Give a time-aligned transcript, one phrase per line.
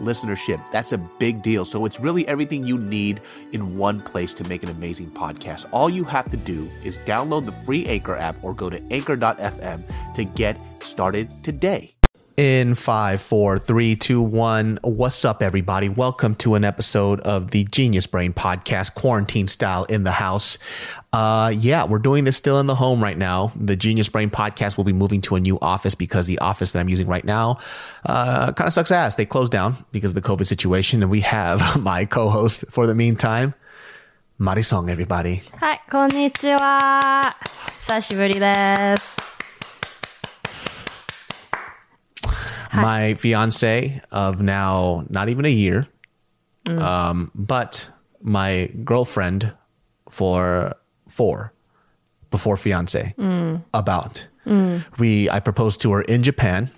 [0.00, 0.62] listenership.
[0.72, 1.64] That's a big deal.
[1.64, 3.20] So it's really everything you need
[3.52, 5.66] in one place to make an amazing podcast.
[5.72, 10.14] All you have to do is download the free Anchor app or go to anchor.fm
[10.14, 11.94] to get started today.
[12.37, 14.77] In five, four, three, two, one.
[14.83, 15.89] What's up, everybody?
[15.89, 20.59] Welcome to an episode of the Genius Brain Podcast, quarantine style in the house.
[21.11, 23.51] Uh, yeah, we're doing this still in the home right now.
[23.55, 26.79] The Genius Brain Podcast will be moving to a new office because the office that
[26.79, 27.57] I'm using right now
[28.05, 29.15] uh, kind of sucks ass.
[29.15, 32.93] They closed down because of the COVID situation, and we have my co-host for the
[32.93, 33.55] meantime,
[34.39, 34.91] Marisong.
[34.91, 35.41] Everybody.
[35.59, 37.35] はい、こんにちは。
[37.79, 39.30] 久しぶりです。
[42.72, 45.86] My fiance of now not even a year,
[46.64, 46.80] mm.
[46.80, 49.52] um, but my girlfriend
[50.08, 50.74] for
[51.08, 51.52] four
[52.30, 53.14] before fiance.
[53.18, 53.62] Mm.
[53.74, 54.26] About.
[54.46, 54.84] Mm.
[54.98, 56.70] We, I proposed to her in Japan,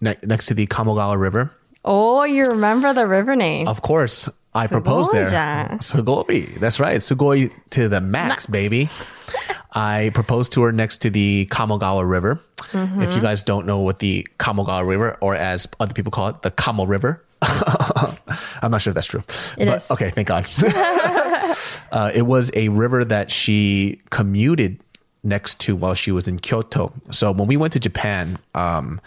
[0.00, 1.50] ne- next to the Kamogawa River.
[1.84, 3.68] Oh, you remember the river name?
[3.68, 4.28] Of course.
[4.54, 4.70] I Sugoja.
[4.70, 5.28] proposed there.
[5.80, 6.60] Sugoi.
[6.60, 6.98] That's right.
[6.98, 8.46] Sugoi to the max, max.
[8.46, 8.90] baby.
[9.72, 12.40] I proposed to her next to the Kamogawa River.
[12.58, 13.02] Mm-hmm.
[13.02, 13.24] If you mm-hmm.
[13.24, 16.84] guys don't know what the Kamogawa River, or as other people call it, the Kamo
[16.84, 19.24] River, I'm not sure if that's true.
[19.56, 19.90] It but, is.
[19.90, 20.46] Okay, thank God.
[21.92, 24.80] uh, it was a river that she commuted
[25.24, 26.92] next to while she was in Kyoto.
[27.10, 29.00] So when we went to Japan, um,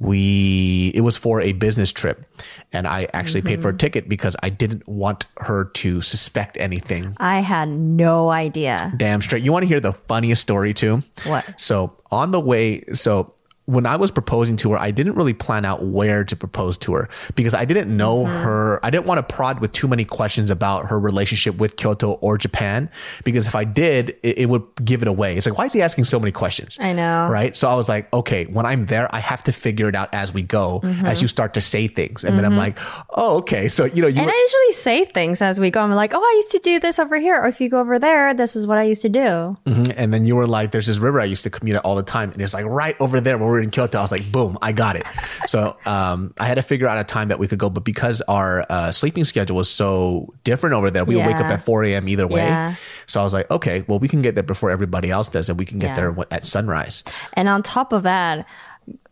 [0.00, 2.26] we it was for a business trip,
[2.72, 3.78] and I actually paid for a mm-hmm.
[3.78, 7.16] ticket because I didn't want her to suspect anything.
[7.18, 8.92] I had no idea.
[8.96, 9.42] Damn straight.
[9.42, 11.02] You want to hear the funniest story too?
[11.24, 11.60] What?
[11.60, 13.34] So on the way, so
[13.68, 16.94] when I was proposing to her, I didn't really plan out where to propose to
[16.94, 18.42] her because I didn't know Mm-hmm.
[18.44, 18.80] her.
[18.82, 22.38] I didn't want to prod with too many questions about her relationship with Kyoto or
[22.38, 22.88] Japan
[23.24, 25.36] because if I did, it, it would give it away.
[25.36, 26.78] It's like, why is he asking so many questions?
[26.80, 27.28] I know.
[27.30, 27.54] Right.
[27.54, 30.32] So I was like, okay, when I'm there, I have to figure it out as
[30.32, 31.04] we go, Mm-hmm.
[31.06, 32.24] as you start to say things.
[32.24, 32.78] And then I'm like,
[33.10, 33.68] oh, okay.
[33.68, 35.82] So, you know, you And I usually say things as we go.
[35.82, 37.36] I'm like, oh, I used to do this over here.
[37.36, 39.56] Or if you go over there, this is what I used to do.
[39.66, 39.92] Mhm.
[39.96, 42.02] And then you were like, there's this river I used to commute at all the
[42.02, 42.30] time.
[42.32, 43.98] And it's like right over there when we were in Kyoto.
[43.98, 45.06] I was like, boom, I got it.
[45.46, 47.68] so um, I had to figure out a time that we could go.
[47.68, 51.46] But because our uh, sleeping schedule was so different over there, we would wake up
[51.46, 52.08] at 4 a.m.
[52.08, 52.44] either way.
[52.44, 52.76] Yeah.
[53.06, 55.48] So I was like, okay, well, we can get there before everybody else does.
[55.48, 55.94] And we can get Yeah.
[56.12, 57.02] there at sunrise.
[57.34, 58.46] And on top of that,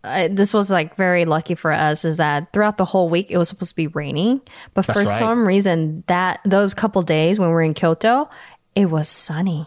[0.05, 3.39] uh, this was like very lucky for us is that throughout the whole week it
[3.39, 4.41] was supposed to be raining,
[4.73, 5.19] but That's for right.
[5.19, 8.31] some reason that those couple days when we were in Kyoto,
[8.75, 9.67] it was sunny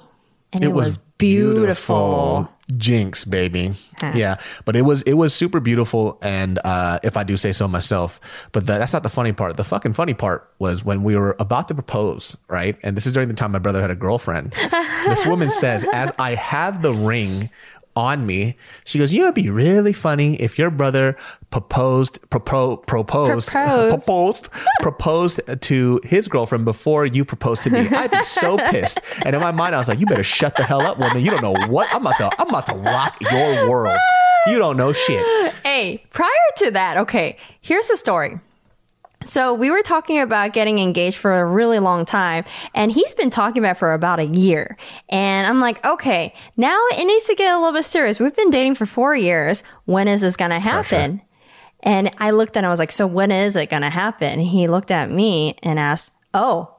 [0.53, 2.49] and it, was, beautiful.
[2.77, 3.73] Jinx, baby.
[4.01, 7.67] Yeah, but it was it was super beautiful, and uh, if I do say so
[7.67, 8.19] myself.
[8.51, 9.57] But the, that's not the funny part.
[9.57, 12.77] The fucking funny part was when we were about to propose, right?
[12.83, 14.51] And this is during the time my brother had a girlfriend.
[15.05, 17.49] this woman says, "As I have the ring."
[17.99, 18.55] On me,
[18.85, 19.11] she goes.
[19.13, 21.17] You know, it'd be really funny if your brother
[21.51, 23.89] proposed, propo, proposed, Proposed.
[23.89, 24.49] proposed,
[24.81, 27.79] proposed to his girlfriend before you proposed to me.
[27.89, 28.99] I'd be so pissed.
[29.25, 31.25] And in my mind, I was like, "You better shut the hell up, woman.
[31.25, 32.29] You don't know what I'm about to.
[32.39, 33.97] I'm about to rock your world.
[34.47, 35.25] You don't know shit."
[35.63, 38.39] Hey, prior to that, okay, here's the story.
[39.25, 43.29] So we were talking about getting engaged for a really long time, and he's been
[43.29, 44.77] talking about it for about a year.
[45.09, 48.19] And I'm like, okay, now it needs to get a little bit serious.
[48.19, 49.61] We've been dating for four years.
[49.85, 51.21] When is this gonna happen?
[51.81, 54.39] And I looked at him, I was like, so when is it gonna happen?
[54.39, 56.73] He looked at me and asked, Oh,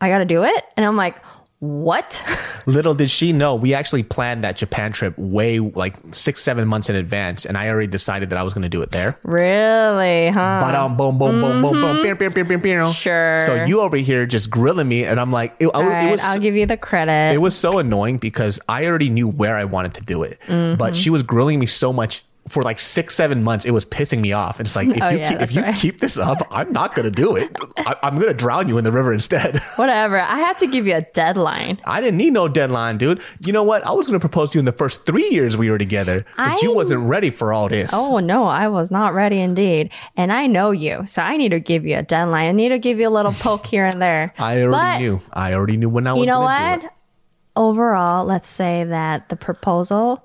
[0.00, 0.64] I gotta do it?
[0.76, 1.16] And I'm like,
[1.66, 2.22] What?
[2.66, 6.88] Little did she know, we actually planned that Japan trip way like six, seven months
[6.90, 9.18] in advance, and I already decided that I was going to do it there.
[9.22, 10.60] really, huh?
[10.64, 12.58] Ba-dum, boom, boom, boom, boom, boom, pew, pew, pew, pew.
[12.58, 12.92] Mm-hmm.
[12.92, 13.40] Sure.
[13.40, 16.10] So you over here just grilling me, and I'm like, it, I- All it right,
[16.10, 16.20] was.
[16.22, 17.32] I'll give you the credit.
[17.34, 20.76] it was so annoying because I already knew where I wanted to do it, Mm-hmm.
[20.76, 23.64] but she was grilling me so much for like six, seven months.
[23.64, 24.60] It was pissing me off.
[24.60, 25.74] And it's like, if Oh, you yeah, keep, if you right.
[25.74, 27.50] keep this up, I'm not gonna do it.
[27.86, 29.58] I, I'm gonna drown you in the river instead.
[29.76, 30.18] Whatever.
[30.20, 31.80] I had to give you a deadline.
[31.84, 33.22] I didn't need no deadline, dude.
[33.46, 33.86] You know what?
[33.86, 36.60] I was gonna propose to you in the first three years we were together, but
[36.62, 37.92] you wasn't ready for all this.
[37.94, 39.92] Oh no, I was not ready indeed.
[40.16, 41.06] And I know you.
[41.06, 42.48] So I need to give you a deadline.
[42.48, 44.34] I need to give you a little poke here and there.
[44.36, 45.20] I already But knew.
[45.32, 46.20] I already knew when I was.
[46.20, 46.92] You know what?
[47.54, 50.22] Overall, let's say that the proposal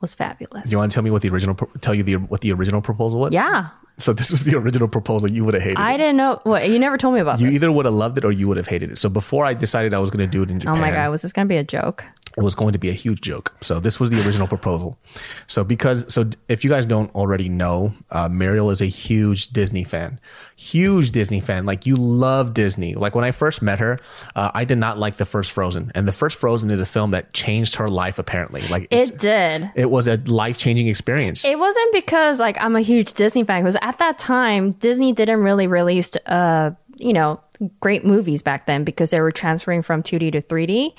[0.00, 0.70] was fabulous.
[0.70, 3.20] You want to tell me what the original tell you the what the original proposal
[3.20, 3.32] was?
[3.32, 3.68] yeah.
[3.98, 5.30] So this was the original proposal.
[5.30, 5.98] You would have hated I it.
[5.98, 6.40] didn't know.
[6.44, 7.56] What, you never told me about You this.
[7.56, 8.96] either would have loved it or you would have hated it.
[8.98, 10.76] So before I decided I was going to do it in Japan.
[10.76, 11.10] oh my God.
[11.10, 12.04] Was this going to be a joke?
[12.36, 13.54] It was going to be a huge joke.
[13.60, 14.98] So this was the original proposal.
[15.46, 19.84] So because so if you guys don't already know, uh, Mariel is a huge Disney
[19.84, 20.18] fan,
[20.56, 21.66] huge Disney fan.
[21.66, 22.94] Like you love Disney.
[22.94, 23.98] Like when I first met her,
[24.34, 27.10] uh, I did not like the first Frozen, and the first Frozen is a film
[27.10, 28.18] that changed her life.
[28.18, 29.70] Apparently, like It did.
[29.74, 31.44] it was a life changing experience.
[31.44, 33.62] It wasn't because like I'm a huge Disney fan.
[33.62, 37.40] Because at that time, Disney didn't really release, uh, you know,
[37.80, 40.94] great movies back then because they were transferring from 2D to 3D.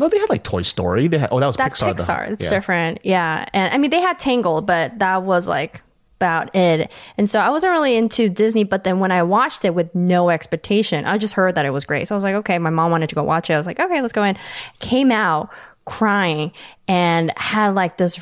[0.00, 1.06] No, they had like Toy Story.
[1.08, 1.96] They had oh that was That's Pixar.
[1.96, 2.02] though.
[2.02, 2.30] Pixar.
[2.32, 2.50] It's Yeah.
[2.50, 2.98] different.
[3.02, 3.46] Yeah.
[3.52, 5.82] And I mean, they had Tangled, but that was like
[6.18, 6.90] about it.
[7.18, 8.64] And so I wasn't really into Disney.
[8.64, 11.84] But then when I watched it with no expectation, I just heard that it was
[11.84, 12.08] great.
[12.08, 13.54] So I was like, okay, my mom wanted to go watch it.
[13.54, 14.36] I was like, okay, let's go in.
[14.80, 15.50] Came out
[15.84, 16.52] crying
[16.88, 18.18] and had like this.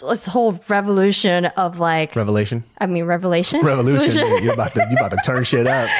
[0.00, 2.64] This whole revolution of like, Revelation.
[2.78, 4.26] I mean, revelation, Revolution.
[4.42, 5.88] you're about to you about to turn shit up.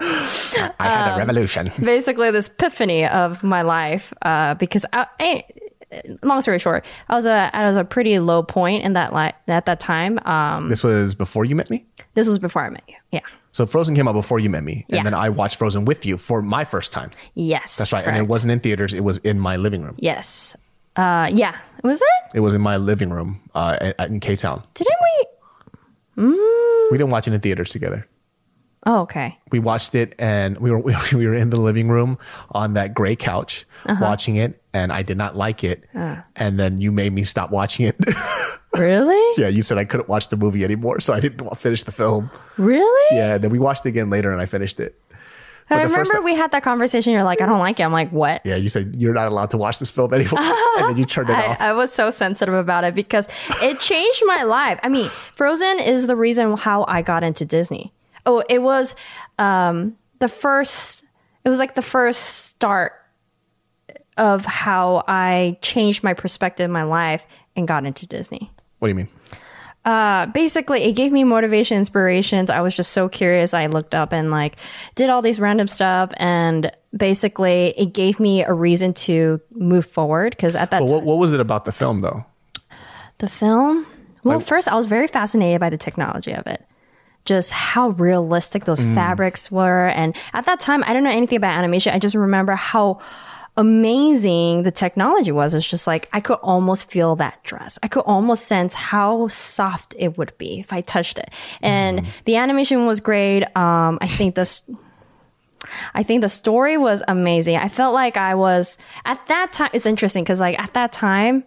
[0.00, 1.70] I had Um, a revolution.
[1.82, 5.44] basically this epiphany of my life uh, because I, I,
[6.22, 9.32] long story short i was a i was a pretty low point in that li-
[9.46, 11.84] at that time um This was before you met me.
[12.14, 13.20] this was before i met you yeah
[13.52, 15.02] So Frozen came out before you met me, and Yeah.
[15.04, 17.10] then I watched Frozen with you for my first time.
[17.34, 19.96] yes That's right, and it wasn't in theaters; it was in my living room.
[19.98, 20.56] yes
[20.96, 24.62] uh yeah was it It was in my living room uh, at, in K Town.
[24.74, 24.96] didn't
[26.16, 26.24] we
[26.90, 28.06] We didn't watch it in theaters together.
[28.86, 30.78] oh okay We watched it, and we were
[31.12, 32.18] we were in the living room
[32.52, 33.98] on that gray couch Uh-huh.
[34.04, 35.84] watching it, and I did not like it.
[35.94, 36.16] Uh.
[36.36, 37.96] And then you made me stop watching it.
[38.76, 41.82] really yeah, you said I couldn't watch the movie anymore, so I didn't wa- finish
[41.82, 42.30] the film.
[42.58, 44.94] really Yeah, then we watched it again later, and I finished it.
[45.72, 47.92] But i remember time- we had that conversation you're like i don't like it i'm
[47.92, 50.40] like what Yeah, you said you're not allowed to watch this film anymore,
[50.78, 51.60] and then you turned it off.
[51.60, 53.28] I, I was so sensitive about it because
[53.62, 54.78] it changed my life.
[54.82, 57.92] I mean, Frozen is the reason how I got into Disney.
[58.26, 58.94] Oh, it was
[59.38, 61.04] um, the first.
[61.44, 62.92] It was like the first start
[64.16, 67.24] of how I changed my perspective in my life
[67.56, 68.50] and got into Disney.
[68.78, 69.08] what do you mean?
[69.84, 72.50] Uh, basically, it gave me motivation, inspirations.
[72.50, 73.52] I was just so curious.
[73.52, 74.56] I looked up and like
[74.94, 80.30] did all these random stuff, and basically, it gave me a reason to move forward.
[80.36, 82.24] Because at that But what, what was it about the film, though?
[83.18, 83.86] The film?
[84.24, 86.64] Well, first, I was very fascinated by the technology of it.
[87.24, 89.88] Just how realistic those fabrics were.
[89.88, 91.92] And at that time, I don't know anything about animation.
[91.92, 93.00] I just remember how
[93.56, 95.54] amazing the technology was.
[95.54, 97.78] It's just like I could almost feel that dress.
[97.82, 101.30] I could almost sense how soft it would be if I touched it.
[101.60, 103.44] And the animation was great.
[103.56, 104.60] Um, I think the
[105.94, 107.56] I think the story was amazing.
[107.56, 109.70] I felt like I was at that time.
[109.72, 111.44] It's interesting because like at that time,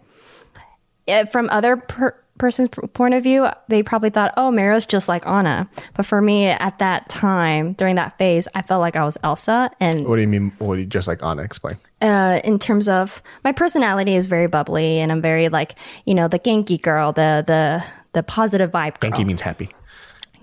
[1.06, 5.26] eh, from other per- person's point of view, they probably thought, "Oh, Mariel's just like
[5.26, 9.18] Anna." But for me, at that time during that phase, I felt like I was
[9.22, 10.52] Elsa, and What do you mean?
[10.58, 11.76] What do you just like Anna explain?
[12.02, 15.74] uh, in terms of my personality is very bubbly, and I'm very like
[16.04, 19.10] you know the Genki girl, the the the positive vibe girl.
[19.10, 19.70] Genki means happy.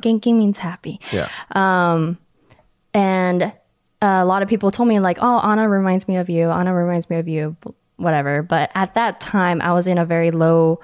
[0.02, 1.00] Genki means happy.
[1.12, 1.30] Yeah.
[1.52, 2.18] Um,
[2.94, 3.52] and uh,
[4.02, 7.10] a lot of people told me like oh anna reminds me of you anna reminds
[7.10, 7.56] me of you
[7.96, 10.80] whatever but at that time i was in a very low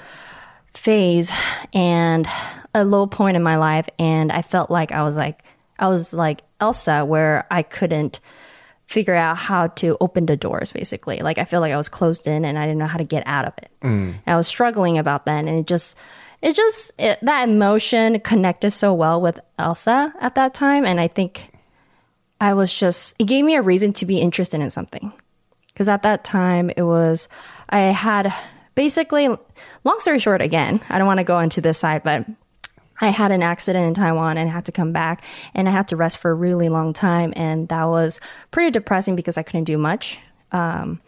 [0.80, 1.32] phase
[1.74, 2.28] and
[2.74, 5.44] a low point in my life and i felt like i was like
[5.78, 8.20] i was like elsa where i couldn't
[8.86, 11.20] figure out how to open the doors basically.
[11.20, 13.22] Like i feel like i was closed in and i didn't know how to get
[13.28, 13.70] out of it.
[13.84, 14.16] Mm.
[14.26, 15.96] And i was struggling about that and it just
[16.42, 21.08] it just it, that emotion connected so well with elsa at that time and i
[21.08, 21.52] think
[22.42, 25.12] I was just, it gave me a reason to be interested in something.
[25.68, 27.28] Because at that time, it was,
[27.70, 28.34] I had
[28.80, 29.28] basically,
[29.84, 32.26] long story short, again, I don't want to go into this side, but
[33.02, 35.22] I had an accident in Taiwan and had to come back
[35.54, 37.34] and I had to rest for a really long time.
[37.36, 38.22] And that was
[38.52, 40.18] pretty depressing because I couldn't do much
[40.54, 41.02] um,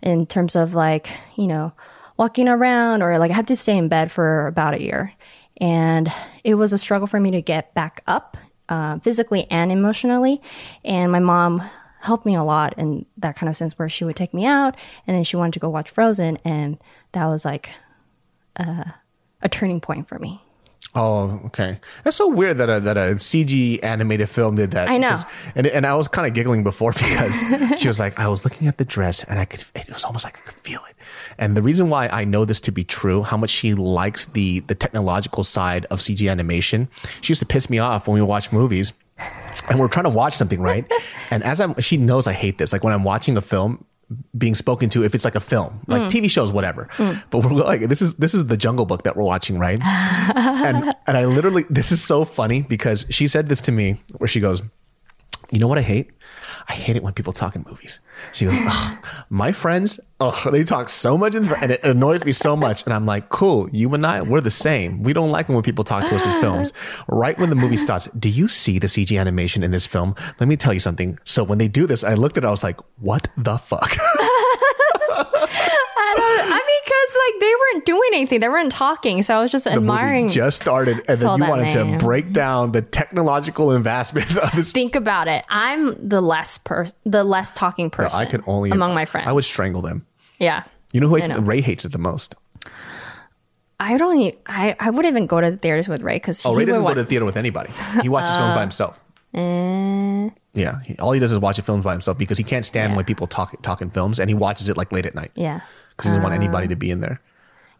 [0.00, 1.74] in terms of like, you know,
[2.16, 5.12] walking around or like I had to stay in bed for about a year.
[5.58, 6.10] And
[6.44, 8.38] it was a struggle for me to get back up
[8.70, 10.40] uh, physically and emotionally.
[10.82, 11.62] And my mom
[12.00, 14.76] helped me a lot in that kind of sense where she would take me out
[15.06, 16.38] and then she wanted to go watch Frozen.
[16.44, 16.78] And
[17.12, 17.70] that was like
[18.58, 18.84] uh,
[19.42, 20.42] a turning point for me.
[20.94, 21.78] Oh, okay.
[22.02, 24.88] That's so weird that a that a CG animated film did that.
[24.88, 25.08] I know.
[25.10, 27.42] because- and and I was kind of giggling before because
[27.80, 29.62] she was like, I was looking at the dress and I could.
[29.74, 30.96] It was almost like I could feel it.
[31.36, 34.60] And the reason why I know this to be true, how much she likes the
[34.60, 36.88] the technological side of CG animation.
[37.20, 38.92] She used to piss me off when we watch movies
[39.68, 40.90] and we're trying to watch something, right?
[41.30, 42.72] And as I'm, she knows I hate this.
[42.72, 43.84] Like when I'm watching a film,
[44.36, 46.08] being spoken to if it's like a film, like mm.
[46.08, 46.88] TV shows, whatever.
[46.96, 47.22] Mm.
[47.30, 49.80] But we're like, this is this is the Jungle Book that we're watching, right?
[49.82, 54.28] and and I literally, this is so funny because she said this to me, where
[54.28, 54.62] she goes,
[55.50, 56.10] "You know what I hate?
[56.68, 58.00] I hate it when people talk in movies."
[58.32, 58.98] She goes, "Ugh,
[59.30, 62.92] "My friends, oh, they talk so much, in, and it annoys me so much." And
[62.92, 65.02] I'm like, "Cool, you and I, we're the same.
[65.02, 66.72] We don't like it when people talk to us in films."
[67.08, 70.14] Right when the movie starts, do you see the CG animation in this film?
[70.38, 71.18] Let me tell you something.
[71.24, 73.96] So when they do this, I looked at it, I was like, "What the fuck?"
[76.00, 76.52] I don't.
[76.52, 79.64] I mean, because like they weren't doing anything, they weren't talking, so I was just
[79.64, 80.24] the admiring.
[80.26, 81.98] movie just started, and then you wanted name.
[81.98, 84.72] to break down the technological advancements of this.
[84.72, 85.44] Think about it.
[85.50, 88.20] I'm the less person, the less talking person.
[88.20, 89.28] I could only among my friends.
[89.28, 90.06] I would strangle them.
[90.38, 90.64] yeah.
[90.92, 91.40] You know who hates know.
[91.40, 92.34] Ray hates it the most.
[93.80, 94.34] I don't.
[94.46, 96.94] I I wouldn't even go to the theaters with Ray because Oh, Ray doesn't go
[96.94, 97.70] to the theater with anybody.
[98.02, 99.00] He watches films Uh, by himself.
[99.34, 100.30] Eh.
[100.54, 102.96] Yeah, he, all he does is watch the films by himself because he can't stand
[102.96, 105.60] when people talk talk in films, and he watches it like late at night yeah.
[105.98, 106.70] Because he doesn't want anybody Uh.
[106.70, 107.20] to be in there.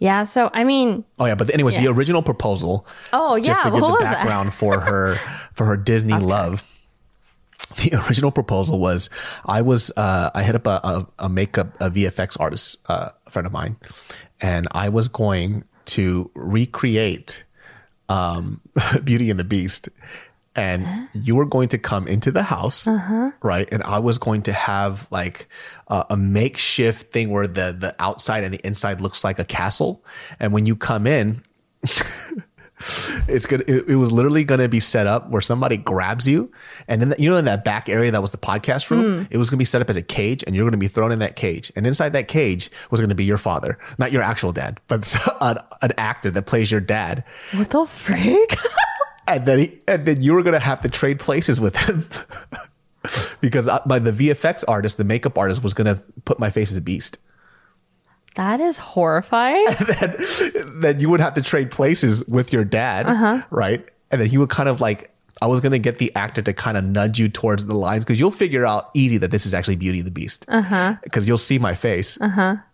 [0.01, 0.25] Yeah.
[0.25, 2.87] So I mean, Oh yeah, but anyways, the original proposal.
[3.13, 3.45] Oh, yeah.
[3.45, 5.15] just to yeah, give what the background for her
[5.55, 6.63] for her Disney love.
[7.77, 9.11] The original proposal was
[9.47, 13.31] I was uh, I hit up a, a, a makeup a VFX artist uh, a
[13.31, 13.77] friend of mine,
[14.41, 17.45] and I was going to recreate
[18.09, 18.61] um,
[19.05, 19.89] Beauty and the Beast.
[20.55, 23.31] And you were going to come into the house, uh-huh.
[23.43, 23.69] right?
[23.71, 25.49] And I was going to have like
[25.87, 30.02] a, a makeshift thing where the the outside and the inside looks like a castle.
[30.40, 31.45] And when you come in,
[33.28, 33.69] it's good.
[33.69, 36.52] It, it was literally going to be set up where somebody grabs you,
[36.87, 39.25] and then you know in that back area that was the podcast room, hmm.
[39.31, 40.88] it was going to be set up as a cage, and you're going to be
[40.88, 44.12] thrown in that cage, and inside that cage was going to be your father, not
[44.12, 48.57] your actual dad, but an, an actor that plays your dad, what the freak?
[49.28, 52.06] and then he, and then you were going to have to trade places with him.
[53.40, 56.70] Because I, by the VFX artist, the makeup artist was going to put my face
[56.70, 57.16] as a beast.
[58.35, 59.64] that is horrifying.
[60.00, 60.16] then,
[60.76, 63.42] then you would have to trade places with your dad, Uh-huh.
[63.50, 63.87] right?
[64.11, 66.52] And then he would kind of like, I was going to get the actor to
[66.52, 69.54] kind of nudge you towards the lines because you'll figure out easy that this is
[69.54, 70.44] actually Beauty and the Beast.
[70.49, 70.97] Uh-huh.
[71.04, 72.18] Because you'll see my face.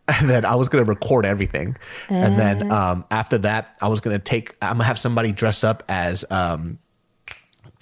[0.20, 1.76] And then I was going to record everything.
[2.10, 2.74] And then Uh.
[2.92, 5.82] um, after that, I was going to take, I'm going to have somebody dress up
[5.88, 6.78] as, um,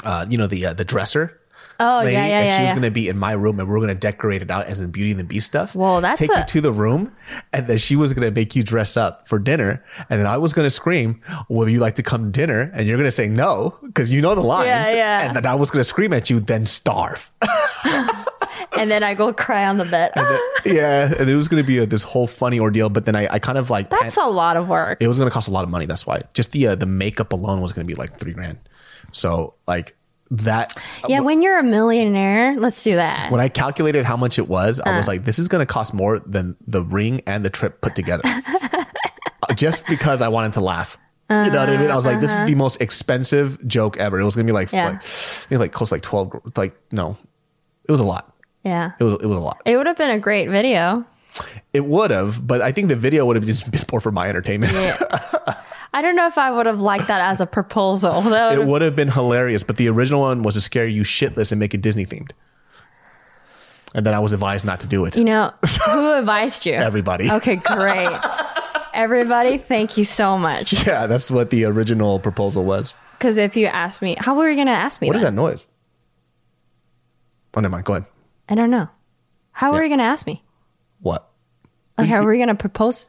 [0.04, 1.38] uh, you know, the uh, the dresser.
[1.80, 2.74] Oh, yeah, yeah, and yeah, she was yeah.
[2.74, 4.78] going to be in my room, and we are going to decorate it out as
[4.78, 5.74] in Beauty and the Beast stuff.
[5.74, 7.10] Well, that's take a- you to the room,
[7.52, 10.36] and then she was going to make you dress up for dinner, and then I
[10.36, 13.10] was going to scream, "Would you like to come to dinner?" And you're going to
[13.10, 15.22] say no because you know the lines, Yeah, yeah.
[15.26, 17.28] and then I was going to scream at you, then starve.
[18.82, 20.10] and then I go cry on the bed.
[20.66, 22.90] yeah, and it was going to be a, this whole funny ordeal.
[22.90, 24.98] But then I, I kind of like pan- That's a lot of work.
[25.00, 25.86] it was going to cost a lot of money.
[25.86, 28.58] That's why just the uh, the makeup alone was going to be like three grand.
[29.12, 29.96] So like
[30.30, 30.76] that.
[31.08, 33.30] yeah, when you're a millionaire, let's do that.
[33.30, 34.96] when I calculated how much it was, I Uh.
[34.96, 37.94] was like, this is going to cost more than the ring and the trip put
[37.94, 38.22] together.
[39.48, 40.96] Uh, Just because I wanted to laugh.
[41.28, 41.90] You know what I mean?
[41.90, 44.20] I was like, this is the most expensive joke ever.
[44.20, 44.76] It was going to be like, Uh-huh.
[44.76, 44.86] Yeah.
[44.92, 47.16] like, I think like close to like 12, like, no,
[47.84, 48.31] it was a lot.
[48.64, 48.92] Yeah.
[48.98, 49.60] It was, it was a lot.
[49.64, 51.04] It would have been a great video.
[51.72, 54.28] It would have, but I think the video would have just been more for my
[54.28, 54.72] entertainment.
[55.94, 58.20] I don't know if I would have liked that as a proposal.
[58.30, 61.58] That it would've- been hilarious, but the original one was to scare you shitless and
[61.58, 62.32] make it Disney themed.
[63.94, 65.16] And then I was advised not to do it.
[65.16, 65.52] you know,
[65.86, 66.72] who advised you?
[66.74, 67.30] Everybody.
[67.30, 68.08] Okay, great.
[68.94, 70.86] Everybody, thank you so much.
[70.86, 72.94] Yeah, that's what the original proposal was.
[73.18, 75.34] Because if you ask me, how were you going to ask me What is then?
[75.36, 75.64] that noise?
[77.54, 77.84] Oh, never mind.
[77.84, 78.06] Go ahead.
[78.48, 78.88] I don't know.
[79.52, 80.42] How are you going to ask me?
[81.00, 81.28] What?
[81.98, 83.08] Like, how were you going to propose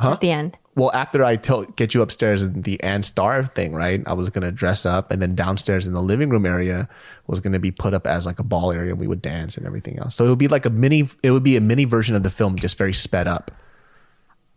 [0.00, 0.56] at the end?
[0.76, 4.02] Well, after I tell get you upstairs in the Ann Star thing, right?
[4.06, 6.88] I was gonna dress up, and then downstairs in the living room area
[7.28, 9.66] was gonna be put up as like a ball area, and we would dance and
[9.66, 10.16] everything else.
[10.16, 11.08] So it would be like a mini.
[11.22, 13.52] It would be a mini version of the film, just very sped up.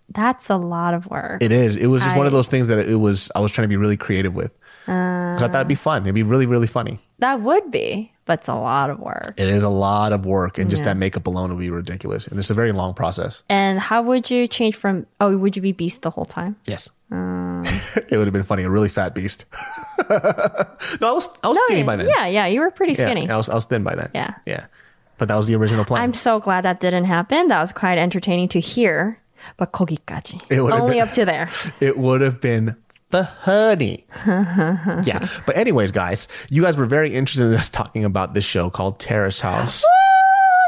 [0.10, 1.44] That's a lot of work.
[1.44, 1.78] It is.
[1.78, 3.30] It was just one of I- those things that it was.
[3.36, 6.02] I was trying to be really creative with because I thought it'd be fun.
[6.02, 7.00] It'd be really, really funny.
[7.19, 9.35] that would be, but it's a lot of work.
[9.37, 10.91] It is a lot of work, and just Yeah.
[10.95, 13.43] that makeup alone would be ridiculous, and it's a very long process.
[13.49, 16.57] And how would you change from, oh, would you be Beast the whole time?
[16.67, 16.91] Yes.
[17.13, 18.65] it would have been funny.
[18.65, 19.45] A really fat beast.
[20.09, 22.09] no, I was I was skinny by then.
[22.09, 23.29] Yeah, yeah, you were pretty Yeah, skinny.
[23.29, 24.11] I was I was thin by then.
[24.15, 24.35] Yeah.
[24.47, 24.67] Yeah.
[25.19, 26.03] But that was the original plan.
[26.03, 27.49] I'm so glad that didn't happen.
[27.49, 29.19] That was quite entertaining to hear.
[29.59, 30.41] But 거기까지.
[30.51, 31.49] It would've Only been- up to there.
[31.81, 32.77] it would have been
[33.13, 34.07] funny.
[34.27, 35.19] yeah.
[35.47, 38.99] But anyways, guys, you guys were very interested in us talking about this show called
[38.99, 39.85] Terrace House.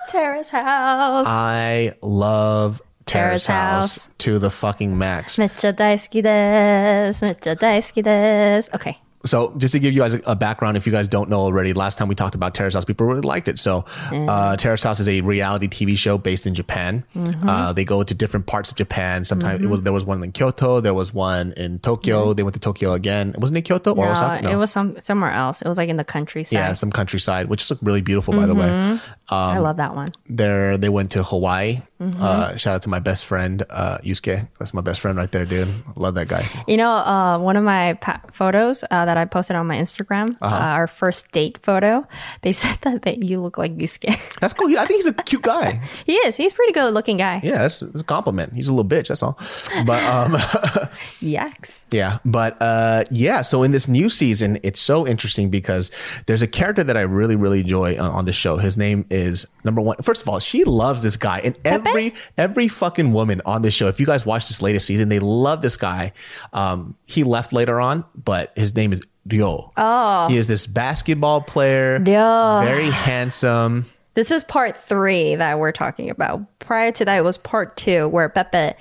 [0.08, 1.26] Terrace house.
[1.26, 4.06] I love Terrace, Terrace House.
[4.06, 4.10] House.
[4.18, 5.38] to the fucking max.
[5.40, 7.24] めっちゃ大好きです。
[7.24, 8.70] めっちゃ大好きです.
[8.70, 8.96] Okay.
[9.25, 11.97] so just to give you guys a, background, if you guys don't know already, last
[11.97, 13.59] time we talked about Terrace House, people really liked it.
[13.59, 17.03] So, uh, Terrace House is a reality TV show based in Japan.
[17.15, 17.47] Mm-hmm.
[17.47, 19.25] Uh, they go to different parts of Japan.
[19.25, 22.33] Sometimes it was, there was one in Kyoto, there was one in Tokyo.
[22.33, 23.35] They went to Tokyo again.
[23.37, 24.49] Wasn't it Kyoto or No, Osaka?
[24.49, 25.61] it was some somewhere else.
[25.61, 26.55] It was like in the countryside.
[26.55, 28.67] yeah, some countryside, which looked really beautiful, by the way.
[28.67, 29.33] Mm-hmm.
[29.33, 30.07] I love that one.
[30.27, 31.81] There, they went to Hawaii.
[32.01, 32.21] Mm-hmm.
[32.21, 34.47] Uh, shout out to my best friend, uh, Yusuke.
[34.57, 35.67] That's my best friend right there, dude.
[35.97, 36.47] Love that guy.
[36.67, 40.37] You know, uh, one of my pa- photos uh, that I posted on my Instagram,
[40.41, 40.53] Uh-huh.
[40.55, 42.05] uh, our first date photo,
[42.43, 44.13] they said that, that you look like Yusuke.
[44.39, 44.69] That's cool.
[44.77, 45.81] I think he's a cute guy.
[46.05, 46.37] he is.
[46.37, 47.41] He's a pretty good looking guy.
[47.43, 48.53] Yeah, that's, that's a compliment.
[48.53, 49.07] He's a little bitch.
[49.09, 49.37] That's all.
[49.85, 50.37] But um,
[51.21, 51.85] Yaks.
[51.91, 53.41] Yeah, but uh, yeah.
[53.41, 55.91] So in this new season, it's so interesting because
[56.27, 58.57] there's a character that I really, really enjoy on, on the show.
[58.57, 59.97] His name is number one.
[60.01, 63.87] First of all, she loves this guy, and every every fucking woman on this show.
[63.87, 66.13] If you guys watch this latest season, they love this guy.
[66.53, 68.98] Um, he left later on, but his name is
[69.31, 69.71] Ryo.
[69.77, 71.99] Oh, he is this basketball player.
[71.99, 72.61] Ryo.
[72.63, 73.85] very handsome.
[74.15, 76.59] This is part three that we're talking about.
[76.59, 78.73] Prior to that, it was part two where Pepe,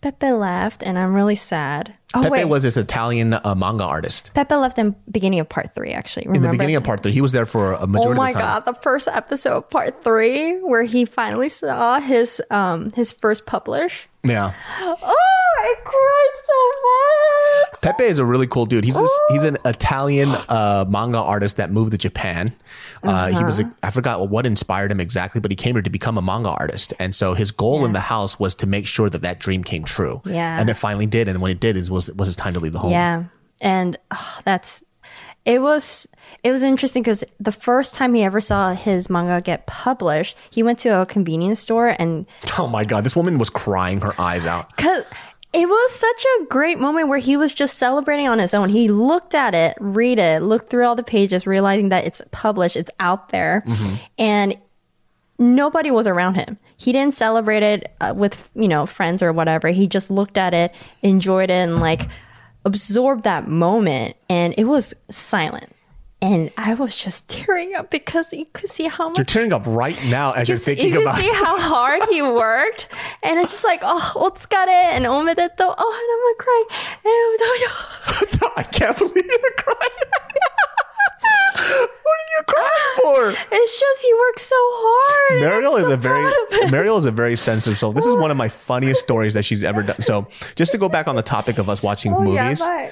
[0.00, 1.94] Pepe left, and I'm really sad.
[2.14, 4.32] Oh Pepe wait, was this Italian uh, manga artist.
[4.34, 5.92] Pepe left in beginning of part three.
[5.92, 8.28] Actually, In the beginning of part three, he was there for a majority Oh my
[8.28, 8.48] of the time.
[8.48, 12.90] Oh my god, the first episode, of part three, where he finally saw his um
[12.92, 14.08] his first publish.
[14.24, 14.54] Yeah.
[14.80, 15.28] Oh,
[15.64, 17.80] I cried so much.
[17.82, 18.84] Pepe is a really cool dude.
[18.84, 22.52] He's this, he's an Italian uh, manga artist that moved to Japan.
[23.02, 25.90] Uh, He was a, I forgot what inspired him exactly, but he came here to
[25.90, 29.08] become a manga artist, and so his goal in the house was to make sure
[29.08, 30.20] that that dream came true.
[30.24, 30.60] Yeah.
[30.60, 31.28] and it finally did.
[31.28, 32.90] And when it did, is was was his time to leave the home.
[32.92, 33.24] Yeah,
[33.60, 34.82] and oh, that's
[35.44, 36.06] it was
[36.44, 40.62] it was interesting because the first time he ever saw his manga get published, he
[40.62, 42.26] went to a convenience store and
[42.58, 44.76] Oh my god, this woman was crying her eyes out.
[44.76, 45.04] Cause
[45.52, 48.70] it was such a great moment where he was just celebrating on his own.
[48.70, 52.76] He looked at it, read it, looked through all the pages, realizing that it's published,
[52.76, 53.62] it's out there,
[54.18, 54.56] and
[55.38, 56.58] nobody was around him.
[56.76, 59.68] He didn't celebrate it uh, with you know friends or whatever.
[59.68, 62.08] He just looked at it, enjoyed it, and like
[62.64, 64.16] absorbed that moment.
[64.30, 65.74] And it was silent.
[66.22, 69.64] And I was just tearing up because you could see how much You're tearing up
[69.66, 71.16] right now as you're you see- thinking you can about.
[71.16, 72.86] see how hard he worked,
[73.24, 75.74] and it's just like, oh, otsukare and oh, omedeto.
[75.76, 76.66] Oh, and I'm crying.
[77.04, 79.90] And oh, I can't believe you're crying.
[82.04, 83.34] what are you crying for?
[83.50, 85.40] It's just he worked so hard.
[85.40, 86.70] Mariel is so a very proud of him.
[86.70, 87.92] Mariel is a very sensitive soul.
[87.92, 90.00] This is one of my funniest stories that she's ever done.
[90.00, 92.90] So, just to go back on the topic of us watching oh, movies, bye.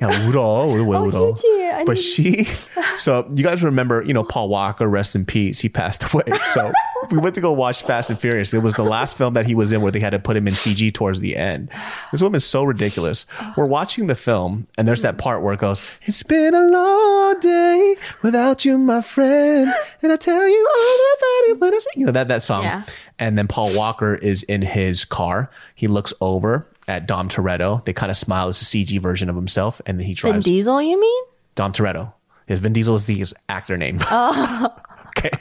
[0.00, 1.34] yeah, 울어, 울어, 왜 울어.
[1.36, 2.44] Yuji, I But need- she,
[2.96, 5.60] so you guys remember, you know, Paul Walker, rest in peace.
[5.60, 6.24] He passed away.
[6.52, 6.72] So
[7.10, 8.54] we went to go watch Fast and Furious.
[8.54, 10.46] It was the last film that he was in where they had to put him
[10.46, 11.70] in CG towards the end.
[12.12, 13.26] This woman's so ridiculous.
[13.56, 17.40] We're watching the film, and there's that part where it goes, "It's been a long
[17.40, 21.90] day without you, my friend, and I tell you all about it when I say,"
[21.96, 22.62] you know that that song.
[22.64, 22.82] Yeah.
[23.18, 25.50] And then Paul Walker is in his car.
[25.74, 27.83] He looks over at Dom Toretto.
[27.85, 28.49] They kind of smile.
[28.49, 30.31] It's a CG version of himself, and then he tries.
[30.31, 30.45] Vin drives.
[30.45, 31.23] Diesel, you mean?
[31.55, 32.13] Dom Toretto.
[32.47, 33.99] His Vin Diesel is the his actor name.
[34.09, 34.73] Oh.
[35.17, 35.31] okay.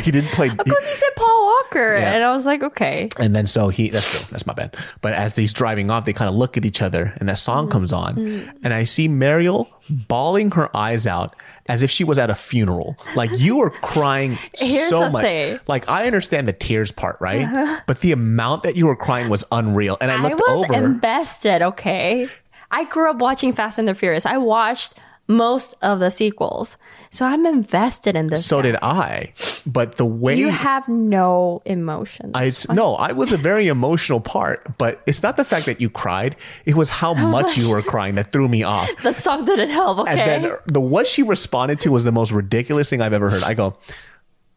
[0.02, 0.48] he didn't play.
[0.48, 2.12] he- Because you said Paul Walker, Yeah.
[2.14, 3.08] and I was like, okay.
[3.18, 3.90] and then so he.
[3.90, 4.26] That's true.
[4.30, 4.76] That's my bad.
[5.00, 7.68] But as he's driving off, they kind of look at each other, and that song
[7.70, 8.50] comes on, mm-hmm.
[8.64, 11.34] and I see Mariel bawling her eyes out.
[11.68, 12.96] As if she was at a funeral.
[13.16, 15.26] Like you were crying so much.
[15.26, 15.58] thing.
[15.66, 17.42] Like I understand the tears part, right?
[17.42, 17.80] Uh-huh.
[17.88, 19.96] But the amount that you were crying was unreal.
[20.00, 20.74] And I looked I was over.
[20.84, 22.28] invested, okay?
[22.70, 24.24] I grew up watching Fast and the Furious.
[24.24, 24.94] I watched
[25.28, 26.76] most of the sequels.
[27.10, 28.44] So I'm invested in this.
[28.44, 29.32] so did I.
[29.66, 32.32] But the way you have no emotion.
[32.34, 35.80] I, it's, no, I was a very emotional part, but it's not the fact that
[35.80, 36.36] you cried.
[36.64, 38.90] It was how much you were crying that threw me off.
[39.02, 40.10] the song didn't help, okay?
[40.10, 43.42] And then the what she responded to was the most ridiculous thing I've ever heard.
[43.42, 43.76] I go,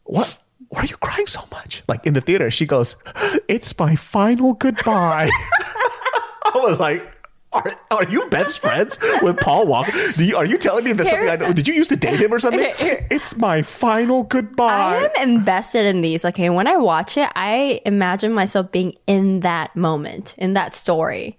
[0.04, 0.36] "What?
[0.68, 2.96] Why are you crying so much?" Like in the theater, she goes,
[3.48, 5.30] "It's my final goodbye."
[6.44, 7.16] I was like.
[7.52, 9.92] Are, are you best friends with Paul Walker?
[10.16, 11.52] Do you, are you telling me that something I know?
[11.52, 12.72] Did you used to date him or something?
[12.78, 14.68] It's my final goodbye.
[14.68, 16.24] I am invested in these.
[16.24, 21.38] Okay, when I watch it, I imagine myself being in that moment, in that story.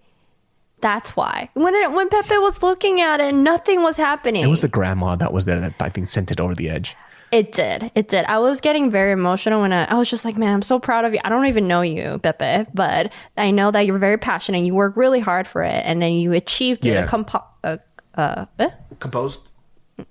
[0.82, 1.50] That's why.
[1.54, 4.43] When it, when Pepe was looking at it, nothing was happening.
[4.43, 6.95] It was the grandma that was there that I think sent it over the edge.
[7.32, 7.91] It did.
[7.96, 8.26] It did.
[8.26, 11.06] I was getting very emotional when I, I was just like, man, I'm so proud
[11.06, 11.20] of you.
[11.24, 14.65] I don't even know you, Pepe, but I know that you're very passionate.
[14.65, 17.04] You work really hard for it, and then you achieved Yeah.
[17.06, 17.08] it.
[17.10, 17.78] Compo- uh,
[18.15, 18.70] uh, eh?
[19.00, 19.50] Composed?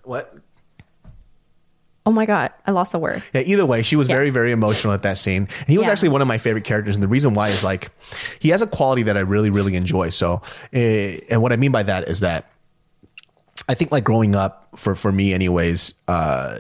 [0.05, 0.35] What?
[2.07, 3.23] Oh my God, I lost a word.
[3.35, 5.43] Yeah, either way, she was very, very emotional at that scene.
[5.59, 5.93] And he was Yeah.
[5.93, 6.97] actually one of my favorite characters.
[6.97, 7.91] And the reason why is like,
[8.41, 10.09] he has a quality that I really, really enjoy.
[10.09, 10.41] So,
[10.75, 12.49] uh, and what I mean by that is that
[13.69, 16.59] I think like growing up for for me anyways, uh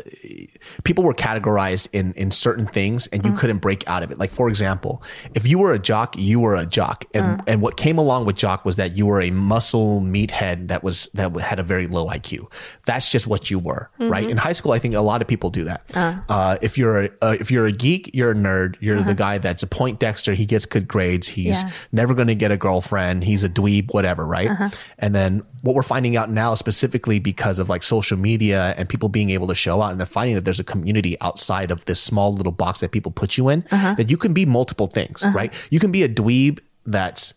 [0.84, 4.18] people were categorized in in certain things and you couldn't break out of it.
[4.18, 5.02] Like for example,
[5.34, 7.04] if you were a jock, you were a jock.
[7.14, 10.82] And and what came along with jock was that you were a muscle meathead that
[10.82, 12.50] was that had a very low IQ.
[12.86, 14.28] That's just what you were, right?
[14.28, 15.82] In high school I think a lot of people do that.
[16.28, 18.76] Uh, if you're a, uh, if you're a geek, you're a nerd.
[18.80, 21.70] You're the guy that's a point dexter, he gets good grades, he's Yeah.
[21.92, 24.50] never going to get a girlfriend, he's a dweeb, whatever, right?
[24.98, 29.08] And then what we're finding out now specifically because of like social media and people
[29.08, 32.00] being able to show out and they're finding that there's a community outside of this
[32.00, 33.94] small little box that people put you in uh-huh.
[33.94, 35.36] that you can be multiple things, uh-huh.
[35.36, 35.54] right?
[35.70, 37.34] You can be a dweeb that's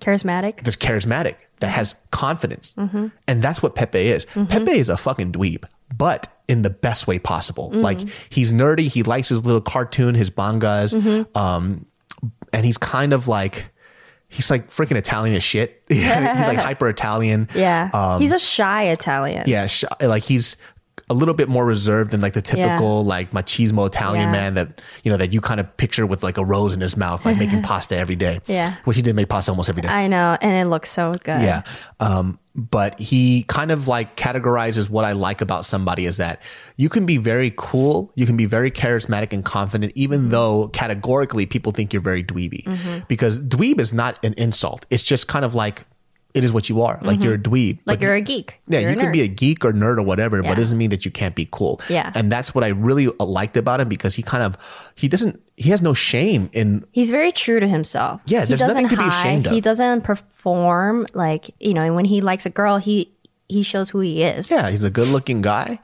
[0.00, 0.62] Charismatic.
[0.64, 2.72] that's charismatic, that has confidence.
[2.74, 3.08] Mm-hmm.
[3.28, 4.26] And that's what Pepe is.
[4.26, 4.46] Mm-hmm.
[4.46, 5.64] Pepe is a fucking dweeb,
[5.96, 7.70] but in the best way possible.
[7.70, 7.80] Mm-hmm.
[7.80, 10.94] Like he's nerdy, he likes his little cartoon, his mangas,
[11.34, 11.86] um,
[12.52, 13.68] and he's kind of like
[14.30, 15.82] he's like freaking Italian as shit.
[15.88, 17.48] he's like hyper Italian.
[17.54, 18.18] Yeah.
[18.18, 19.42] He's a shy Italian.
[19.42, 20.56] Um, Yeah, sh- like he's
[21.08, 24.32] a little bit more reserved than like the typical like machismo Italian Yeah.
[24.32, 26.96] man that you know that you kind of picture with like a rose in his
[26.96, 28.40] mouth, like making pasta every day.
[28.46, 28.76] Yeah.
[28.84, 29.88] which he did make pasta almost every day.
[29.88, 30.38] I know.
[30.40, 31.42] And it looks so good.
[31.42, 31.62] Yeah.
[31.98, 36.42] Um, but he kind of like categorizes what I like about somebody is that
[36.76, 40.30] you can be very cool, you can be very charismatic and confident, even Mm-hmm.
[40.30, 43.06] though categorically people think you're very dweeby.
[43.08, 44.84] Because dweeb is not an insult.
[44.90, 45.84] It's just kind of like
[46.34, 46.98] it is what you are.
[47.02, 47.74] Like you're a dweeb.
[47.78, 47.90] Mm-hmm.
[47.90, 48.60] Like but you're a geek.
[48.68, 50.90] yeah, You're you can be a geek or nerd or whatever, but it doesn't mean
[50.90, 51.80] that you can't be cool.
[51.88, 52.12] Yeah.
[52.14, 54.56] And that's what I really liked about him because he kind of
[54.94, 58.20] he doesn't he has no shame in He's very true to himself.
[58.26, 59.20] Yeah, he there's doesn't nothing to be hide.
[59.20, 59.52] ashamed of.
[59.52, 61.82] He doesn't perform like you know.
[61.82, 63.10] And when he likes a girl, he
[63.48, 64.50] he shows who he is.
[64.50, 65.80] Yeah, he's a good looking guy.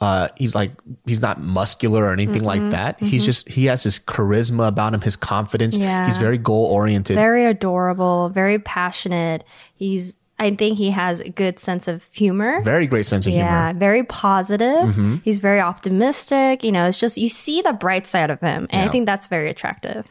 [0.00, 0.70] Uh, he's like
[1.06, 2.98] he's not muscular or anything Mm-hmm, like that.
[3.00, 5.76] He's just he has his charisma about him, his confidence.
[5.76, 6.06] Yeah.
[6.06, 7.16] He's very goal oriented.
[7.16, 8.28] Very adorable.
[8.30, 9.44] Very passionate.
[9.74, 10.18] He's.
[10.38, 12.62] I think he has a good sense of humor.
[12.62, 13.78] Very great sense of Yeah, humor.
[13.78, 14.84] very positive.
[14.88, 15.16] Mm-hmm.
[15.22, 16.64] He's very optimistic.
[16.64, 19.26] You know, it's just you see the bright side of him, and I think that's
[19.26, 20.06] very attractive.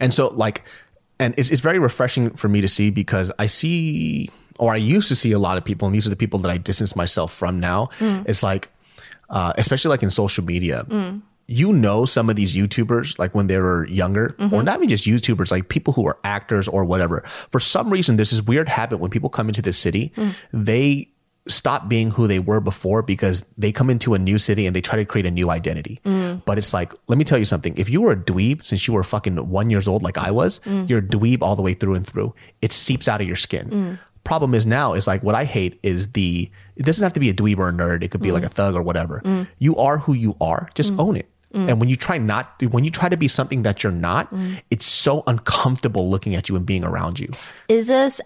[0.00, 0.64] And so like
[1.20, 5.08] and it's it's very refreshing for me to see because I see or I used
[5.08, 7.30] to see a lot of people, and these are the people that I distance myself
[7.34, 7.90] from now.
[7.98, 8.24] Mm.
[8.26, 8.70] It's like
[9.30, 10.84] uh, especially like in social media.
[10.88, 11.22] Mm.
[11.46, 14.64] You know some of these YouTubers like when they were younger, or mm-hmm.
[14.64, 17.22] not even just YouTubers, like people who are actors or whatever.
[17.50, 20.34] For some reason, there's this weird habit when people come into the city, mm.
[20.54, 21.10] they
[21.46, 24.80] stop being who they were before because they come into a new city and they
[24.80, 26.00] try to create a new identity.
[26.04, 26.42] Mm.
[26.44, 27.74] But it's like, let me tell you something.
[27.76, 30.60] If you were a dweeb since you were fucking one years old like I was,
[30.64, 32.34] you're a dweeb all the way through and through.
[32.62, 33.98] It seeps out of your skin.
[34.24, 37.30] Problem is now is like what I hate is the it doesn't have to be
[37.30, 38.02] a dweeb or a nerd.
[38.02, 39.46] It could be like a thug or whatever.
[39.58, 40.68] You are who you are.
[40.74, 41.28] Just own it.
[41.52, 44.32] And when you try not when you try to be something that you're not,
[44.70, 47.28] it's so uncomfortable looking at you and being around you.
[47.68, 48.20] Is this?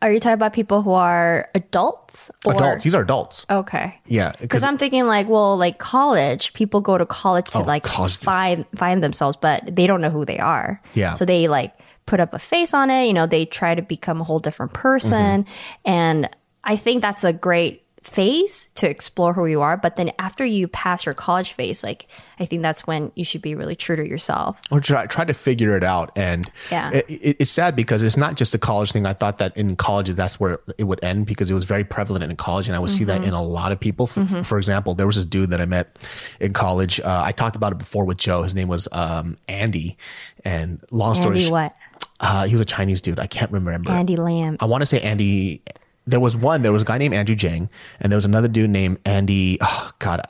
[0.00, 2.30] Are you talking about people who are adults?
[2.46, 2.54] Or?
[2.54, 3.44] Adults, these are adults.
[3.50, 3.98] Okay.
[4.06, 7.82] Yeah, Because I'm thinking like, well, like college, people go to college to Oh, like
[7.82, 8.16] college.
[8.18, 10.80] find find themselves, but they don't know who they are.
[10.94, 11.14] Yeah.
[11.14, 11.74] So they like
[12.06, 13.06] put up a face on it.
[13.06, 15.50] You know, they try to become a whole different person, Mm-hmm.
[15.90, 16.30] and
[16.62, 19.76] I think that's a great phase to explore who you are.
[19.76, 22.06] But then after you pass your college phase, like
[22.40, 24.58] I think that's when you should be really true to yourself.
[24.70, 26.10] or try, try to figure it out.
[26.16, 26.90] And Yeah.
[26.92, 29.06] it, it, it's sad because it's not just a college thing.
[29.06, 32.24] I thought that in colleges, that's where it would end because it was very prevalent
[32.24, 32.66] in college.
[32.68, 33.28] And I would see that Mm-hmm.
[33.28, 34.06] in a lot of people.
[34.06, 35.98] For, for example, there was this dude that I met
[36.40, 37.00] in college.
[37.00, 38.42] Uh, I talked about it before with Joe.
[38.44, 39.96] His name was um, Andy.
[40.44, 41.74] And long story Andy, sh- what?
[42.20, 43.18] Uh, he was a Chinese dude.
[43.18, 43.90] I can't remember.
[43.90, 44.56] Andy Lamb.
[44.60, 45.62] I want to say Andy.
[46.08, 46.62] There was one.
[46.62, 47.68] There was a guy named Andrew Jang,
[48.00, 49.58] and there was another dude named Andy.
[49.60, 50.22] Oh God,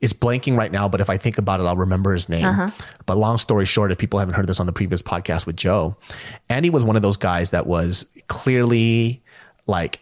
[0.00, 0.88] it's blanking right now.
[0.88, 2.46] But if I think about it, I'll remember his name.
[2.46, 2.70] Uh-huh.
[3.04, 5.96] But long story short, if people haven't heard this on the previous podcast with Joe,
[6.48, 9.22] Andy was one of those guys that was clearly
[9.66, 10.00] like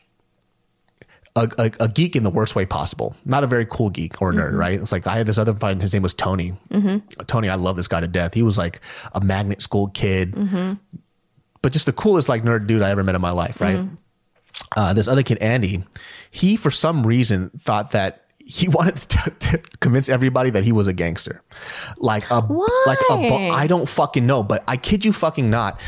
[1.34, 3.16] a, a, a geek in the worst way possible.
[3.24, 4.56] Not a very cool geek or nerd, mm-hmm.
[4.56, 4.80] right?
[4.80, 5.82] It's like I had this other friend.
[5.82, 6.56] His name was Tony.
[6.70, 7.22] Mm-hmm.
[7.24, 8.34] Tony, I love this guy to death.
[8.34, 8.80] He was like
[9.12, 10.74] a magnet school kid, mm-hmm.
[11.62, 13.88] but just the coolest like nerd dude I ever met in my life, right?
[14.76, 15.84] Uh, this other kid, Andy,
[16.30, 20.86] he for some reason thought that he wanted to, to convince everybody that he was
[20.86, 21.42] a gangster,
[21.98, 22.40] like a
[22.86, 23.50] like a Why?
[23.50, 25.80] I don't fucking know, but I kid you fucking not.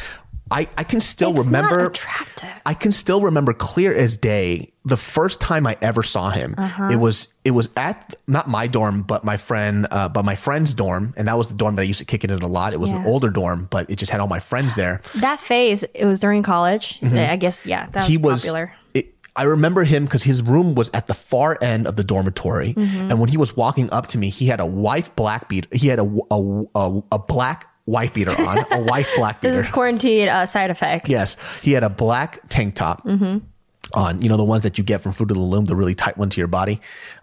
[0.53, 2.49] I, I can still It's remember attractive.
[2.67, 6.55] I can still remember clear as day the first time I ever saw him.
[6.59, 6.91] Uh-huh.
[6.93, 10.75] It was it was at not my dorm, but my friend, uh, but my friend's
[10.75, 12.73] dorm, and that was the dorm that I used to kick it in a lot.
[12.75, 15.01] It was an older dorm, but it just had all my friends there.
[15.17, 16.99] That phase, it was during college.
[17.03, 18.11] I guess, yeah, that was, Mm-hmm.
[18.11, 18.73] he was popular.
[18.95, 22.75] it, I remember him because his room was at the far end of the dormitory,
[22.75, 23.11] Mm-hmm.
[23.11, 25.69] and when he was walking up to me, he had a wife black beater.
[25.73, 29.57] He had a a, a, a black wife beater on, a wife black beater.
[29.57, 31.09] This is quarantine uh, side effect.
[31.09, 33.05] Yes, he had a black tank top.
[33.05, 33.39] Mm-hmm.
[33.95, 35.95] on, you know, the ones that you get from Fruit of the Loom, the really
[35.95, 36.81] tight one to your body.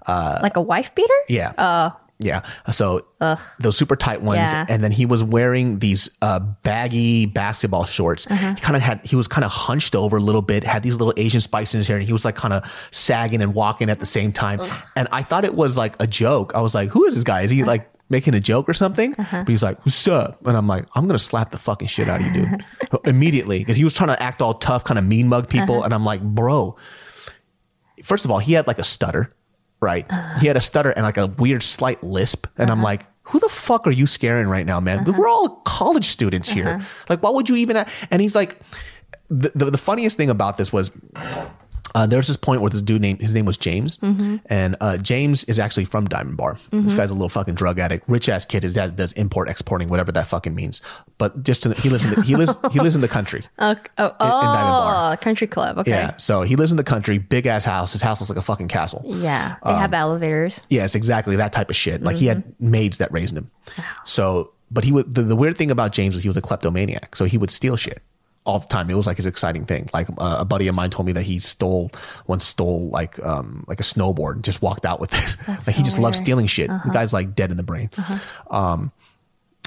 [0.08, 1.14] like a wife beater?
[1.28, 1.50] Yeah.
[1.58, 1.92] Uh,
[2.22, 2.42] yeah.
[2.70, 3.06] So
[3.60, 4.52] those super tight ones.
[4.52, 4.66] Yeah.
[4.68, 8.30] And then he was wearing these uh, baggy basketball shorts.
[8.30, 8.56] Uh-huh.
[8.56, 10.98] He kind of had, he was kind of hunched over a little bit, had these
[10.98, 13.90] little Asian spikes in his hair, and he was like kind of sagging and walking
[13.90, 14.60] at the same time.
[14.98, 16.54] And I thought it was like a joke.
[16.56, 17.44] I was like, who is this guy?
[17.44, 19.40] Is he like, Making a joke or something, Uh-huh.
[19.44, 22.20] but he's like, "What's up?" And I'm like, "I'm gonna slap the fucking shit out
[22.22, 22.66] of you, dude!"
[23.06, 25.86] Immediately, because he was trying to act all tough, kind of mean mug people, Uh-huh.
[25.86, 26.76] and I'm like, "Bro,
[28.04, 29.32] first of all, he had like a stutter,
[29.80, 30.10] right?
[30.42, 32.48] He had a stutter and like a weird slight lisp.
[32.58, 35.04] And I'm like, who the fuck are you scaring right now, man?
[35.04, 36.82] We're all college students here.
[37.10, 37.78] Like, why would you even?
[37.78, 38.60] a- And he's like,
[39.30, 40.92] the, the, the funniest thing about this was
[41.96, 45.44] uh, there's this point where this dude named his name was James, and uh, James
[45.46, 46.58] is actually from Diamond Bar.
[46.72, 48.64] This guy's a little fucking drug addict, rich ass kid.
[48.64, 50.82] His dad does import exporting, whatever that fucking means.
[51.18, 53.46] But just in, he lives in the, he lives he lives in the country.
[53.62, 55.14] Oh, oh, in Diamond Bar.
[55.14, 55.78] oh, country club.
[55.80, 55.92] Okay.
[55.92, 57.92] Yeah, so he lives in the country, big ass house.
[57.94, 59.04] His house looks like a fucking castle.
[59.06, 59.56] Yeah.
[59.64, 60.66] They Um, have elevators.
[60.70, 62.02] Yes, exactly that type of shit.
[62.02, 63.50] Like he had maids that raised him.
[64.06, 65.14] So, but he would.
[65.16, 67.16] The, the weird thing about James was he was a kleptomaniac.
[67.16, 68.02] So he would steal shit
[68.50, 68.90] all the time.
[68.90, 69.88] It was like his exciting thing.
[69.94, 71.92] Like uh, a buddy of mine told me that he stole
[72.28, 75.38] once stole like um like a snowboard and just walked out with it.
[75.48, 76.68] like he so just loves stealing shit.
[76.70, 77.90] The guy's like dead in the brain.
[78.50, 78.92] Um,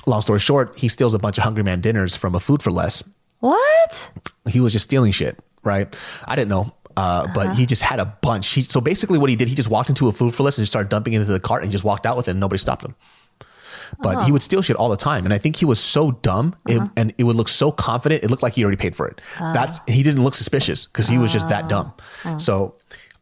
[0.07, 2.71] long story short, he steals a bunch of Hungry Man dinners from a Food for
[2.73, 3.03] Less
[3.38, 4.11] What?
[4.49, 5.95] he was just stealing shit, right?
[6.27, 6.73] I didn't know.
[6.97, 8.47] Uh, but he just had a bunch.
[8.53, 10.62] He, so basically, what he did, he just walked into a food for less and
[10.62, 12.33] just started dumping it into the cart and just walked out with it.
[12.33, 12.95] and Nobody stopped him.
[14.00, 14.33] But he uh-huh.
[14.33, 16.88] would steal shit all the time, and I think he was so dumb, it, uh-huh.
[16.96, 18.24] and it would look so confident.
[18.24, 19.20] It looked like he already paid for it.
[19.38, 19.52] Uh.
[19.52, 21.92] That's he didn't look suspicious because he was just that dumb.
[22.24, 22.31] Uh.
[22.31, 22.38] Uh.
[22.38, 22.76] So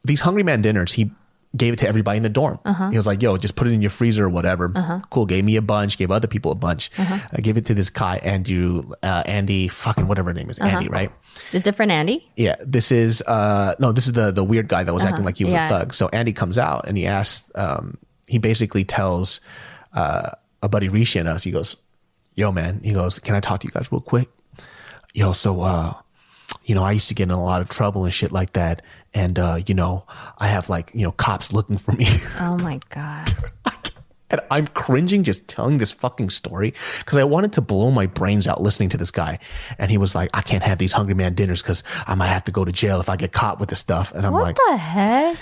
[0.04, 1.10] these Hungry Man dinners, he
[1.56, 2.60] gave it to everybody in the dorm.
[2.64, 2.90] Uh-huh.
[2.90, 5.26] He was like, "Yo, just put it in your freezer or whatever." Cool.
[5.26, 5.98] Gave me a bunch.
[5.98, 6.90] Gave other people a bunch.
[6.98, 10.88] I gave it to this guy, Andrew, uh, Andy, fucking whatever her name is, Andy,
[10.88, 11.10] right?
[11.52, 12.28] The different Andy?
[12.36, 15.38] Yeah, this is uh no, this is the the weird guy that was acting like
[15.38, 15.66] he was Yeah.
[15.66, 15.94] a thug.
[15.94, 19.40] So Andy comes out and he asks um he basically tells
[19.92, 20.30] uh
[20.62, 21.76] a buddy Rishi and us, he goes,
[22.34, 24.28] Yo man, he goes, Can I talk to you guys real quick?
[25.14, 25.94] Yo, so uh
[26.64, 28.82] you know, I used to get in a lot of trouble and shit like that.
[29.14, 30.04] And uh, you know,
[30.38, 32.06] I have like, you know, cops looking for me.
[32.40, 33.28] Oh my God.
[34.32, 38.46] And I'm cringing just telling this fucking story because I wanted to blow my brains
[38.46, 39.40] out listening to this guy.
[39.76, 42.44] And he was like, I can't have these Hungry Man dinners because I might have
[42.44, 44.12] to go to jail if I get caught with this stuff.
[44.14, 45.36] And I'm What like, the heck?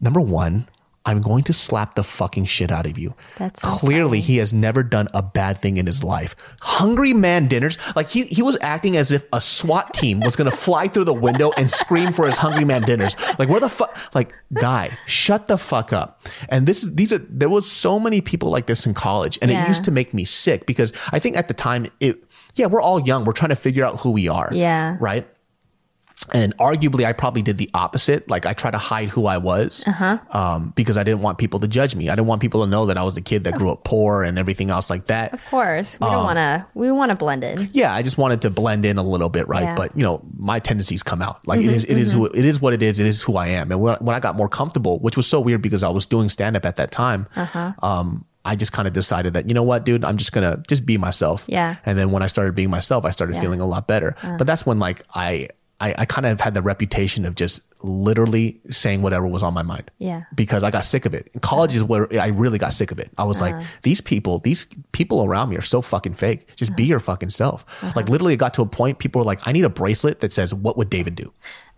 [0.00, 0.68] number one,
[1.06, 3.14] I'm going to slap the fucking shit out of you.
[3.36, 6.34] That's so clearly he has never done a bad thing in his life.
[6.60, 10.50] Hungry man dinners, like he he was acting as if a SWAT team was gonna
[10.50, 13.16] fly through the window and scream for his hungry man dinners.
[13.38, 13.96] Like where the fuck?
[14.14, 16.26] Like guy, shut the fuck up.
[16.48, 19.50] And this is these are there was so many people like this in college, and
[19.50, 19.64] Yeah.
[19.64, 22.22] it used to make me sick because I think at the time it.
[22.56, 23.24] Yeah, we're all young.
[23.24, 24.48] We're trying to figure out who we are.
[24.52, 24.96] Yeah.
[25.00, 25.26] Right
[26.32, 28.28] and arguably I probably did the opposite.
[28.30, 30.18] Like I try to hide who I was, Uh-huh.
[30.30, 32.08] um, because I didn't want people to judge me.
[32.08, 34.22] I didn't want people to know that I was a kid that grew up poor
[34.24, 35.32] and everything else like that.
[35.34, 35.98] Of course.
[36.00, 37.68] We Um, don't want to, we want to blend in.
[37.72, 39.62] Yeah, I just wanted to blend in a little bit, right?
[39.62, 39.66] Yeah.
[39.74, 41.46] Mm-hmm, But you know, my tendencies come out.
[41.46, 42.60] Like it is, it is who it is.
[42.60, 42.98] What it is.
[42.98, 43.70] It is who I am.
[43.70, 46.28] And when, when I got more comfortable, which was so weird because I was doing
[46.28, 47.26] stand up at that time.
[47.36, 47.72] Uh-huh.
[47.82, 50.84] Um, I just kind of decided that you know what, dude, I'm just gonna just
[50.84, 51.44] be myself.
[51.48, 51.76] Yeah.
[51.78, 51.82] Uh.
[51.90, 54.16] And then when I started being myself, I started feeling a lot better.
[54.38, 55.48] But that's when like I.
[55.80, 59.62] I, I kind of had the reputation of just literally saying whatever was on my
[59.62, 59.90] mind.
[59.98, 60.22] Yeah.
[60.34, 61.28] Because I got sick of it.
[61.34, 63.10] In college is where I really got sick of it.
[63.18, 63.56] I was Uh-huh.
[63.58, 66.46] like, these people, these people around me are so fucking fake.
[66.56, 66.76] Just Uh-huh.
[66.76, 67.64] be your fucking self.
[67.94, 70.32] Like literally it got to a point people were like, I need a bracelet that
[70.32, 71.30] says, what would David do?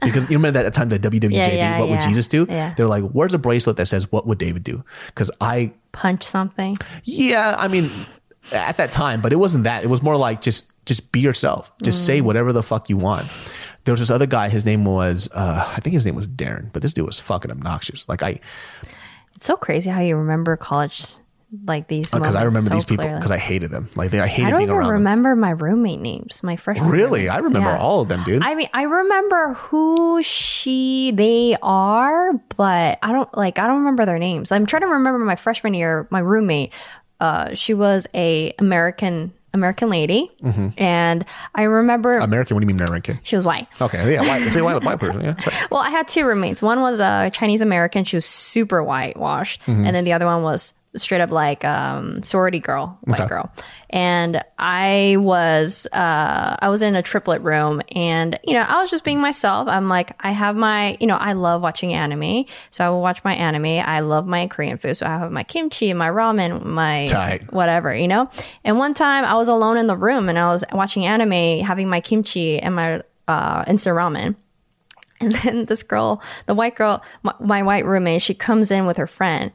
[0.02, 2.00] Because you remember that time the WWJD, Yeah, yeah, what would.
[2.02, 2.46] Jesus do?
[2.48, 2.74] Yeah.
[2.76, 4.84] They're like, where's a bracelet that says, what would David do?
[5.06, 6.76] Because I, Punch something.
[7.04, 7.90] yeah, I mean,
[8.52, 9.82] at that time, but it wasn't that.
[9.82, 11.68] It was more like just, just be yourself.
[11.82, 13.26] Just say whatever the fuck you want.
[13.86, 14.50] There was this other guy.
[14.50, 17.50] His name was, uh, I think his name was Darren, but this dude was fucking
[17.50, 18.06] obnoxious.
[18.08, 18.40] Like I,
[19.36, 21.06] It's so crazy how you remember college
[21.64, 22.10] like these.
[22.10, 23.88] because Uh, I remember so these people because I hated them.
[23.94, 24.94] Like they, I hated I don't being even around them.
[24.98, 26.88] remember my roommate names, my freshman.
[26.90, 27.78] Really, I remember Yeah.
[27.78, 28.42] all of them, dude.
[28.42, 34.04] I mean, I remember who she they are, but I don't like I don't remember
[34.04, 34.50] their names.
[34.50, 36.72] I'm trying to remember my freshman year, my roommate.
[37.20, 40.68] Uh, she was a American American lady, Mm-hmm.
[40.78, 42.54] and I remember American?
[42.54, 43.18] What do you mean American?
[43.22, 43.66] she was white.
[43.80, 44.52] Okay, yeah, white.
[44.52, 45.20] Say white, white person.
[45.22, 45.70] Yeah, right.
[45.70, 46.62] Well, I had two roommates.
[46.62, 48.04] One was a Chinese American.
[48.04, 49.84] She was super whitewashed, Mm-hmm.
[49.86, 53.28] and then the other one was straight up like um, sorority girl, white Okay.
[53.28, 53.52] girl.
[53.90, 58.90] And I was uh, I was in a triplet room, and you know I was
[58.90, 59.68] just being myself.
[59.68, 63.22] I'm like I have my you know I love watching anime, so I will watch
[63.24, 63.80] my anime.
[63.86, 67.52] I love my Korean food, so I have my kimchi, and my ramen, my Tight.
[67.52, 68.28] whatever, you know.
[68.64, 71.88] And one time I was alone in the room, and I was watching anime, having
[71.88, 74.36] my kimchi and my uh, instant ramen
[75.20, 78.96] And then this girl, the white girl, my, my white roommate, she comes in with
[78.98, 79.50] her friend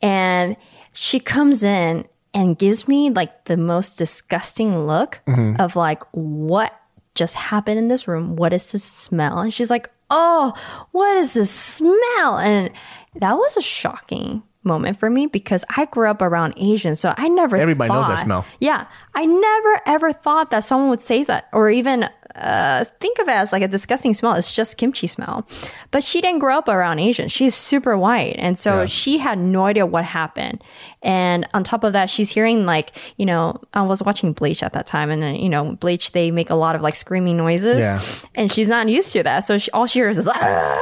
[0.00, 0.56] and
[0.92, 5.60] she comes in and gives me like the most disgusting look mm-hmm.
[5.60, 6.78] of like, what
[7.14, 8.36] just happened in this room?
[8.36, 9.38] What is this smell?
[9.38, 10.54] And she's like, oh,
[10.92, 12.38] what is this smell?
[12.38, 12.70] And
[13.16, 17.28] that was a shocking moment for me because I grew up around Asian, so I
[17.28, 18.44] never Everybody knows that smell.
[18.60, 23.28] Yeah, I never ever thought that someone would say that or even uh, think of
[23.28, 24.34] it as like a disgusting smell.
[24.34, 25.46] It's just kimchi smell.
[25.90, 27.28] But she didn't grow up around Asian.
[27.28, 28.86] She's super white, and so Yeah.
[28.86, 30.62] she had no idea what happened.
[31.02, 34.72] And on top of that, she's hearing like you know I was watching Bleach at
[34.72, 37.78] that time, and then you know Bleach they make a lot of like screaming noises.
[37.78, 38.00] Yeah.
[38.34, 40.28] and she's not used to that, so she, all she hears is.
[40.28, 40.78] "Ah!"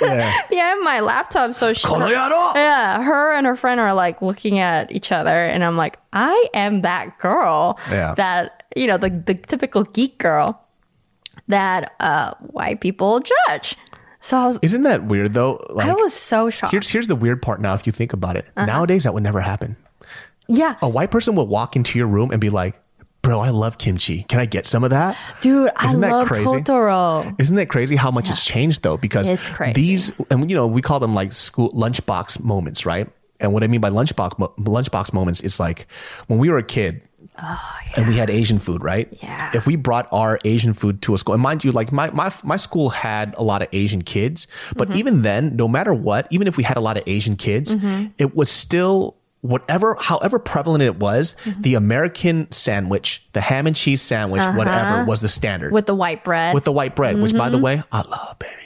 [0.00, 0.32] Yeah.
[0.50, 1.54] yeah, my laptop.
[1.54, 5.76] So she, yeah, her and her friend are like looking at each other, and I'm
[5.76, 8.14] like, I am that girl Yeah.
[8.16, 10.58] that you know the the typical geek girl
[11.48, 13.76] that uh white people judge.
[14.20, 15.60] So I was Isn't that weird though?
[15.70, 16.70] Like, I was so shocked.
[16.72, 17.74] here's here's the weird part now.
[17.74, 18.66] If you think about it, Uh-huh.
[18.66, 19.76] nowadays that would never happen.
[20.48, 22.80] yeah, A white person will walk into your room and be like,
[23.22, 24.24] "Bro, I love kimchi.
[24.24, 26.44] Can I get some of that?" dude, I Isn't that love crazy?
[26.46, 27.34] Totoro.
[27.40, 28.96] Isn't that crazy how much it's changed though?
[28.96, 29.72] Because It's crazy.
[29.74, 33.08] these, and you know, we call them like school lunchbox moments, right?
[33.40, 35.86] And what I mean by lunchbox lunchbox moments is like
[36.26, 37.00] when we were a kid.
[37.96, 39.08] And we had Asian food, right?
[39.10, 39.50] Oh, Yeah.
[39.54, 42.30] If we brought our Asian food to a school, and mind you, like my my
[42.44, 44.98] my school had a lot of Asian kids, but Mm-hmm.
[44.98, 48.08] even then, no matter what, even if we had a lot of Asian kids, Mm-hmm.
[48.18, 51.62] it was still whatever, however prevalent it was, Mm-hmm.
[51.62, 55.74] the American sandwich, the ham and cheese sandwich, whatever, was the standard Uh-huh.
[55.74, 56.54] with the white bread.
[56.54, 58.56] with the white bread, which by the way, I love, baby.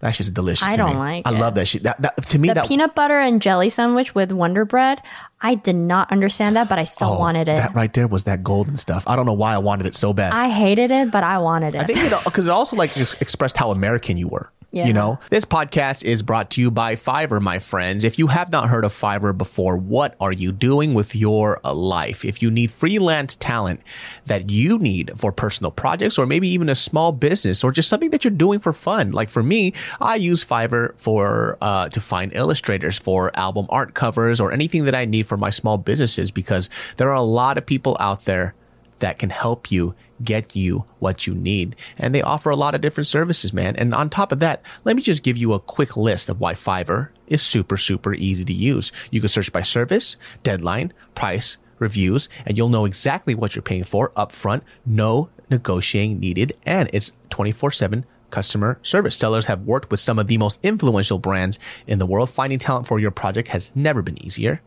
[0.00, 0.64] That's just delicious.
[0.64, 0.72] Mm-hmm.
[0.72, 0.98] I to don't me.
[0.98, 1.38] like I it.
[1.38, 1.82] love that shit.
[1.82, 5.02] That, that to me, the that peanut butter and jelly sandwich with Wonder Bread.
[5.42, 7.56] I did not understand that, but I still oh, wanted it.
[7.56, 9.04] That right there was that golden stuff.
[9.06, 10.32] I don't know why I wanted it so bad.
[10.32, 11.80] I hated it, but I wanted it.
[11.82, 14.50] I think because it also like expressed how American you were.
[14.76, 14.86] Yeah.
[14.86, 18.04] You know, this podcast is brought to you by Fiverr, my friends.
[18.04, 22.26] If you have not heard of Fiverr before, what are you doing with your life?
[22.26, 23.80] If you need freelance talent
[24.26, 28.10] that you need for personal projects or maybe even a small business or just something
[28.10, 32.36] that you're doing for fun, like for me, I use Fiverr for uh, to find
[32.36, 36.68] illustrators for album art covers or anything that I need for my small businesses because
[36.98, 38.54] there are a lot of people out there
[38.98, 41.76] that can help you get you what you need.
[41.98, 43.76] And they offer a lot of different services, man.
[43.76, 46.54] And on top of that, let me just give you a quick list of why
[46.54, 48.92] Fiverr is super, super easy to use.
[49.10, 53.84] You can search by service, deadline, price, reviews, and you'll know exactly what you're paying
[53.84, 54.62] for upfront.
[54.84, 56.56] No negotiating needed.
[56.64, 59.16] And it's 24 7 customer service.
[59.16, 62.30] Sellers have worked with some of the most influential brands in the world.
[62.30, 64.60] Finding talent for your project has never been easier.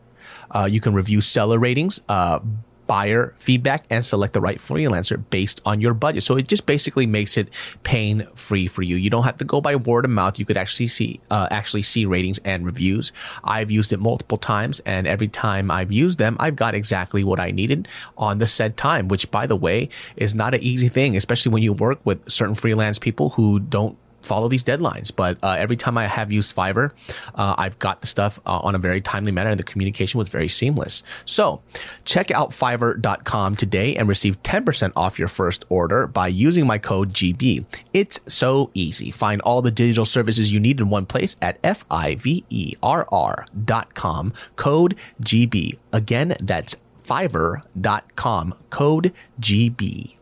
[0.50, 2.40] Uh, you can review seller ratings, uh,
[2.90, 6.24] buyer feedback, and select the right freelancer based on your budget.
[6.24, 7.48] So it just basically makes it
[7.84, 8.96] pain free for you.
[8.96, 10.40] You don't have to go by word of mouth.
[10.40, 13.12] You could actually see uh, actually see ratings and reviews.
[13.44, 17.38] I've used it multiple times, and every time I've used them, I've got exactly what
[17.38, 17.86] I needed
[18.18, 19.06] on the said time.
[19.06, 22.56] Which, by the way, is not an easy thing, especially when you work with certain
[22.56, 25.14] freelance people who don't follow these deadlines.
[25.14, 26.92] But uh, every time I have used Fiverr,
[27.34, 30.28] uh, I've got the stuff uh, on a very timely manner and the communication was
[30.28, 31.02] very seamless.
[31.24, 31.62] So
[32.04, 37.12] check out fiverr.com today and receive 10% off your first order by using my code
[37.12, 37.64] GB.
[37.92, 39.10] It's so easy.
[39.10, 44.96] Find all the digital services you need in one place at F-I-V-E-R-R dot com, code
[45.22, 45.78] GB.
[45.92, 50.16] Again, that's fiverr.com, code GB.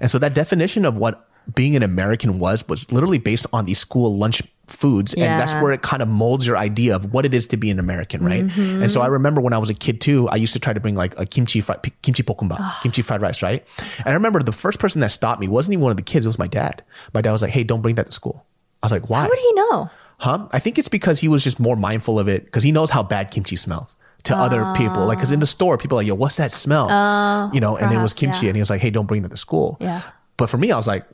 [0.00, 3.78] And so that definition of what being an American was was literally based on these
[3.78, 5.14] school lunch foods.
[5.14, 7.70] And that's where it kind of molds your idea of what it is to be
[7.70, 8.44] an American, right?
[8.56, 9.12] And so I mm-hmm.
[9.12, 11.26] remember when I was a kid too, I used to try to bring like a
[11.26, 13.64] kimchi fried kimchi bokkeumbap, kimchi fried rice, right?
[13.98, 16.26] And I remember the first person that stopped me wasn't even one of the kids,
[16.26, 16.82] it was my dad.
[17.12, 18.46] My dad was like, "Hey, don't bring that to school."
[18.82, 19.90] I was like, "Why?" How would he know?
[20.18, 20.48] Huh?
[20.52, 23.02] I think it's because he was just more mindful of it because he knows how
[23.02, 25.04] bad kimchi smells to other people.
[25.04, 25.58] Like, because in the ah.
[25.58, 26.88] store, people are like, yo, what's that smell?
[26.88, 28.46] Oh, you know, and it was kimchi.
[28.46, 28.50] yeah.
[28.50, 29.76] And he was like, hey, don't bring that to school.
[29.80, 30.02] Yeah.
[30.36, 31.04] But for me, I was like,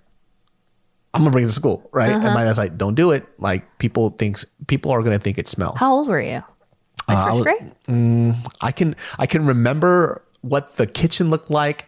[1.15, 2.13] I'm gonna bring it to school, right?
[2.13, 3.27] And my dad's like, don't do it.
[3.39, 5.79] Like people thinks people are gonna think it smells.
[5.79, 6.43] How old were you?
[7.09, 8.35] Like Uh, I first was- grade?
[8.61, 11.88] I can I can remember what the kitchen looked like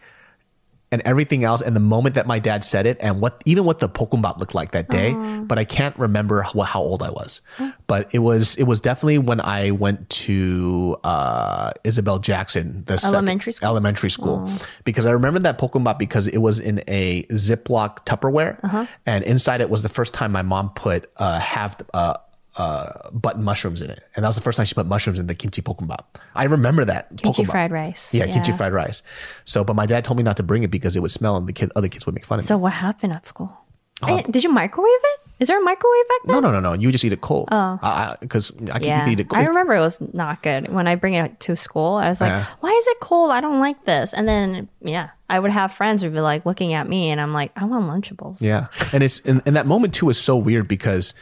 [0.91, 3.79] and everything else and the moment that my dad said it and what even what
[3.79, 5.13] the bokkeumbap looked like that day
[5.43, 7.41] but i can't remember how, how old i was
[7.87, 13.15] but it was it was definitely when i went to uh, isabel jackson the second-
[13.15, 13.67] Elementary school?
[13.69, 14.51] elementary school
[14.83, 18.85] because i remember that bokkeumbap because it was in a ziploc tupperware Uh-huh.
[19.05, 22.15] and inside it was the first time my mom put uh, half uh,
[22.57, 25.27] uh, button mushrooms in it and that was the first time she put mushrooms in
[25.27, 27.51] the kimchi bokkeumbap i remember that Kimchi bokkeumbap.
[27.51, 28.13] fried rice.
[28.13, 29.03] Yeah, kimchi fried rice.
[29.45, 31.47] So, but my dad told me not to bring it because it would smell and
[31.47, 32.47] the kid, other kids would make fun of me.
[32.47, 33.57] So what happened at school?
[34.01, 34.15] Uh-huh.
[34.15, 35.19] Eh, Did you microwave it?
[35.39, 36.35] Is there a microwave back then?
[36.35, 36.73] No, no, no, no.
[36.73, 37.49] You just eat it cold.
[37.51, 37.79] Oh,
[38.19, 39.41] because I, can Yeah, eat it cold.
[39.41, 41.95] I remember it was not good when I bring it to school.
[41.95, 42.45] I was like, Yeah.
[42.59, 43.31] "Why is it cold?
[43.31, 46.73] I don't like this." And then, yeah, I would have friends who'd be like looking
[46.73, 49.93] at me, and I'm like, "I want Lunchables." Yeah, and it's and, and that moment
[49.95, 51.13] too is so weird because,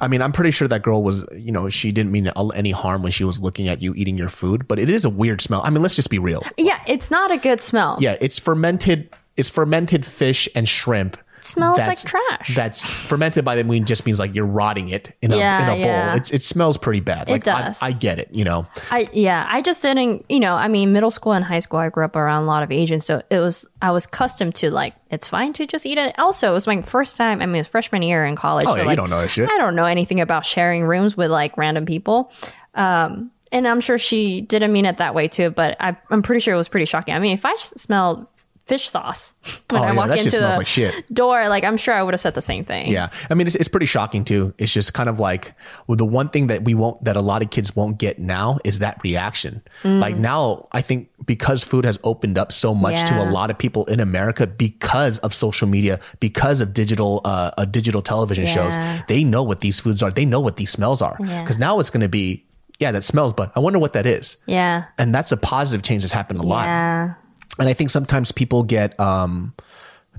[0.00, 3.02] I mean, I'm pretty sure that girl was, you know, she didn't mean any harm
[3.02, 5.60] when she was looking at you eating your food, but it is a weird smell.
[5.64, 6.42] I mean, let's just be real.
[6.56, 7.98] Yeah, it's not a good smell.
[8.00, 9.10] Yeah, it's fermented.
[9.36, 11.16] It's fermented fish and shrimp.
[11.44, 12.54] Smells like that's- trash.
[12.54, 15.68] That's fermented by the mean just means like you're rotting it in a Yeah, in
[15.68, 15.78] a bowl.
[15.84, 16.14] yeah.
[16.16, 17.28] It's it smells pretty bad.
[17.28, 17.82] Like does.
[17.82, 18.66] I, I get it, you know.
[18.90, 21.88] I yeah, I just didn't, you know, I mean, middle school and high school, I
[21.88, 24.94] grew up around a lot of Asians, so it was I was accustomed to like
[25.10, 26.18] it's fine to just eat it.
[26.18, 27.42] Also, it was my first time.
[27.42, 28.66] I mean, it was freshman year in college.
[28.68, 29.50] Oh, so, yeah, you don't know that shit.
[29.50, 32.32] I don't know anything about sharing rooms with like random people.
[32.74, 36.38] Um, and I'm sure she didn't mean it that way too, but I, I'm pretty
[36.40, 37.14] sure it was pretty shocking.
[37.14, 38.26] I mean, if I smelled
[38.70, 39.34] fish sauce
[39.68, 41.12] when Oh, I yeah, shit into smells the like shit.
[41.12, 42.86] door, like I'm sure I would have said the same thing.
[42.86, 44.54] Yeah, I mean, it's, it's pretty shocking too.
[44.58, 45.54] It's just kind of like
[45.88, 48.58] well, the one thing that we won't, that a lot of kids won't get now
[48.64, 49.60] is that reaction.
[49.82, 49.98] Mm.
[49.98, 53.58] Like now, I think because food has opened up so much to a lot of
[53.58, 58.76] people in America because of social media, because of digital, uh, uh digital television shows,
[59.08, 60.10] they know what these foods are.
[60.12, 61.16] They know what these smells are.
[61.18, 61.42] Yeah.
[61.42, 62.46] Because now it's going to be,
[62.78, 64.36] yeah, that smells, but I wonder what that is.
[64.46, 64.84] Yeah.
[64.96, 67.14] And that's a positive change that's happened a lot Yeah.
[67.58, 69.54] And I think sometimes people get um,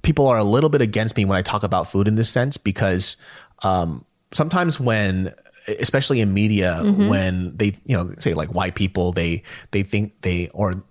[0.01, 2.57] people are a little bit against me when I talk about food in this sense
[2.57, 3.17] because
[3.63, 5.33] um, sometimes when
[5.79, 10.49] especially in media when they you know say like white people they they think they
[10.53, 10.83] or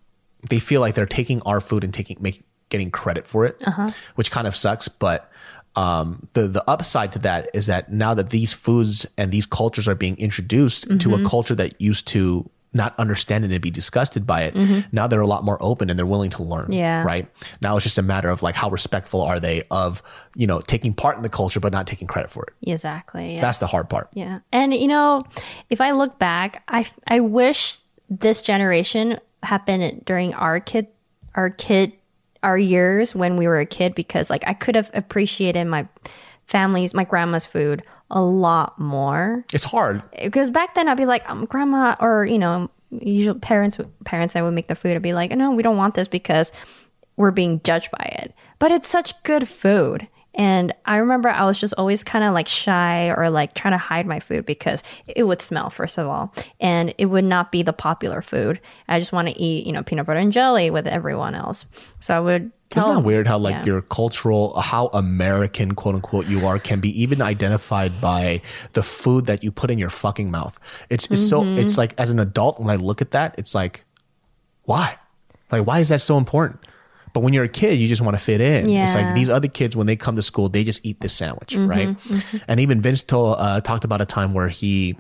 [0.48, 3.60] they feel like they're taking our food and taking make getting credit for it
[4.14, 4.86] which kind of sucks.
[4.88, 5.28] But
[5.76, 9.86] um, the the upside to that is that now that these foods and these cultures
[9.88, 14.26] are being introduced to a culture that used to not understand it and be disgusted
[14.26, 14.80] by it, mm-hmm.
[14.92, 16.70] now they're a lot more open and they're willing to learn.
[16.72, 17.02] Yeah.
[17.02, 17.28] Right.
[17.60, 20.02] Now it's just a matter of like how respectful are they of
[20.36, 22.70] you know taking part in the culture but not taking credit for it.
[22.70, 23.34] Exactly.
[23.34, 23.40] Yeah.
[23.40, 24.08] That's the hard part.
[24.14, 24.40] Yeah.
[24.52, 25.20] And you know,
[25.68, 30.86] if I look back, I I wish this generation happened during our kid
[31.34, 31.92] our kid
[32.42, 35.86] our years when we were a kid because like I could have appreciated my
[36.46, 40.02] family's my grandma's food a lot more It's hard.
[40.22, 44.42] because back then I'd be like, um, grandma, or you know, usual parents parents that
[44.42, 44.96] would make the food.
[44.96, 46.50] I'd be like, no, we don't want this because
[47.16, 48.34] we're being judged by it.
[48.58, 50.08] But it's such good food.
[50.34, 53.78] And I remember I was just always kind of like shy or like trying to
[53.78, 57.62] hide my food because it would smell, first of all, and it would not be
[57.64, 58.60] the popular food.
[58.88, 61.66] I just want to eat, you know, peanut butter and jelly with everyone else.
[61.98, 62.84] So I would tell.
[62.84, 63.64] Isn't that weird how like yeah.
[63.64, 68.40] your cultural, how American quote unquote you are can be even identified by
[68.72, 70.58] the food that you put in your fucking mouth.
[70.88, 71.56] It's it's Mm-hmm.
[71.56, 73.84] so it's like as an adult when I look at that, it's like,
[74.64, 74.96] why?
[75.52, 76.60] Like why is that so important?
[77.12, 78.68] But when you're a kid, you just want to fit in.
[78.84, 81.54] It's like these other kids when they come to school, they just eat this sandwich,
[81.56, 81.96] Mm-hmm, right?
[82.46, 84.96] And even Vince told, uh, talked about a time where he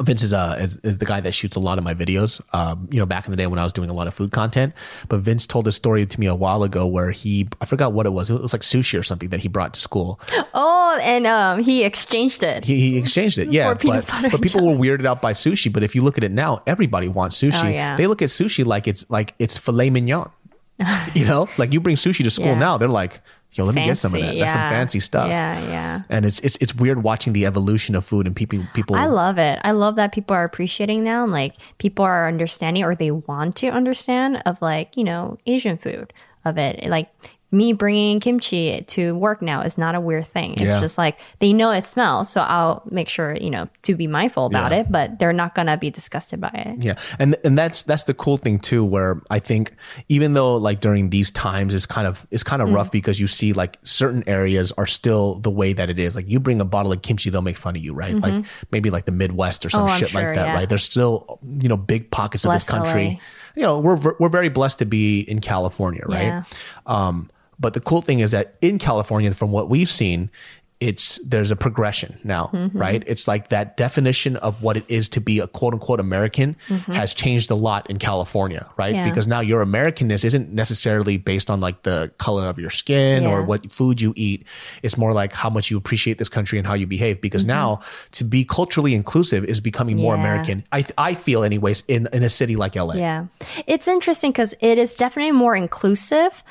[0.00, 2.40] Vince is, uh, is is the guy that shoots a lot of my videos.
[2.52, 4.32] Um, you know, back in the day when I was doing a lot of food
[4.32, 4.74] content.
[5.08, 8.06] But Vince told a story to me a while ago where he I forgot what
[8.06, 8.30] it was.
[8.30, 10.20] It was like sushi or something that he brought to school.
[10.58, 12.64] Oh, and um, he exchanged it.
[12.64, 13.74] He, he exchanged it, yeah.
[13.74, 15.70] But, but people were weirded out by sushi.
[15.70, 17.64] But if you look at it now, everybody wants sushi.
[17.64, 17.96] Oh, yeah.
[17.96, 20.30] They look at sushi like it's like it's filet mignon.
[21.14, 22.58] you know, like you bring sushi to school Yeah.
[22.58, 23.20] now, they're like,
[23.56, 24.26] "Yo, let me get some of that.
[24.26, 26.02] Fancy, That's some fancy stuff." Yeah, yeah.
[26.08, 28.96] And it's it's it's weird watching the evolution of food and people people.
[28.96, 29.58] I love it.
[29.64, 31.24] I love that people are appreciating now.
[31.24, 35.76] and, Like people are understanding or they want to understand of like, you know, Asian
[35.76, 36.12] food
[36.44, 36.88] of it.
[36.88, 37.08] Like
[37.56, 40.52] me bringing kimchi to work now is not a weird thing.
[40.52, 40.80] It's Yeah.
[40.80, 42.28] just like they know it smells.
[42.30, 44.78] So I'll make sure, you know, to be mindful about Yeah.
[44.80, 46.84] it, but they're not to be disgusted by it.
[46.84, 48.84] Yeah, and and that's that's the cool thing too.
[48.84, 49.72] Where I think
[50.08, 52.74] even though like during these times it's kind of it's kind of Mm.
[52.76, 56.14] rough because you see like certain areas are still the way that it is.
[56.16, 58.14] Like you bring a bottle of kimchi, they'll make fun of you, right?
[58.14, 59.94] Like maybe like the Midwest or some Mm-hmm.
[59.94, 60.54] Oh, shit sure, like that, yeah.
[60.54, 60.68] right?
[60.68, 63.20] There's still you know big pockets Bless of this country.
[63.56, 66.44] You know we're we're very blessed to be in California, right?
[66.86, 67.28] Um,
[67.58, 70.30] but the cool thing is that in California, from what we've seen,
[70.78, 72.76] it's there's a progression now, Mm-hmm.
[72.78, 73.02] right?
[73.06, 76.54] It's like that definition of what it is to be a quote unquote American
[76.86, 78.94] has changed a lot in California, right?
[78.94, 79.06] Mm-hmm.
[79.06, 79.10] Yeah.
[79.10, 83.42] Because now your Americanness isn't necessarily based on like the color of your skin or
[83.42, 84.44] what food you eat.
[84.82, 87.22] It's more like how much you appreciate this country and how you behave.
[87.22, 87.48] Because Mm-hmm.
[87.56, 87.80] now
[88.10, 90.62] to be culturally inclusive is becoming more American.
[90.72, 92.96] I I feel anyways in in a city like LA.
[92.96, 93.26] Yeah.
[93.66, 96.44] It's interesting because it is definitely more inclusive,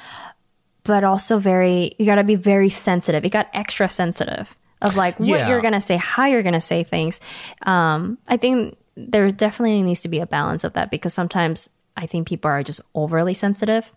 [0.85, 3.23] but also very, you got to be very sensitive.
[3.23, 5.49] You got extra sensitive of like what Yeah.
[5.49, 7.19] you're going to say, how you're going to say things.
[7.63, 12.05] Um, I think there definitely needs to be a balance of that because sometimes I
[12.05, 13.91] think people are just overly sensitive.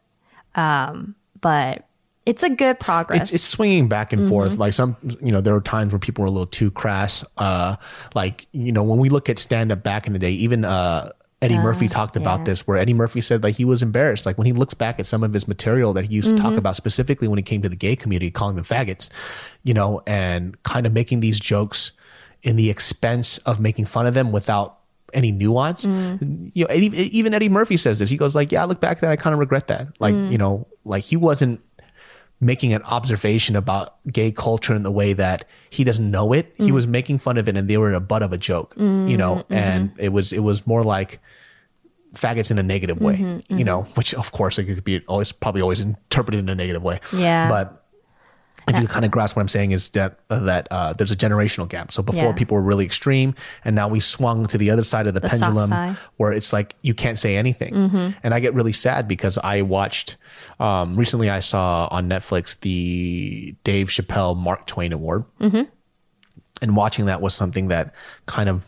[0.55, 1.85] Um, but
[2.27, 3.21] It's a good progress.
[3.23, 4.57] it's it's swinging back and forth.
[4.59, 7.25] Like some, you know, there were times where people were a little too crass.
[7.37, 7.77] Uh,
[8.15, 11.11] like you know, when we look at stand up back in the day, even uh.
[11.41, 12.45] Eddie uh, Murphy talked about yeah.
[12.47, 15.07] this, where Eddie Murphy said like he was embarrassed, like when he looks back at
[15.07, 16.59] some of his material that he used to talk mm-hmm.
[16.59, 19.11] about specifically when he came to the gay community, calling them faggots,
[19.63, 21.93] you know, and kind of making these jokes
[22.43, 24.79] in the expense of making fun of them without
[25.13, 25.87] any nuance.
[25.87, 26.51] Mm.
[26.55, 28.11] You know, even Eddie Murphy says this.
[28.11, 30.15] He goes like, "Yeah, I look back at that, I kind of regret that." Like,
[30.15, 30.33] mm.
[30.33, 31.61] you know, like he wasn't
[32.41, 36.55] making an observation about gay culture in the way that he doesn't know it.
[36.57, 38.75] He was making fun of it, and they were in a butt of a joke,
[38.77, 39.37] you know.
[39.37, 39.55] Mm-hmm, mm-hmm.
[39.55, 41.21] And it was it was more like
[42.15, 43.83] faggots in a negative way, mm-hmm, you know.
[43.95, 47.01] Which of course it could be always probably always interpreted in a negative way.
[47.15, 47.49] Yeah.
[47.49, 47.85] but.
[48.69, 51.17] If you kind of grasp what I'm saying is that uh, that uh, there's a
[51.17, 51.93] generational gap.
[51.93, 52.33] So before Yeah.
[52.33, 55.29] people were really extreme, and now we swung to the other side of the, The
[55.29, 55.71] pendulum,
[56.17, 57.75] where it's like you can't say anything.
[58.23, 60.17] And I get really sad because I watched
[60.61, 61.31] um, recently.
[61.31, 65.25] I saw on Netflix the Dave Chappelle Mark Twain Award,
[66.61, 67.95] and watching that was something that
[68.27, 68.67] kind of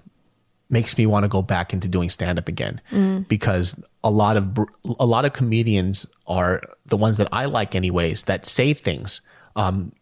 [0.72, 2.80] makes me want to go back into doing stand up again
[3.28, 3.74] because
[4.05, 4.57] a lot of
[5.01, 9.20] a lot of comedians are the ones that I like anyways that say things
[9.57, 9.92] um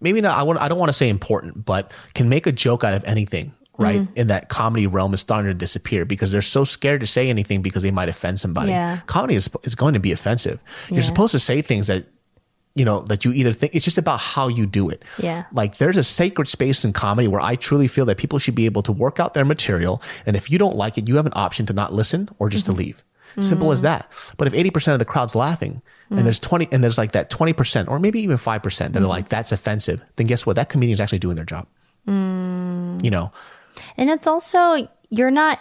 [0.00, 2.84] maybe not I want I don't want to say important but can make a joke
[2.84, 6.64] out of anything right in that comedy realm is starting to disappear because they're so
[6.64, 9.00] scared to say anything because they might offend somebody Yeah.
[9.06, 11.04] comedy is is going to be offensive you're Yeah.
[11.04, 12.04] supposed to say things that
[12.76, 15.44] you know that you either think it's just about how you do it Yeah.
[15.52, 18.66] like there's a sacred space in comedy where I truly feel that people should be
[18.66, 20.00] able to work out their material.
[20.26, 22.66] And if you don't like it, you have an option to not listen or just
[22.66, 23.02] to leave.
[23.38, 23.82] Simple as mm.
[23.82, 24.10] that.
[24.36, 27.88] But if 80% of the crowd's laughing and there's 20 and there's like that 20%
[27.88, 29.08] or maybe even 5% that are mm.
[29.08, 30.56] like, that's offensive, then guess what?
[30.56, 31.66] That comedian's actually doing their job.
[32.08, 33.04] Mm.
[33.04, 33.32] You know,
[33.96, 35.60] and it's also you're not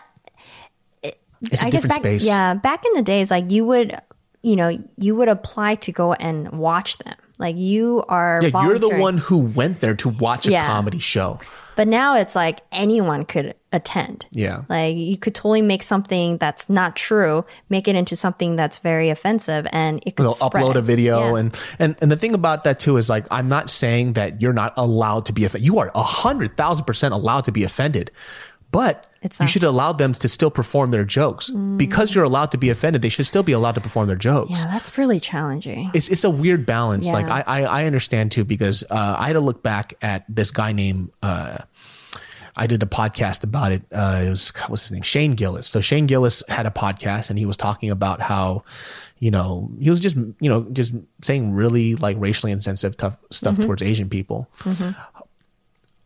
[1.41, 2.25] it's a I guess different back, space.
[2.25, 3.97] Yeah, back in the days, like you would,
[4.41, 7.15] you know, you would apply to go and watch them.
[7.37, 8.41] Like you are.
[8.43, 10.65] Yeah, you're the one who went there to watch a Yeah.
[10.65, 11.39] comedy show.
[11.79, 14.25] But now it's like anyone could attend.
[14.31, 14.63] Yeah.
[14.67, 19.09] Like you could totally make something that's not true, make it into something that's very
[19.09, 20.61] offensive, and it could they'll spread.
[20.61, 21.39] upload a video Yeah.
[21.39, 24.51] and, and and the thing about that too is like i'm not saying that you're
[24.63, 28.11] not allowed to be offended you are a hundred thousand percent allowed to be offended
[28.71, 29.09] but
[29.39, 33.01] you should allow them to still perform their jokes because you're allowed to be offended
[33.01, 35.89] they should still be allowed to perform their jokes yeah, that's really challenging.
[35.93, 37.07] it's it's a weird balance.
[37.07, 37.13] Yeah.
[37.13, 40.51] Like I, I I understand too because uh, I had to look back at this
[40.51, 41.11] guy named.
[41.21, 41.59] Uh,
[42.55, 43.83] I did a podcast about it.
[43.91, 45.01] Uh, it was what's his name?
[45.01, 45.67] Shane Gillis.
[45.67, 48.63] So Shane Gillis had a podcast and he was talking about how,
[49.19, 53.57] you know, he was just you know just saying really like racially insensitive tough stuff
[53.57, 54.49] towards Asian people.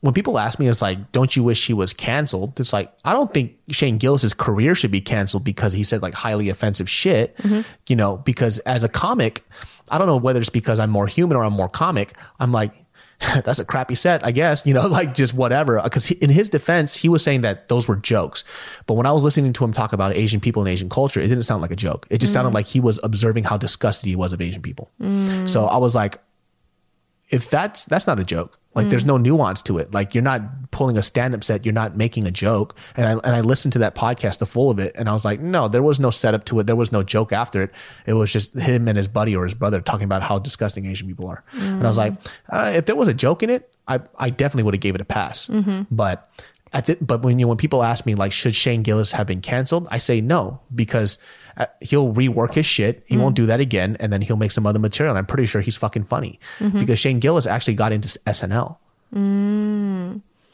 [0.04, 2.60] When people ask me, it's like, don't you wish he was canceled?
[2.60, 6.14] It's like, I don't think Shane Gillis's career should be canceled because he said like
[6.14, 7.38] highly offensive shit.
[7.38, 7.62] Mm-hmm.
[7.88, 9.46] You know, because as a comic,
[9.90, 12.12] I don't know whether it's because I'm more human or I'm more comic.
[12.38, 12.74] I'm like,
[13.46, 15.80] that's a crappy set, I guess, you know, like just whatever.
[15.82, 18.44] Because in his defense, he was saying that those were jokes.
[18.88, 21.30] But when I was listening to him talk about Asian people and Asian culture, it
[21.30, 22.08] didn't sound like a joke.
[22.10, 22.34] It just mm.
[22.34, 24.92] sounded like he was observing how disgusted he was of Asian people.
[25.02, 25.48] Mm.
[25.48, 26.20] So I was like,
[27.30, 29.08] if that's that's not a joke like there's mm.
[29.08, 29.94] no nuance to it.
[29.94, 32.76] Like you're not pulling a stand-up set you're not making a joke.
[32.96, 35.24] And i and i listened to that podcast the full of it and i was
[35.24, 36.68] like no there was no setup to it.
[36.68, 37.72] There was no joke after it.
[38.06, 41.08] It was just him and his buddy or his brother talking about how disgusting asian
[41.08, 41.44] people are.
[41.54, 42.00] And i was mm.
[42.00, 42.14] like
[42.50, 45.02] uh, if there was a joke in it i i definitely would have gave it
[45.02, 45.48] a pass.
[45.48, 45.84] Mm-hmm.
[45.92, 46.30] But
[46.74, 49.42] at the, but when you when people ask me like should Shane Gillis have been
[49.42, 51.20] canceled, I say no because
[51.82, 53.04] he'll rework his shit.
[53.06, 55.12] He won't do that again, and then he'll make some other material.
[55.12, 58.78] And I'm pretty sure he's fucking funny because Shane Gillis actually got into SNL.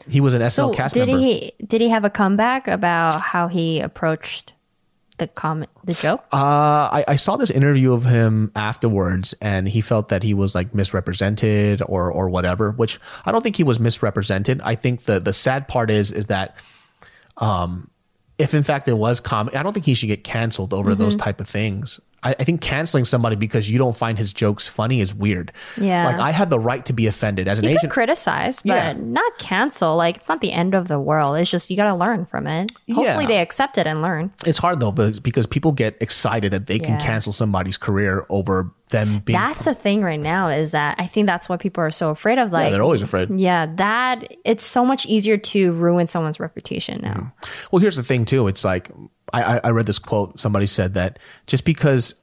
[0.08, 1.22] He was an SNL So cast did member.
[1.22, 4.52] he did he have a comeback about how he approached
[5.18, 6.24] the comment the joke?
[6.32, 10.54] Uh, I, I saw this interview of him afterwards, and he felt that he was
[10.54, 12.70] like misrepresented or or whatever.
[12.72, 14.60] Which I don't think he was misrepresented.
[14.64, 16.56] I think the the sad part is is that,
[17.36, 17.90] um,
[18.40, 21.14] if in fact it was comic, I don't think he should get canceled over those
[21.16, 21.22] Mm-hmm.
[21.24, 22.00] type of things.
[22.22, 25.52] I, I think canceling somebody because you don't find his jokes funny is weird.
[25.80, 26.04] Yeah.
[26.06, 27.80] like I have the right to be offended as an you Asian.
[27.82, 28.92] could criticize, but Yeah.
[28.98, 29.96] not cancel.
[29.96, 31.36] Like it's not the end of the world.
[31.38, 32.70] It's just you got to learn from it.
[32.92, 33.26] Hopefully Yeah.
[33.28, 34.32] they accept it and learn.
[34.46, 38.70] it's hard though, but because people get excited that they can cancel somebody's career over
[38.90, 39.38] them being.
[39.38, 42.38] That's the thing right now is that I think that's what people are so afraid
[42.38, 42.50] of.
[42.52, 43.30] Like yeah, they're always afraid.
[43.38, 47.12] Yeah, that it's so much easier to ruin someone's reputation now.
[47.14, 47.68] Mm-hmm.
[47.70, 48.48] Well, here's the thing too.
[48.48, 48.90] It's like
[49.32, 50.38] I, I- I read this quote.
[50.40, 52.14] Somebody said that just because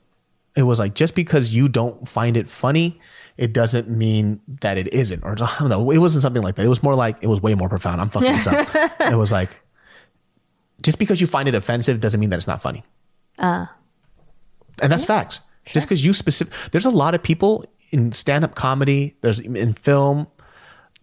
[0.55, 2.99] it was like just because you don't find it funny,
[3.37, 5.23] it doesn't mean that it isn't.
[5.23, 5.91] Or I don't know.
[5.91, 6.65] It wasn't something like that.
[6.65, 8.01] It was more like it was way more profound.
[8.01, 8.67] I'm fucking this up.
[8.99, 9.57] It was like
[10.81, 12.83] just because you find it offensive doesn't mean that it's not funny.
[13.39, 13.65] Uh.
[14.81, 15.41] and that's facts.
[15.65, 19.73] Just because you specific, there's a lot of people in stand up comedy, there's in
[19.73, 20.27] film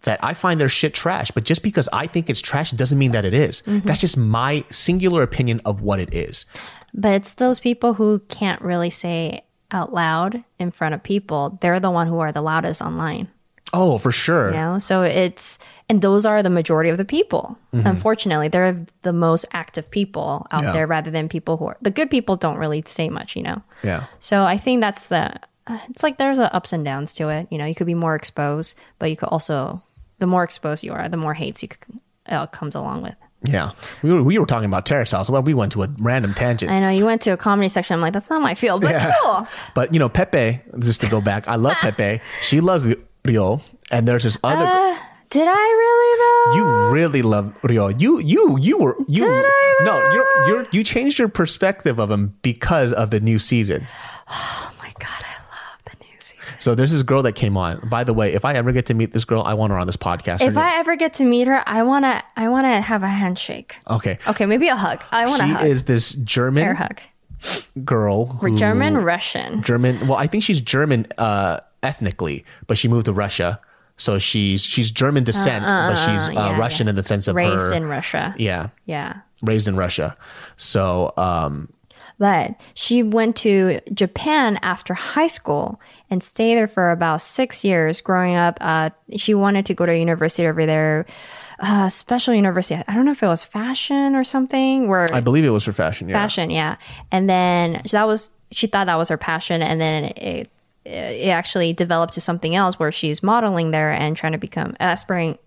[0.04, 1.30] that I find their shit trash.
[1.30, 3.62] But just because I think it's trash doesn't mean that it is.
[3.66, 6.46] That's just my singular opinion of what it is.
[6.94, 11.58] But it's those people who can't really say out loud in front of people.
[11.60, 13.28] They're the one who are the loudest online.
[13.72, 14.50] Oh, for sure.
[14.52, 17.58] You know, so it's and those are the majority of the people.
[17.72, 20.72] Unfortunately, they're the most active people out Yeah.
[20.72, 22.36] there, rather than people who are the good people.
[22.36, 23.62] Don't really say much, you know.
[23.82, 24.04] Yeah.
[24.20, 25.34] So I think that's the.
[25.66, 27.48] uh, It's like there's a ups and downs to it.
[27.50, 29.82] You know, you could be more exposed, but you could also,
[30.18, 31.68] the more exposed you are, the more hates you
[32.28, 33.14] uh, comes along with.
[33.46, 33.72] Yeah.
[34.02, 35.28] We were, we were talking about Terrace House.
[35.28, 36.72] Well, we went to a random tangent.
[36.72, 37.94] I know you went to a comedy section.
[37.94, 39.46] I'm like, that's not my field, but cool.
[39.74, 42.22] But you know, Pepe, just to go back, I love Pepe.
[42.40, 42.86] She loves
[43.24, 43.60] Ryo.
[43.90, 44.64] And there's this other
[45.28, 46.56] Did I really though?
[46.56, 47.88] you really love Ryo.
[47.88, 52.10] You you you were you Did I no, you're you're you changed your perspective of
[52.10, 53.86] him because of the new season.
[54.30, 56.43] oh my god, I love the new season.
[56.58, 57.80] So there's this girl that came on.
[57.88, 59.86] By the way, if I ever get to meet this girl, I want her on
[59.86, 60.40] this podcast.
[60.40, 63.08] Her If name- I ever get to meet her, I wanna, I wanna have a
[63.08, 63.76] handshake.
[63.90, 64.18] okay.
[64.28, 65.02] Okay, maybe a hug.
[65.12, 65.66] I want a She hug.
[65.66, 67.00] is this German Air hug.
[67.84, 68.26] girl.
[68.40, 69.62] who- German, Russian.
[69.62, 70.06] German.
[70.06, 73.60] Well, I think she's German uh, ethnically, but she moved to Russia.
[73.96, 77.52] So she's she's German descent, but she's uh, yeah, Russian in the sense of Raised
[77.52, 77.72] her.
[77.74, 78.34] in Russia.
[78.38, 79.18] yeah, Yeah.
[79.42, 80.16] raised in Russia.
[80.56, 81.68] So um,
[82.18, 85.80] But she went to Japan after high school
[86.10, 88.58] and stayed there for about six years growing up.
[88.60, 91.06] Uh, she wanted to go to university over there,
[91.60, 92.82] uh, special university.
[92.86, 95.72] I don't know if it was fashion or something where I believe it was for
[95.72, 96.08] fashion.
[96.08, 96.14] Yeah.
[96.14, 96.50] fashion.
[96.50, 96.76] Yeah.
[97.10, 99.62] And then that was, she thought that was her passion.
[99.62, 100.50] And then it,
[100.84, 105.38] it actually developed to something else where she's modeling there and trying to become aspiring,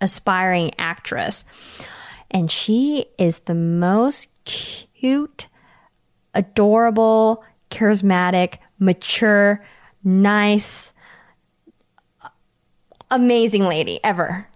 [0.00, 1.44] aspiring actress.
[2.30, 5.46] And she is the most cute,
[6.34, 9.64] adorable, charismatic, mature,
[10.04, 10.92] nice,
[13.10, 14.46] amazing lady ever.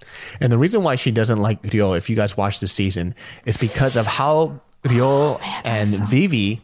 [0.40, 3.14] And the reason why she doesn't like Ryo, if you guys watch the season,
[3.45, 6.62] is because of how Ryo oh, and Vivi,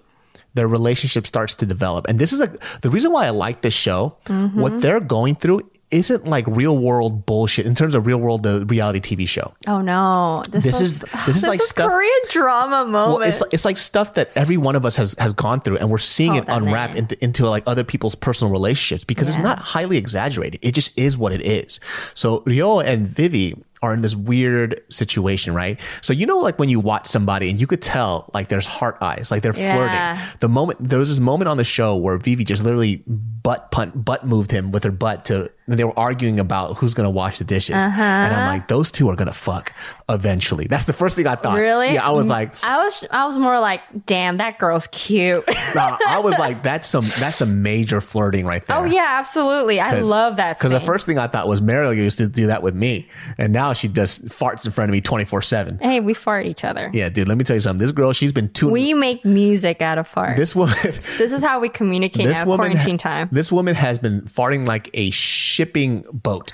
[0.54, 2.06] their relationship starts to develop.
[2.08, 4.16] And this is like the reason why I like this show.
[4.26, 4.80] What mm-hmm.
[4.80, 9.00] they're going through isn't like real world bullshit in terms of real world the reality
[9.00, 9.52] TV show.
[9.66, 10.42] Oh no!
[10.50, 13.20] This, This was- is- this is like stuff- Korean drama moment.
[13.20, 15.90] Well, it's it's like stuff that every one of us has has gone through, and
[15.90, 19.28] we're seeing oh, it Oh, that unwrap into, into like other people's personal relationships because
[19.28, 20.60] it's not highly exaggerated.
[20.62, 21.80] It just is what it is.
[22.14, 25.80] So Ryo and Vivi are in this weird situation, right?
[26.02, 28.98] So you know, like when you watch somebody and you could tell like there's heart
[29.00, 29.74] eyes, like they're Yeah.
[30.16, 30.36] flirting.
[30.40, 34.04] The moment there was this moment on the show where Vivi just literally butt punt
[34.04, 35.50] butt moved him with her butt to.
[35.66, 38.02] And they were arguing about who's gonna wash the dishes, Uh-huh.
[38.02, 39.72] and I'm like, those two are gonna fuck
[40.08, 40.66] eventually.
[40.66, 41.56] That's the first thing I thought.
[41.56, 41.94] Really?
[41.94, 45.44] Yeah, I was like, I was I was more like, damn, that girl's cute.
[45.74, 48.76] Nah, I was like, that's some that's some major flirting right there.
[48.78, 49.78] oh yeah, absolutely.
[49.80, 50.58] I love that.
[50.58, 53.08] Because the first thing I thought was Mariel used to do that with me,
[53.38, 55.78] and now she just farts in front of me twenty four seven.
[55.80, 56.90] Hey, we fart each other.
[56.92, 57.28] Yeah, dude.
[57.28, 57.78] Let me tell you something.
[57.84, 58.68] This girl, she's been too.
[58.68, 60.36] We make music out of fart.
[60.36, 60.74] This, woman.
[61.18, 62.70] this is how we communicate This now, woman.
[62.70, 63.28] quarantine time.
[63.32, 66.52] This woman has been farting like a shipping boat.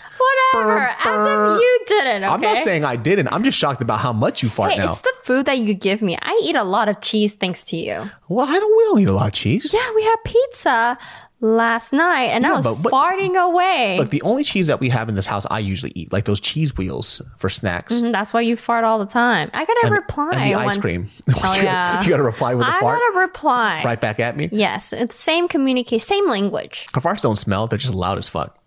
[0.52, 0.80] Whatever.
[0.88, 2.24] As if you didn't.
[2.24, 2.32] Okay?
[2.32, 3.28] I'm not saying I didn't.
[3.32, 4.90] I'm just shocked about how much you fart Hey, now.
[4.92, 6.16] it's the food that you give me.
[6.20, 8.10] I eat a lot of cheese thanks to you.
[8.28, 8.76] well, I don't.
[8.76, 9.72] We don't eat a lot of cheese.
[9.72, 10.98] Yeah, we have pizza
[11.40, 13.98] last night, and I was but- but- farting away.
[13.98, 16.40] Look, the only cheese that we have in this house, I usually eat like those
[16.40, 18.00] cheese wheels for snacks.
[18.00, 19.50] And That's why you fart all the time.
[19.52, 20.30] I gotta reply.
[20.32, 21.10] and the ice cream.
[21.44, 22.02] Oh yeah.
[22.04, 23.82] you got to reply with a I fart I gotta reply.
[23.84, 24.48] right back at me.
[24.52, 26.86] Yes, it's the same communication, same language.
[26.94, 28.58] Our farts don't smell; they're just loud as fuck.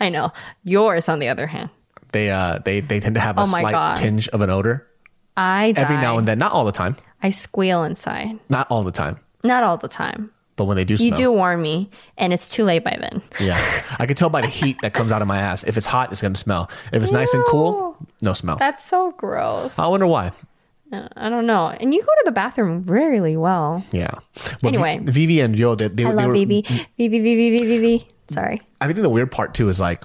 [0.00, 0.32] I know.
[0.64, 1.70] Yours, on the other hand,
[2.12, 3.96] They uh they they tend to have a Oh slight God.
[3.96, 4.86] tinge of an odor
[5.36, 5.82] I die.
[5.82, 6.38] every now and then.
[6.38, 6.96] Not all the time.
[7.22, 8.38] I squeal inside.
[8.48, 9.18] Not all the time.
[9.42, 10.30] Not all the time.
[10.56, 13.22] But when they do You do warn me, and it's too late by then.
[13.40, 13.58] yeah,
[13.98, 15.64] I can tell by the heat that comes out of my ass.
[15.64, 16.70] If it's hot, it's gonna smell.
[16.92, 18.56] If it's nice and cool, no smell.
[18.56, 19.78] That's so gross.
[19.78, 20.30] I wonder why.
[20.92, 21.68] Uh, I don't know.
[21.70, 23.82] And you go to the bathroom really well.
[23.90, 24.12] Yeah.
[24.62, 24.98] But Anyway.
[25.02, 26.34] Vi- Vivi and Yo, they, they, I they love were.
[26.34, 26.62] Vivi.
[26.98, 28.08] Vivi, Vivi, Vivi, Vivi.
[28.28, 28.62] Sorry.
[28.80, 30.04] I think the weird part too is like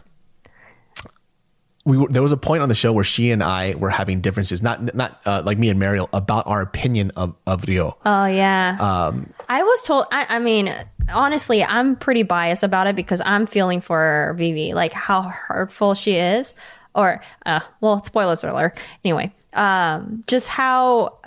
[1.89, 4.21] we were, there was a point on the show where she and I were having
[4.21, 7.97] differences, not not uh, like me and Mariel, about our opinion of of Ryo.
[8.05, 8.77] Oh yeah.
[8.79, 10.05] Um, I was told.
[10.11, 10.73] I, I mean,
[11.13, 16.15] honestly, I'm pretty biased about it because I'm feeling for Vivi, like how hurtful she
[16.15, 16.53] is,
[16.93, 18.77] or uh, well, spoilers alert.
[19.03, 21.17] Anyway, um, just how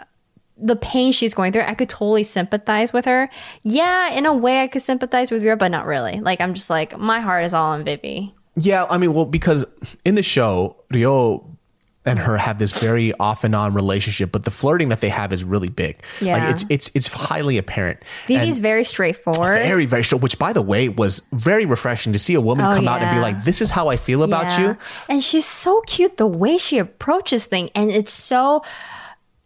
[0.56, 1.62] the pain she's going through.
[1.62, 3.28] I could totally sympathize with her.
[3.64, 6.20] Yeah, in a way, I could sympathize with Ryo, but not really.
[6.20, 8.34] Like I'm just like my heart is all on Vivi.
[8.56, 9.64] Yeah, I mean, well, because
[10.04, 11.48] in the show, Ryo
[12.04, 15.32] and her have this very off and on relationship, but the flirting that they have
[15.32, 16.02] is really big.
[16.20, 16.36] Yeah.
[16.38, 18.00] Like it's it's it's highly apparent.
[18.26, 19.56] Vivi's very straightforward.
[19.62, 20.18] very very sure.
[20.18, 23.16] Which, by the way, was very refreshing to see a woman Oh, come out and
[23.16, 24.60] be like, "This is how I feel about Yeah.
[24.70, 24.76] you."
[25.08, 28.62] And she's so cute the way she approaches things and it's so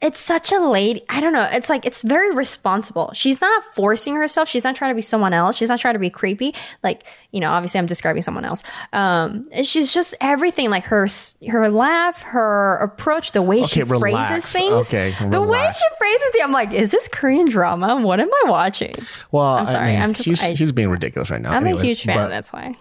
[0.06, 1.02] it's such a lady.
[1.08, 1.48] I don't know.
[1.50, 3.10] It's like it's very responsible.
[3.12, 4.48] She's not forcing herself.
[4.48, 5.56] She's not trying to be someone else.
[5.56, 6.54] She's not trying to be creepy.
[6.84, 7.02] Like,
[7.32, 8.62] you know, obviously I'm describing someone else.
[8.92, 11.08] Um she's just everything like her
[11.48, 14.52] her laugh, her approach, the way she relax.
[14.52, 14.86] phrases things.
[14.86, 18.00] Okay, the way she phrases it, I'm like, is this Korean drama?
[18.00, 18.94] What am I watching?
[19.32, 19.90] Well, I'm sorry.
[19.90, 21.50] I mean, I'm just she's, I, she's being ridiculous right now.
[21.50, 22.30] I'm a huge fan.
[22.30, 22.76] That's why.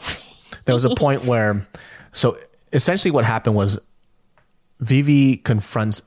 [0.65, 1.65] there was a point where,
[2.11, 2.37] so
[2.71, 3.79] essentially, what happened was
[4.79, 6.03] Vivi confronts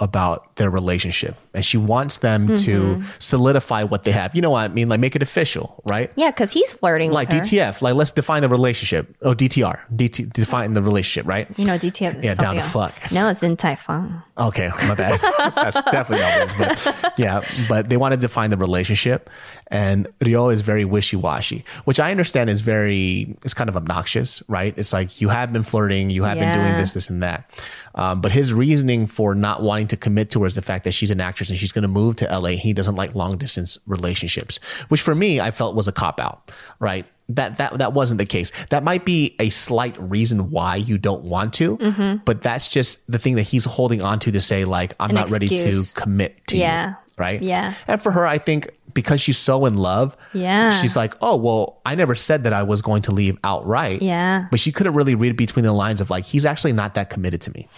[0.00, 3.06] About their relationship, and she wants them to Mm-hmm.
[3.18, 4.34] solidify what they have.
[4.34, 4.88] You know what I mean?
[4.88, 6.10] Like make it official, right?
[6.16, 7.42] Yeah, because he's flirting Like with her.
[7.56, 9.14] DTF, like let's define the relationship.
[9.22, 11.46] Oh, DTR, DT, define the relationship, right?
[11.58, 12.94] You know, DTF is Yeah, down to fuck.
[13.12, 14.22] No, it's in Taiwan.
[14.38, 15.20] Okay, my bad.
[15.56, 16.84] That's definitely not what it is.
[17.02, 19.28] But yeah, but they want to define the relationship,
[19.66, 24.42] and Ryo is very wishy washy, which I understand is very, it's kind of obnoxious,
[24.48, 24.72] right?
[24.78, 27.50] It's like you have been flirting, you have been doing this, this, and that.
[27.96, 30.92] Um, but his reasoning for not wanting to commit to her is the fact that
[30.92, 32.50] she's an actress and she's going to move to LA.
[32.50, 36.50] He doesn't like long distance relationships, which for me, I felt was a cop out,
[36.80, 37.06] right?
[37.30, 38.52] That, that that wasn't the case.
[38.70, 42.24] That might be a slight reason why you don't want to, mm-hmm.
[42.24, 45.16] but that's just the thing that he's holding on to to say like I'm An
[45.16, 46.88] not ready to commit to Yeah.
[46.88, 47.42] you, right?
[47.42, 47.74] Yeah.
[47.86, 50.70] And for her, I think because she's so in love, Yeah.
[50.80, 54.46] she's like, oh well, I never said that I was going to leave outright, Yeah.
[54.50, 57.42] but she couldn't really read between the lines of like he's actually not that committed
[57.42, 57.68] to me.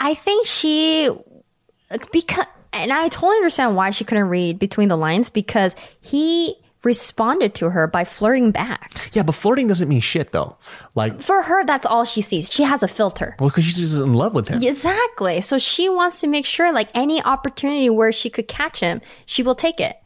[0.00, 1.10] I think she
[2.10, 2.46] because
[2.82, 7.70] and I totally understand why she couldn't read between the lines because he responded to
[7.70, 8.92] her by flirting back.
[9.12, 10.56] Yeah, but flirting doesn't mean shit though.
[10.94, 12.50] Like, For her, that's all she sees.
[12.52, 13.34] She has a filter.
[13.40, 14.62] well, because she's in love with him.
[14.62, 15.40] Exactly.
[15.40, 19.42] So she wants to make sure like any opportunity where she could catch him, she
[19.42, 19.96] will take it.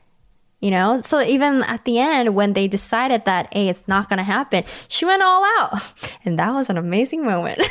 [0.60, 4.18] You know, so even at the end, when they decided that, hey, it's not going
[4.18, 5.80] to happen, she went all out.
[6.24, 7.60] And that was an amazing moment.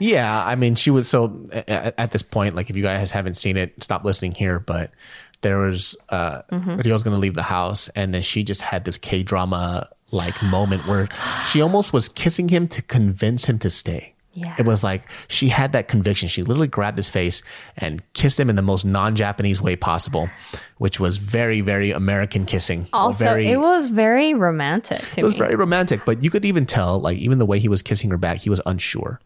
[0.00, 2.54] Yeah, I mean, she was so at, at this point.
[2.54, 4.60] Like, if you guys haven't seen it, stop listening here.
[4.60, 4.92] But
[5.40, 8.98] there was uh, Ryo's going to leave the house, and then she just had this
[8.98, 11.08] K drama like moment where
[11.46, 14.14] she almost was kissing him to convince him to stay.
[14.32, 14.54] Yeah.
[14.58, 16.28] It was like she had that conviction.
[16.28, 17.42] She literally grabbed his face
[17.76, 20.28] and kissed him in the most non-Japanese way possible,
[20.76, 22.86] which was very, very American kissing.
[22.92, 25.38] also, very, it was very romantic to it was me.
[25.38, 28.18] very romantic, but you could even tell, like, even the way he was kissing her
[28.18, 29.18] back, he was unsure.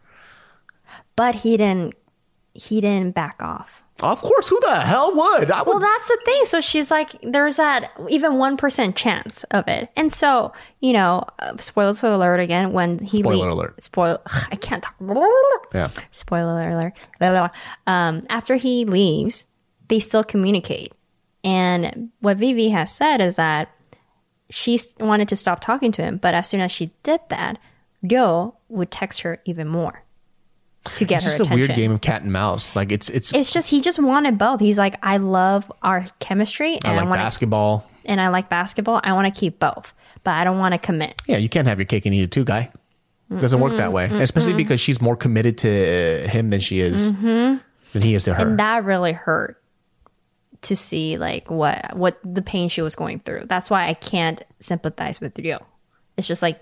[1.14, 1.94] but he didn't,
[2.54, 3.82] he didn't back off.
[4.02, 5.48] Of course, who the hell would?
[5.48, 6.44] Would Well, that's the thing.
[6.44, 9.90] So she's like, there's that even 1% chance of it.
[9.96, 13.82] And so, you know, uh, spoiler alert again, when he Spoiler lea- alert.
[13.82, 14.94] Spoil, I can't talk.
[15.72, 15.90] Yeah.
[16.10, 16.92] Spoiler alert.
[17.18, 17.92] Blah, blah, blah.
[17.92, 19.46] Um, after he leaves,
[19.88, 20.92] they still communicate.
[21.44, 23.70] And what Vivi has said is that
[24.50, 27.58] she wanted to stop talking to him, but as soon as she did that,
[28.02, 30.04] Ryo would text her even more
[30.84, 31.52] to get It's just attention.
[31.52, 32.74] a weird game of cat and mouse.
[32.76, 33.32] Like it's it's.
[33.34, 34.60] It's just he just wanted both.
[34.60, 37.88] He's like, I love our chemistry, and I I, like want basketball.
[38.04, 39.00] and I like basketball.
[39.04, 41.20] I want to keep both, but I don't want to commit.
[41.26, 42.72] Yeah, you can't have your cake and eat it too, guy.
[43.30, 44.10] It Doesn't work that way.
[44.12, 47.56] Especially because she's more committed to him than she is mm-hmm.
[47.92, 48.46] than he is to her.
[48.46, 49.62] And that really hurt
[50.62, 53.46] to see like what what the pain she was going through.
[53.46, 55.64] That's why I can't sympathize with Ryo.
[56.18, 56.60] It's just like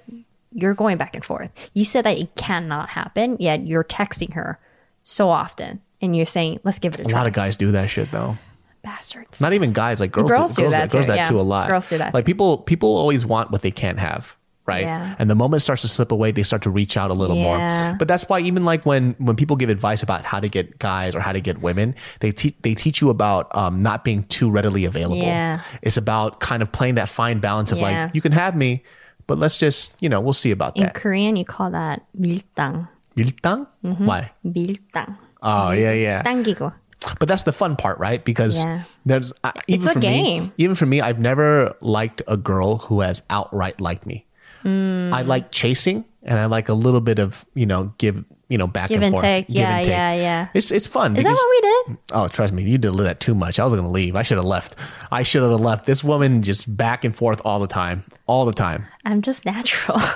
[0.53, 1.51] you're going back and forth.
[1.74, 4.59] You said that it cannot happen, yet you're texting her
[5.03, 7.72] so often, and you're saying, "Let's give it a, a try." lot of guys do
[7.72, 8.36] that shit though.
[8.82, 9.40] Bastards.
[9.42, 10.30] Not even guys, like girls.
[10.30, 11.24] Girls do, do girls, that girls too, that yeah.
[11.24, 11.68] too a lot.
[11.68, 12.32] Girls do that Like too.
[12.32, 14.34] people, people always want what they can't have,
[14.64, 14.84] right?
[14.84, 15.16] Yeah.
[15.18, 17.36] And the moment it starts to slip away, they start to reach out a little
[17.36, 17.88] Yeah.
[17.88, 17.96] more.
[17.98, 21.14] But that's why even like when when people give advice about how to get guys
[21.14, 24.51] or how to get women, they teach they teach you about um, not being too
[24.51, 25.18] readily available.
[25.18, 25.61] Yeah.
[25.82, 28.82] It's about kind of playing that fine balance of like you can have me,
[29.30, 30.93] but let's just you know we'll see about In that.
[30.95, 32.88] Korean, you call that 밀당.
[33.17, 33.67] 밀당?
[33.84, 34.05] Mm-hmm.
[34.05, 34.32] Why?
[34.45, 35.17] 밀당.
[35.41, 36.23] Oh yeah, yeah.
[36.23, 36.73] 당기고.
[37.19, 38.23] But that's the fun part, right?
[38.26, 38.82] Because Yeah.
[39.05, 40.49] there's uh, even a for game.
[40.49, 44.26] me, even for me, I've never liked a girl who has outright liked me.
[44.65, 45.13] Mm.
[45.13, 48.66] I like chasing, and I like a little bit of you know give you know
[48.66, 49.46] back Give and and forth, take.
[49.46, 49.90] give Yeah, and take.
[49.92, 50.48] yeah, yeah.
[50.53, 51.16] It's it's fun.
[51.16, 51.61] Is that what we
[51.94, 51.98] did?
[52.12, 53.59] Oh, trust me, you did that too much.
[53.59, 54.16] I was gonna leave.
[54.16, 54.76] I should have left.
[55.11, 55.86] I should have left.
[55.86, 58.86] This woman just back and forth all the time, all the time.
[59.07, 59.98] I'm just natural.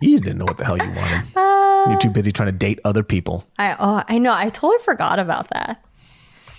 [0.00, 1.24] You didn't know what the hell you wanted.
[1.36, 1.90] Uh.
[1.90, 3.44] You're too busy trying to date other people.
[3.58, 4.32] I oh I know.
[4.32, 5.82] I totally forgot about that.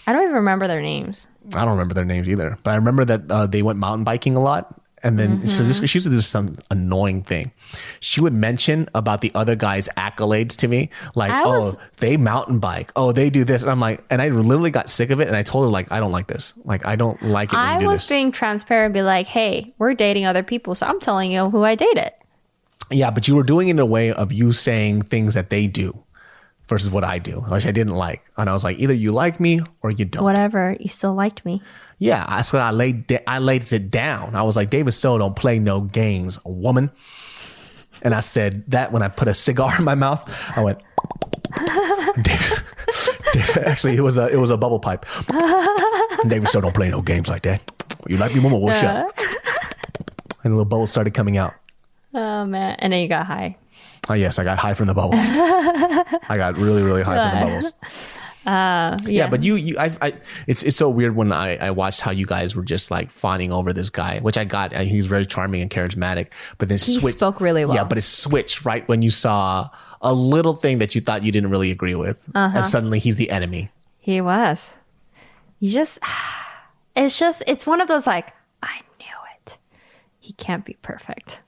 [0.07, 1.27] I don't even remember their names.
[1.53, 4.35] I don't remember their names either, but I remember that uh, they went mountain biking
[4.35, 5.45] a lot, And then Mm-hmm.
[5.45, 7.51] so this she used to do some annoying thing.
[7.99, 12.59] She would mention about the other guy's accolades to me, like, was- oh, they mountain
[12.59, 15.27] bike, oh, they do this, and I'm like, and I literally got sick of it,
[15.27, 17.65] and I told her like, I don't like this, like, I don't like it when
[17.65, 18.09] I you do was this.
[18.09, 21.75] being transparent, be like, hey, we're dating other people, so I'm telling you who I
[21.75, 22.11] dated.
[22.91, 25.67] yeah, but you were doing it in a way of you saying things that they
[25.67, 26.03] do
[26.69, 29.39] versus what I do, which I didn't like, and I was like, either you like
[29.39, 30.23] me or you don't.
[30.23, 31.61] Whatever, you still liked me.
[31.97, 34.35] Yeah, I so I laid I laid it down.
[34.35, 36.91] I was like, David So don't play no games, woman.
[38.01, 40.23] And I said that when I put a cigar in my mouth,
[40.55, 40.79] I went.
[42.21, 42.63] David,
[43.33, 45.05] David, actually, it was a it was a bubble pipe.
[46.27, 47.59] David So don't play no games like that.
[48.07, 48.61] You like me, woman?
[48.61, 49.11] What's up?
[50.43, 51.53] And the little bubbles started coming out.
[52.13, 53.57] Oh man, and then you got high.
[54.09, 55.19] Oh yes, I got high from the bubbles.
[55.23, 57.73] I got really really high from the bubbles.
[58.45, 60.13] Yeah, Yeah, but you, you, I, I,
[60.47, 63.51] it's it's so weird when I, I watched how you guys were just like fawning
[63.51, 64.73] over this guy, which I got.
[64.73, 67.19] uh, He's very charming and charismatic, but then He switched.
[67.19, 67.75] spoke really well.
[67.75, 69.69] Yeah, but it switched right when you saw
[70.01, 72.57] a little thing that you thought you didn't really agree with, Uh-huh.
[72.57, 73.69] and suddenly he's the enemy.
[73.99, 74.77] he was.
[75.59, 75.99] You just,
[76.95, 78.33] it's just, it's one of those like,
[78.63, 79.59] I knew it.
[80.19, 81.41] He can't be perfect.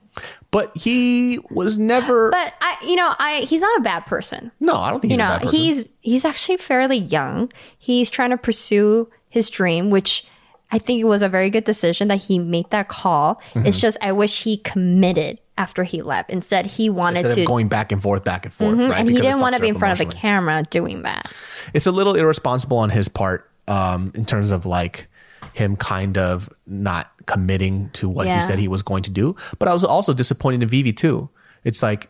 [0.52, 2.30] But he was never.
[2.30, 4.52] But I, you know, I he's not a bad person.
[4.60, 5.58] no, I don't think he's you a know, bad person.
[5.60, 7.52] he's he's actually fairly young.
[7.80, 10.26] He's trying to pursue his dream, which
[10.70, 13.36] I think it was a very good decision that he made that call.
[13.54, 13.66] Mm-hmm.
[13.68, 16.30] It's just I wish he committed after he left.
[16.30, 18.82] Instead, he wanted Instead to, of going back and forth, back and forth, right?
[18.82, 18.92] Mm-hmm.
[18.94, 20.20] and he Because didn't want to be in front of emotionally.
[20.22, 21.32] camera doing that.
[21.74, 25.08] it's a little irresponsible on his part um, in terms of like
[25.54, 28.36] him kind of not committing to what Yeah.
[28.36, 29.36] he said he was going to do.
[29.60, 31.30] But I was also disappointed in Vivi too.
[31.64, 32.10] It's like,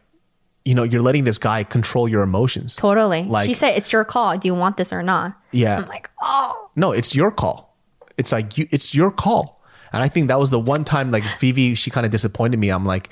[0.66, 2.76] you know, you're letting this guy control your emotions.
[2.76, 3.24] Totally.
[3.24, 4.38] Like- she said, "It's your call.
[4.38, 5.78] Do you want this or not?" Yeah.
[5.80, 7.76] I'm like, oh, No, it's your call.
[8.18, 9.60] It's like you it's your call.
[9.94, 12.70] And I think that was the one time like Vivi, she kind of disappointed me.
[12.70, 13.10] I'm like,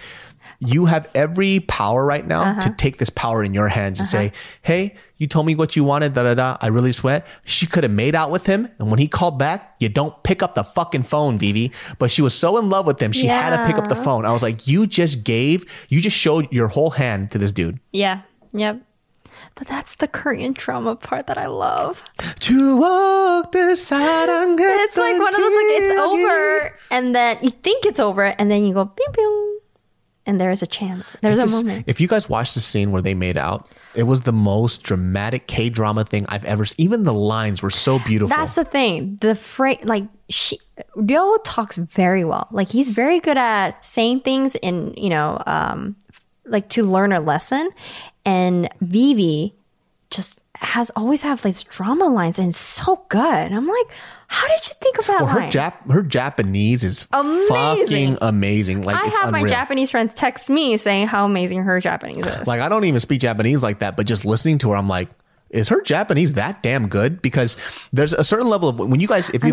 [0.59, 2.61] you have every power right now uh-huh.
[2.61, 4.03] to take this power in your hands uh-huh.
[4.03, 4.59] and say, uh-huh.
[4.61, 6.57] Hey, you told me what you wanted, da da da.
[6.61, 7.25] I really sweat.
[7.45, 8.69] She could have made out with him.
[8.77, 11.71] And when he called back, you don't pick up the fucking phone, Vivi.
[11.97, 13.41] But she was so in love with him, she yeah.
[13.41, 14.25] had to pick up the phone.
[14.25, 17.79] I was like, You just gave, you just showed your whole hand to this dude.
[17.91, 18.21] Yeah.
[18.53, 18.81] Yep.
[19.55, 22.05] But that's the Korean drama part that I love.
[22.39, 27.39] To walk the side and It's like one of those like it's over, and then
[27.41, 29.48] you think it's over, and then you go bing bing
[30.29, 31.17] and there's a chance.
[31.21, 31.85] There's Just- a moment.
[31.87, 35.47] If you guys watched the scene where they made out, it was the most dramatic
[35.47, 36.75] K drama thing I've ever seen.
[36.77, 38.37] Even the lines were so beautiful.
[38.37, 39.17] That's the thing.
[39.21, 40.59] The phrase, like she,
[40.95, 42.47] Ryo talks very well.
[42.51, 45.95] Like he's very good at saying things in, you know, um,
[46.45, 47.71] like to learn a lesson.
[48.23, 49.55] And Vivi
[50.11, 53.51] just has always have these drama lines and so good.
[53.51, 53.87] I'm like,
[54.31, 55.21] how did you think about?
[55.21, 55.39] Well, her?
[55.49, 57.47] Jap- her Japanese is amazing.
[57.47, 58.81] fucking amazing.
[58.83, 59.43] Like I have unreal.
[59.43, 62.45] my Japanese friends text me saying how amazing her Japanese is.
[62.47, 65.09] Like I don't even speak Japanese like that, but just listening to her, I'm like,
[65.49, 67.23] is her Japanese that damn good?
[67.23, 67.57] Because
[67.91, 69.49] there's a certain level of when you guys, if you,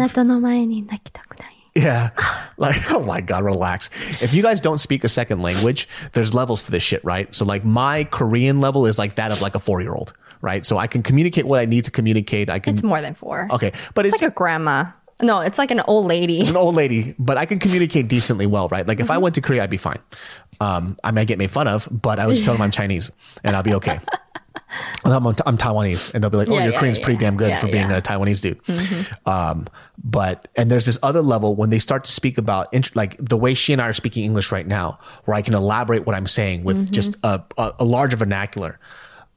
[1.75, 2.11] yeah,
[2.59, 3.89] like oh my god, relax.
[4.23, 7.33] If you guys don't speak a second language, there's levels to this shit, right?
[7.35, 10.65] So like my Korean level is like that of like a four year old right?
[10.65, 12.51] So I can communicate what I need to communicate.
[12.51, 13.49] I can It's more than four.
[13.51, 14.87] okay, but it's, It's like a grandma.
[15.23, 16.41] No, it's like an old lady.
[16.47, 18.87] an old lady, but I can communicate decently well, right?
[18.87, 19.99] Like if I went to Korea, I'd be fine.
[20.61, 23.11] Um, I might get made fun of, but I would just tell them I'm Chinese
[23.43, 23.99] and I'll be okay.
[25.05, 27.19] And I'm, I'm Taiwanese, and they'll be like, "Oh, Yeah, your yeah, Korean's yeah, pretty
[27.19, 28.59] damn good for being a Taiwanese dude."
[29.27, 29.67] Um,
[30.03, 33.37] but and there's this other level when they start to speak about int- like the
[33.37, 36.27] way she and I are speaking English right now, where I can elaborate what I'm
[36.27, 36.93] saying with Mm-hmm.
[36.93, 38.79] just a, a, a larger vernacular.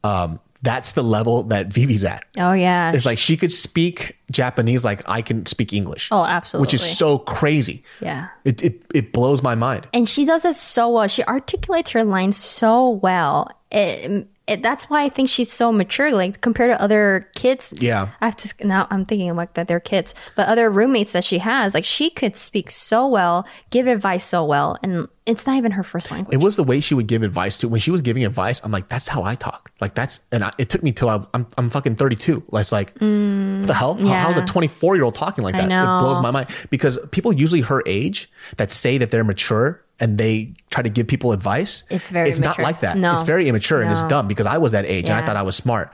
[0.02, 2.24] Um, that's the level that Vivi's at.
[2.38, 2.92] Oh yeah.
[2.92, 6.08] It's like she could speak Japanese like I can speak English.
[6.12, 6.64] Oh, absolutely.
[6.66, 7.82] Which is so crazy.
[8.00, 8.28] Yeah.
[8.44, 9.88] It, it it blows my mind.
[9.92, 11.08] and she does it so well.
[11.08, 13.48] She articulates her lines so well.
[13.70, 17.72] It, it, that's why I think she's so mature, like compared to other kids.
[17.78, 18.08] Yeah.
[18.20, 18.86] I have to now.
[18.90, 22.36] I'm thinking like that they're kids, but other roommates that she has, like she could
[22.36, 26.34] speak so well, give advice so well, and it's not even her first language.
[26.34, 28.60] It was the way she would give advice to when she was giving advice.
[28.64, 29.70] I'm like, that's how I talk.
[29.80, 32.42] Like that's and I, it took me till I, I'm I'm fucking 32.
[32.54, 33.94] It's like what the hell?
[33.94, 35.64] How- how's a 24 year old talking like that?
[35.64, 40.16] It blows my mind because people usually her age that say that they're mature and
[40.18, 41.84] they try to give people advice.
[41.90, 42.96] It's very It's not like that.
[42.96, 43.12] No.
[43.12, 45.42] It's very immature and it's dumb because I was that age and I thought I
[45.42, 45.92] was smart.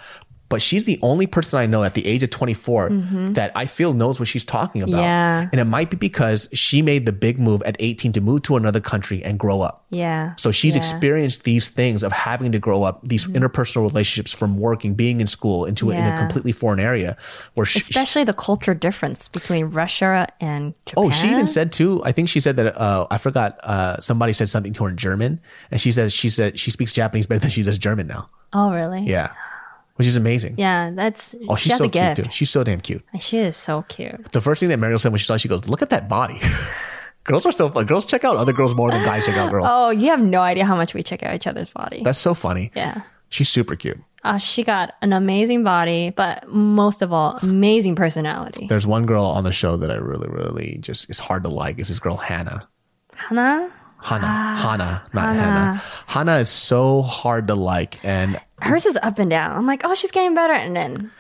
[0.48, 2.90] But she's the only person I know at the age of 24
[3.32, 4.92] that I feel knows what she's talking about.
[4.94, 5.00] Mm-hmm.
[5.02, 5.48] Yeah.
[5.52, 8.56] And it might be because she made the big move at 18 to move to
[8.56, 9.84] another country and grow up.
[9.90, 10.34] Yeah.
[10.36, 10.82] So she's Yeah.
[10.82, 10.90] Mm-hmm.
[10.94, 15.26] experienced these things of having to grow up, these interpersonal relationships from working, being in
[15.26, 17.16] school into a, in a completely foreign area
[17.54, 21.04] where she, Especially the culture difference between Russia and Japan.
[21.04, 22.02] Oh, she even said too.
[22.04, 22.76] I think she said that.
[22.78, 23.58] Uh, I forgot.
[23.62, 25.40] Uh, somebody said something to her in German,
[25.70, 28.28] and she says she said she speaks Japanese better than she does German now.
[28.52, 29.02] Oh, really?
[29.02, 29.32] Yeah,
[29.96, 30.54] which is amazing.
[30.56, 31.34] Yeah, that's.
[31.48, 32.30] Oh, she she's has so cute too.
[32.30, 33.02] She's so damn cute.
[33.20, 34.30] She is so cute.
[34.32, 36.08] The first thing that Mariel said when she saw, it, she goes, "Look at that
[36.08, 36.40] body."
[37.24, 37.86] girls are so fun.
[37.86, 39.66] Girls check out other girls more than guys check out girls.
[39.72, 42.02] Oh, you have no idea how much we check out each other's body.
[42.04, 42.70] That's so funny.
[42.74, 43.02] yeah.
[43.28, 43.98] She's super cute.
[44.22, 48.66] Uh, she got an amazing body, but most of all, amazing personality.
[48.68, 51.78] There's one girl on the show that I really, really just is hard to like.
[51.80, 52.68] Is this girl Hannah?
[53.14, 53.70] Hannah?
[54.06, 55.82] Hannah, ah, Hannah, not Hannah.
[56.06, 59.56] Hannah is so hard to like, and Hers is up and down.
[59.56, 60.52] I'm like, oh, she's getting better.
[60.52, 61.10] And then,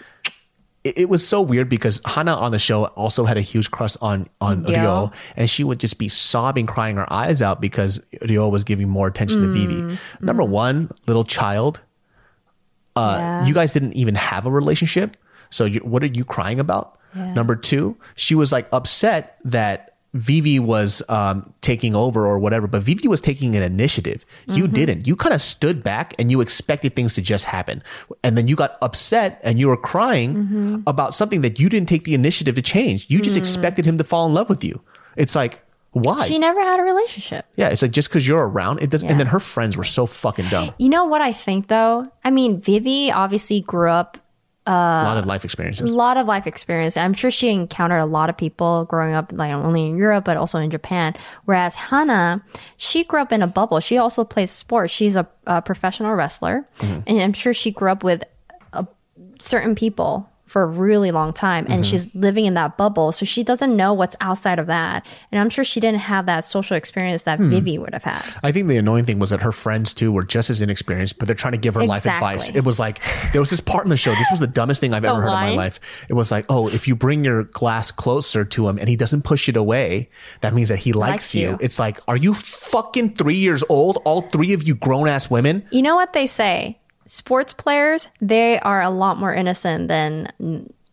[0.84, 3.96] it, it was so weird because Hannah on the show also had a huge crush
[4.00, 4.76] on on Ryo.
[4.76, 8.88] Ryo, and she would just be sobbing, crying her eyes out because Ryo was giving
[8.88, 9.82] more attention to Vivi.
[9.82, 10.50] Mm, Number mm.
[10.50, 11.80] one, little child.
[12.94, 13.46] Uh, Yeah.
[13.46, 15.16] You guys didn't even have a relationship,
[15.50, 16.92] so you, what are you crying about?
[17.16, 19.95] Number two, she was like upset that.
[20.16, 24.24] Vivi was um, taking over or whatever, but Vivi was taking an initiative.
[24.46, 24.72] You mm-hmm.
[24.72, 25.06] didn't.
[25.06, 27.82] You kind of stood back and you expected things to just happen.
[28.22, 30.80] And then you got upset and you were crying mm-hmm.
[30.86, 33.06] about something that you didn't take the initiative to change.
[33.08, 33.40] You just mm.
[33.40, 34.80] expected him to fall in love with you.
[35.16, 35.62] It's like,
[35.92, 36.26] why?
[36.26, 37.46] she never had a relationship.
[37.56, 39.08] yeah, it's like just because you're around, it doesn't.
[39.08, 40.74] And then her friends were so fucking dumb.
[40.78, 42.10] You know what I think though?
[42.22, 44.18] I mean, Vivi obviously grew up
[44.66, 44.70] a
[45.04, 45.88] lot of life experiences.
[45.90, 46.96] a lot of life experience.
[46.96, 50.24] I'm sure she encountered a lot of people growing up, like not only in Europe
[50.24, 51.14] but also in Japan.
[51.44, 52.42] Whereas Hannah,
[52.76, 53.78] she grew up in a bubble.
[53.80, 54.92] She also plays sports.
[54.92, 57.00] She's a, a professional wrestler, Mm-hmm.
[57.06, 58.24] and I'm sure she grew up with
[58.72, 58.86] a,
[59.40, 61.72] certain people for a really long time, Mm-hmm.
[61.72, 65.04] and she's living in that bubble, so she doesn't know what's outside of that.
[65.32, 67.50] And I'm sure she didn't have that social experience that Hmm.
[67.50, 68.22] Vivi would have had.
[68.44, 71.26] I think the annoying thing was that her friends too were just as inexperienced, but
[71.26, 72.48] they're trying to give her life advice.
[72.54, 73.00] It was like
[73.32, 74.12] there was this part in the show.
[74.14, 75.80] This was the dumbest thing I've ever heard in my life.
[76.08, 79.22] It was like, oh, if you bring your glass closer to him and he doesn't
[79.22, 80.08] push it away,
[80.42, 81.48] that means that he likes, Likes you.
[81.50, 81.58] you.
[81.60, 83.98] It's like, are you fucking three years old?
[84.04, 85.66] All three of you grown ass women.
[85.70, 86.78] You know what they say?
[87.06, 90.28] Sports players, they are a lot more innocent than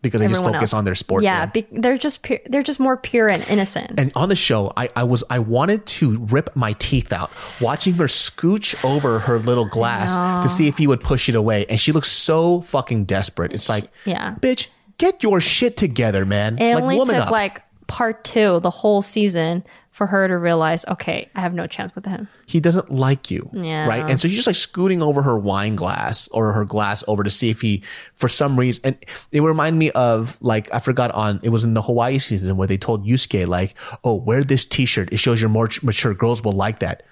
[0.02, 0.74] Because they just focus else.
[0.74, 1.24] on their sport.
[1.24, 4.00] Yeah, be- they're just they're just more pure and innocent.
[4.00, 7.94] and on the show, I, I was I wanted to rip my teeth out watching
[7.96, 11.80] her scooch over her little glass to see if he would push it away, and
[11.80, 13.54] she looks so fucking desperate.
[13.54, 14.36] It's like, Yeah.
[14.40, 14.68] bitch,
[15.00, 16.60] get your shit together, man.
[16.60, 17.32] it like, only took up.
[17.32, 21.94] like part two, the whole season, for her to realize, okay, I have no chance
[21.94, 22.28] with him.
[22.48, 23.88] he doesn't like you, Yeah.
[23.88, 24.10] right?
[24.10, 27.30] And so she's just like scooting over her wine glass or her glass over to
[27.30, 27.84] see if he,
[28.16, 28.98] for some reason, and
[29.32, 32.68] it reminded me of like I forgot on it was in the Hawaii season where
[32.68, 35.14] they told Yusuke like, oh, wear this T-shirt.
[35.14, 36.16] It shows you're more mature.
[36.16, 37.04] Girls will like that.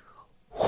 [0.54, 0.66] Who,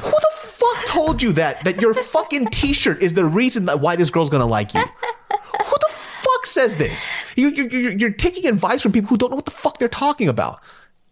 [0.00, 1.62] who the fuck told you that?
[1.64, 4.80] That your fucking T-shirt is the reason that why this girl's gonna like you?
[4.80, 7.10] Who the fuck says this?
[7.36, 9.88] You, you, you're, you're taking advice from people who don't know what the fuck they're
[9.88, 10.60] talking about.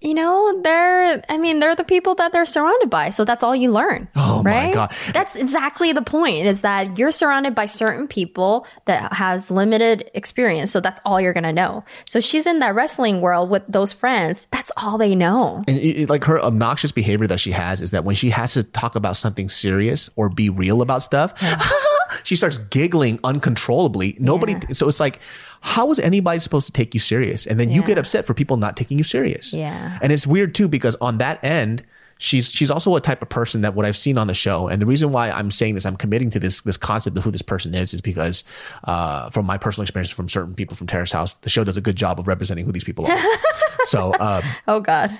[0.00, 3.10] You know, they're, I mean, they're the people that they're surrounded by.
[3.10, 4.08] So that's all you learn.
[4.16, 4.74] Oh my right?
[4.74, 4.94] God.
[5.12, 10.70] That's exactly the point is that you're surrounded by certain people that has limited experience.
[10.70, 11.84] So that's all you're going to know.
[12.06, 14.48] So she's in that wrestling world with those friends.
[14.50, 15.64] That's all they know.
[15.68, 18.62] And it, like her obnoxious behavior that she has is that when she has to
[18.62, 21.34] talk about something serious or be real about stuff,
[22.24, 24.16] she starts giggling uncontrollably.
[24.18, 24.72] Nobody, Yeah.
[24.72, 25.20] so it's like,
[25.60, 27.46] how is anybody supposed to take you serious?
[27.46, 29.52] And then you get upset for people not taking you serious.
[29.52, 29.98] Yeah.
[30.02, 31.82] And it's weird too because on that end,
[32.18, 34.80] she's she's also a type of person that what I've seen on the show, and
[34.80, 37.40] the reason why I'm saying this, I'm committing to this this concept of who this
[37.42, 38.44] person is, is because
[38.84, 41.80] uh, from my personal experience from certain people from Terrace House, the show does a
[41.80, 43.18] good job of representing who these people are.
[43.84, 44.14] so.
[44.20, 45.16] Um, Oh, God.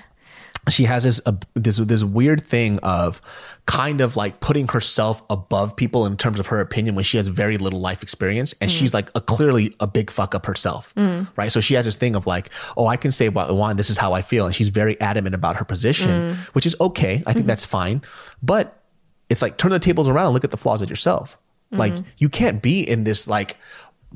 [0.69, 3.21] She has this uh, this this weird thing of
[3.65, 7.27] kind of like putting herself above people in terms of her opinion when she has
[7.27, 8.95] very little life experience and she's mm.
[8.95, 11.27] like a clearly a big fuck up herself mm.
[11.35, 11.51] right?
[11.51, 13.89] So she has this thing of like oh i can say what i want this
[13.89, 16.35] is how i feel and she's very adamant about her position mm.
[16.53, 17.23] which is okay.
[17.25, 17.47] I think mm-hmm.
[17.47, 18.01] that's fine.
[18.41, 18.83] But
[19.29, 21.37] it's like turn the tables around and look at the flaws of yourself.
[21.73, 23.55] Like you can't be in this like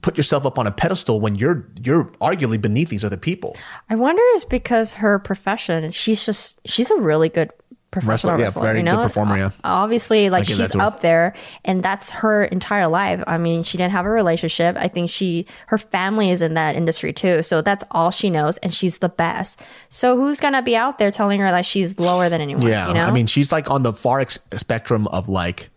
[0.02, 3.56] put yourself up on a pedestal when you're you're arguably beneath these other people
[3.90, 7.52] I wonder is because her profession, she's just, she's a really good
[7.92, 8.62] professional Wrestler, yeah, wrestler.
[8.64, 9.50] very you good performer, yeah.
[9.64, 11.34] Obviously, like she's up there
[11.64, 13.24] and that's her entire life.
[13.26, 14.76] I mean, she didn't have a relationship.
[14.78, 17.42] I think she, her family is in that industry too.
[17.42, 19.62] So that's all she knows and she's the best.
[19.90, 22.68] So who's going to be out there telling her that she's lower than anyone?
[22.68, 23.04] Yeah, You know?
[23.04, 25.70] I mean, she's like on the far ex- spectrum of like,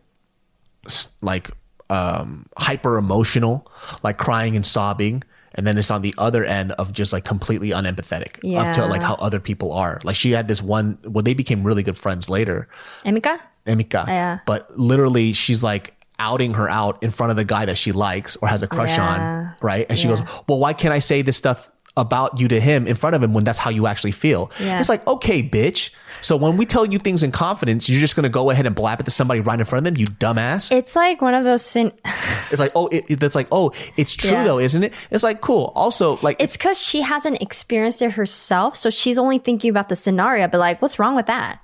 [1.21, 1.51] like
[1.91, 3.67] um, hyper emotional,
[4.03, 5.23] like crying and sobbing.
[5.55, 9.03] And then it's on the other end of just like completely unempathetic up to like
[9.03, 9.99] how other people are.
[10.05, 12.69] Like she had this one, well, they became really good friends later.
[13.05, 13.41] Emika?
[13.67, 14.07] Emika.
[14.07, 14.39] Yeah.
[14.47, 18.37] But literally, she's like outing her out in front of the guy that she likes
[18.37, 19.09] or has a crush Yeah.
[19.15, 19.87] on, right?
[19.89, 20.17] And she Yeah.
[20.17, 23.23] goes, "Well, why can't I say this stuff about you to him in front of
[23.23, 24.79] him when that's how you actually feel?" Yeah.
[24.81, 25.91] It's like, okay, bitch.
[26.21, 29.01] So when we tell you things in confidence, you're just gonna go ahead and blab
[29.01, 30.71] it to somebody right in front of them, you dumbass.
[30.73, 31.93] It's like one of those sin.
[32.51, 34.45] it's like, oh, it, it- that's like, oh, it's true Yeah.
[34.45, 34.93] though, isn't it?
[35.11, 35.73] It's like, cool.
[35.75, 39.97] Also, like, It's because she hasn't experienced it herself, so she's only thinking about the
[39.97, 40.49] scenario.
[40.49, 41.61] But like, what's wrong with that?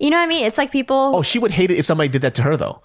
[0.00, 0.44] You know what I mean?
[0.44, 1.12] It's like people.
[1.14, 2.82] oh, she would hate it if somebody did that to her though.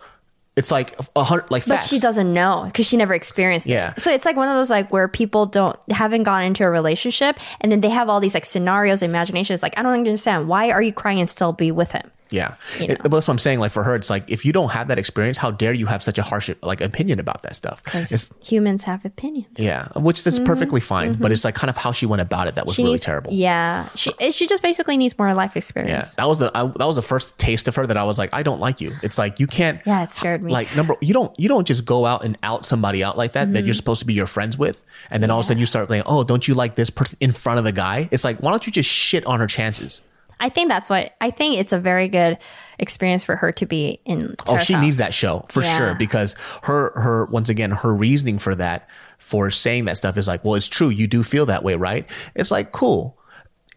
[0.59, 1.87] It's like a hundred, like, But facts.
[1.87, 3.93] she doesn't know because she never experienced Yeah.
[3.95, 4.01] it.
[4.03, 7.37] So it's like one of those like where people don't haven't gone into a relationship
[7.61, 9.63] and then they have all these like scenarios, imaginations.
[9.63, 12.11] Like I don't understand why are you crying and still be with him?
[12.31, 13.59] Yeah, You It- but that's what I'm saying.
[13.59, 16.03] Like for her, it's like if you don't have that experience, how dare you have
[16.03, 17.83] such a harsh like opinion about that stuff?
[17.83, 19.47] Because humans have opinions.
[19.57, 21.13] yeah, which is perfectly fine.
[21.15, 22.79] But it's like kind of how she went about it that was Mm-hmm.
[22.79, 23.33] She really needs, terrible.
[23.33, 26.13] Yeah, she she just basically needs more life experience.
[26.17, 28.17] Yeah, that was the I, that was the first taste of her that I was
[28.19, 28.95] like, I don't like you.
[29.03, 29.81] It's like you can't.
[29.85, 30.51] Yeah, it scared me.
[30.51, 33.51] Like number, you don't you don't just go out and out somebody out like that
[33.53, 33.65] that Mm-hmm.
[33.65, 35.89] you're supposed to be your friends with, and then all of a sudden you start
[35.89, 38.07] like, oh, don't you like this person in front of the guy?
[38.11, 40.01] It's like, why don't you just shit on her chances?
[40.39, 41.59] I think that's what I think.
[41.59, 42.37] It's a very good
[42.77, 44.35] experience for her to be in.
[44.47, 44.83] Oh, she house.
[44.83, 45.77] needs that show for Yeah.
[45.77, 48.87] sure because her her once again her reasoning for that
[49.17, 50.89] for saying that stuff is like, well, it's true.
[50.89, 52.09] You do feel that way, right?
[52.35, 53.18] It's like cool.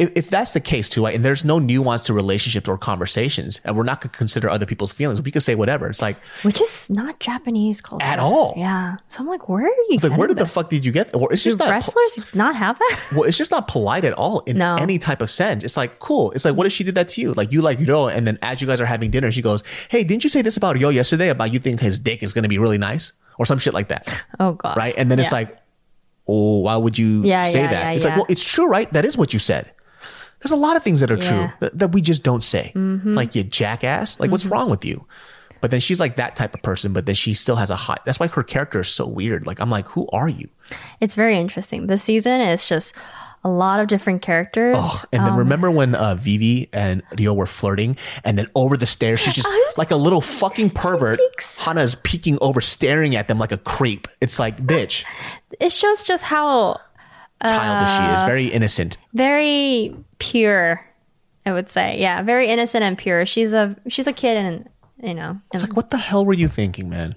[0.02, 3.60] If, if that's the case too, right, and there's no nuance to relationships or conversations,
[3.64, 5.88] and we're not going to consider other people's feelings, we can say whatever.
[5.88, 8.54] It's like, which is not Japanese culture At all.
[8.56, 9.98] Yeah, so I'm like, where are you?
[10.02, 11.14] like where did the fuck did you get?
[11.14, 11.70] Or it's Do just not.
[11.70, 13.00] wrestlers not have that?
[13.12, 14.74] Well, it's just not polite at all in No.
[14.76, 15.62] any type of sense.
[15.64, 16.32] It's like cool.
[16.32, 17.32] It's like what if she did that to you?
[17.34, 20.02] Like you like Ryo, and then as you guys are having dinner, she goes, "Hey,
[20.04, 21.28] didn't you say this about Yo yesterday?
[21.28, 23.88] About you think his dick is going to be really nice or some shit like
[23.88, 24.04] that?"
[24.40, 24.76] Oh god!
[24.76, 24.94] right?
[24.96, 25.56] And then it's like,
[26.28, 27.82] oh, why would you Yeah, say yeah, that?
[27.84, 28.10] yeah, it's yeah.
[28.10, 28.90] like, well, it's true, right?
[28.92, 29.72] That is what you said.
[30.42, 31.46] There's a lot of things that are true Yeah.
[31.48, 31.56] Mm-hmm.
[31.64, 32.72] that, that we just don't say.
[32.74, 34.18] Like you jackass.
[34.20, 35.06] Like what's wrong with you?
[35.60, 38.04] But then she's like that type of person, but then she still has a hot.
[38.04, 39.46] That's why her character is so weird.
[39.46, 40.48] Like I'm like, who are you?
[41.00, 41.86] It's very interesting.
[41.86, 42.94] This season is just
[43.44, 44.74] a lot of different characters.
[44.78, 48.86] Oh, and then remember when uh, Vivi and Ryo were flirting, and then over the
[48.86, 51.18] stairs, she's just like a little fucking pervert.
[51.20, 51.58] peeks.
[51.58, 54.06] Hana's peeking over, staring at them like a creep.
[54.20, 55.04] It's like, bitch,
[55.60, 56.80] It shows just how
[57.48, 58.96] childish she Uh, is, very innocent.
[59.14, 60.84] very pure.
[61.44, 63.26] I would say, yeah, very innocent and pure.
[63.26, 64.68] She's a she's a kid, and
[65.02, 67.16] you know, It's like, what the hell were you thinking, man?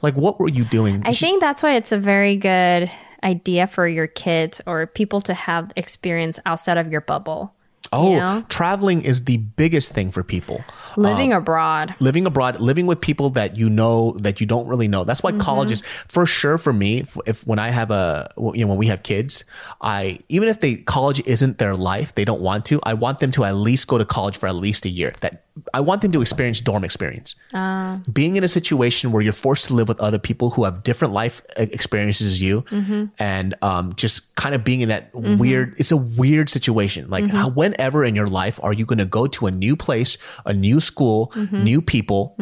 [0.00, 1.02] Like, what were you doing?
[1.04, 2.88] I She- think that's why it's a very good
[3.24, 7.52] idea for your kids or people to have experience outside of your bubble.
[7.92, 8.44] Oh, know?
[8.48, 10.64] traveling is the biggest thing for people.
[10.96, 11.94] Living abroad.
[12.00, 15.04] living abroad, living with people that you know that you don't really know.
[15.04, 15.40] That's why Mm-hmm.
[15.40, 16.98] college is for sure for me.
[17.00, 19.44] If, if when I have a you know when we have kids,
[19.80, 22.80] I even if they college isn't their life, they don't want to.
[22.84, 25.12] I want them to at least go to college for at least a year.
[25.20, 27.34] That I want them to experience dorm experience.
[27.54, 28.00] Ah.
[28.12, 31.12] Being in a situation where you're forced to live with other people who have different
[31.14, 33.04] life e- experiences as you, Mm-hmm.
[33.18, 35.74] and um, just kind of being in that weird.
[35.78, 37.08] It's a weird situation.
[37.10, 37.36] Like Mm-hmm.
[37.36, 40.52] how, whenever in your life are you going to go to a new place, a
[40.52, 41.62] new school, Mm-hmm.
[41.64, 42.34] new people,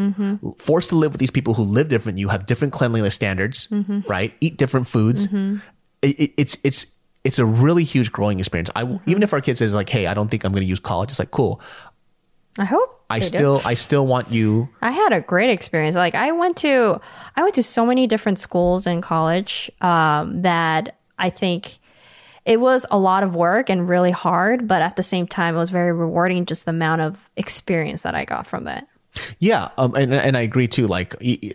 [0.59, 2.19] forced to live with these people who live different.
[2.19, 4.01] You have different cleanliness standards, Mm-hmm.
[4.09, 4.33] right?
[4.41, 5.27] Eat different foods.
[6.03, 6.87] It, it, it's it's
[7.25, 8.71] it's a really huge growing experience.
[8.75, 9.11] I Mm-hmm.
[9.11, 11.11] even if our kid says like, "Hey, I don't think I'm going to use college,"
[11.11, 11.61] it's like, cool.
[12.59, 13.37] I hope I they do.
[13.37, 14.69] still I still want you.
[14.81, 15.97] I had a great experience.
[15.97, 17.01] Like I went to
[17.37, 21.79] I went to so many different schools in college um, that I think
[22.47, 25.59] it was a lot of work and really hard, but at the same time it
[25.59, 28.85] was very rewarding just the amount of experience that I got from it.
[29.39, 30.87] Yeah, um, and and I agree too.
[30.87, 31.53] Like e-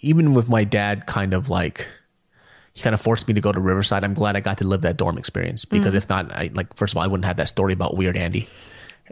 [0.00, 1.86] even with my dad, kind of like
[2.72, 4.02] he kind of forced me to go to Riverside.
[4.02, 6.94] I'm glad I got to live that dorm experience because if not, I like first
[6.94, 8.48] of all, I wouldn't have that story about Weird Andy.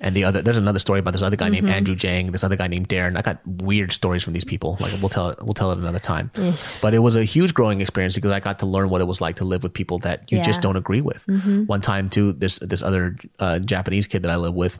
[0.01, 1.75] And the other, there's another story about this other guy named mm-hmm.
[1.77, 3.17] Andrew Jang, this other guy named Darren.
[3.17, 4.77] I got weird stories from these people.
[4.81, 6.31] Like we'll tell it, we'll tell it another time.
[6.35, 6.83] Mm.
[6.83, 9.21] but it was a huge growing experience because I got to learn what it was
[9.21, 11.27] like to live with people that you just don't agree with.
[11.27, 11.65] Mm-hmm.
[11.65, 14.79] One time too, this this other uh, Japanese kid that I live with,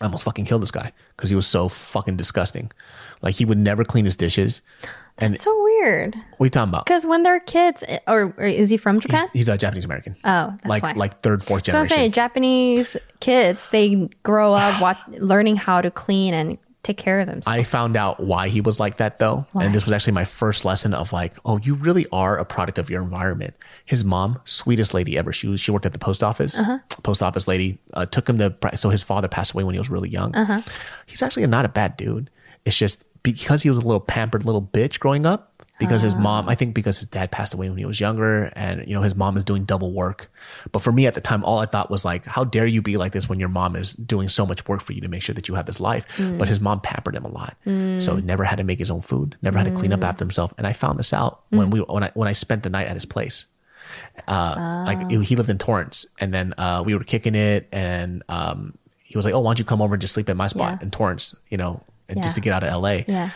[0.00, 2.70] I almost fucking killed this guy because he was so fucking disgusting.
[3.20, 4.62] Like he would never clean his dishes.
[5.18, 6.14] And it's So weird.
[6.36, 6.84] what are you talking about?
[6.86, 9.24] Because when they're kids, or, or is he from Japan?
[9.32, 10.16] He's, he's a Japanese American.
[10.24, 10.92] oh, that's like why.
[10.92, 11.96] like third, fourth so I'm generation.
[11.96, 17.26] saying Japanese kids, they grow up watch, learning how to clean and take care of
[17.26, 17.48] themselves.
[17.48, 19.42] I found out why he was like that though.
[19.60, 22.78] And this was actually my first lesson of like, oh, you really are a product
[22.78, 23.54] of your environment.
[23.84, 25.32] His mom, sweetest lady ever.
[25.32, 26.58] She was, she worked at the post office.
[26.58, 26.78] Uh-huh.
[27.02, 29.90] Post office lady uh, took him to, so his father passed away when he was
[29.90, 30.34] really young.
[30.34, 30.62] Uh-huh.
[31.06, 32.30] He's actually not a bad dude.
[32.64, 35.44] It's just because he was a little pampered little bitch growing up.
[35.78, 38.84] because his mom, I think because his dad passed away when he was younger and,
[38.88, 40.28] you know, his mom is doing double work.
[40.72, 42.96] But for me at the time, all I thought was like, how dare you be
[42.96, 45.36] like this when your mom is doing so much work for you to make sure
[45.36, 46.04] that you have this life?
[46.36, 47.56] But his mom pampered him a lot.
[47.64, 50.24] So he never had to make his own food, never had to clean up after
[50.24, 50.52] himself.
[50.58, 52.94] And I found this out when we, when I, when I spent the night at
[52.94, 53.46] his place.
[54.26, 58.76] Uh, like he lived in Torrance and then, uh, we were kicking it and, um,
[59.04, 60.72] he was like, "Oh, why don't you come over and just sleep at my spot
[60.78, 60.82] Yeah.
[60.84, 63.30] in Torrance, you know, and just to get out of LA." Yeah.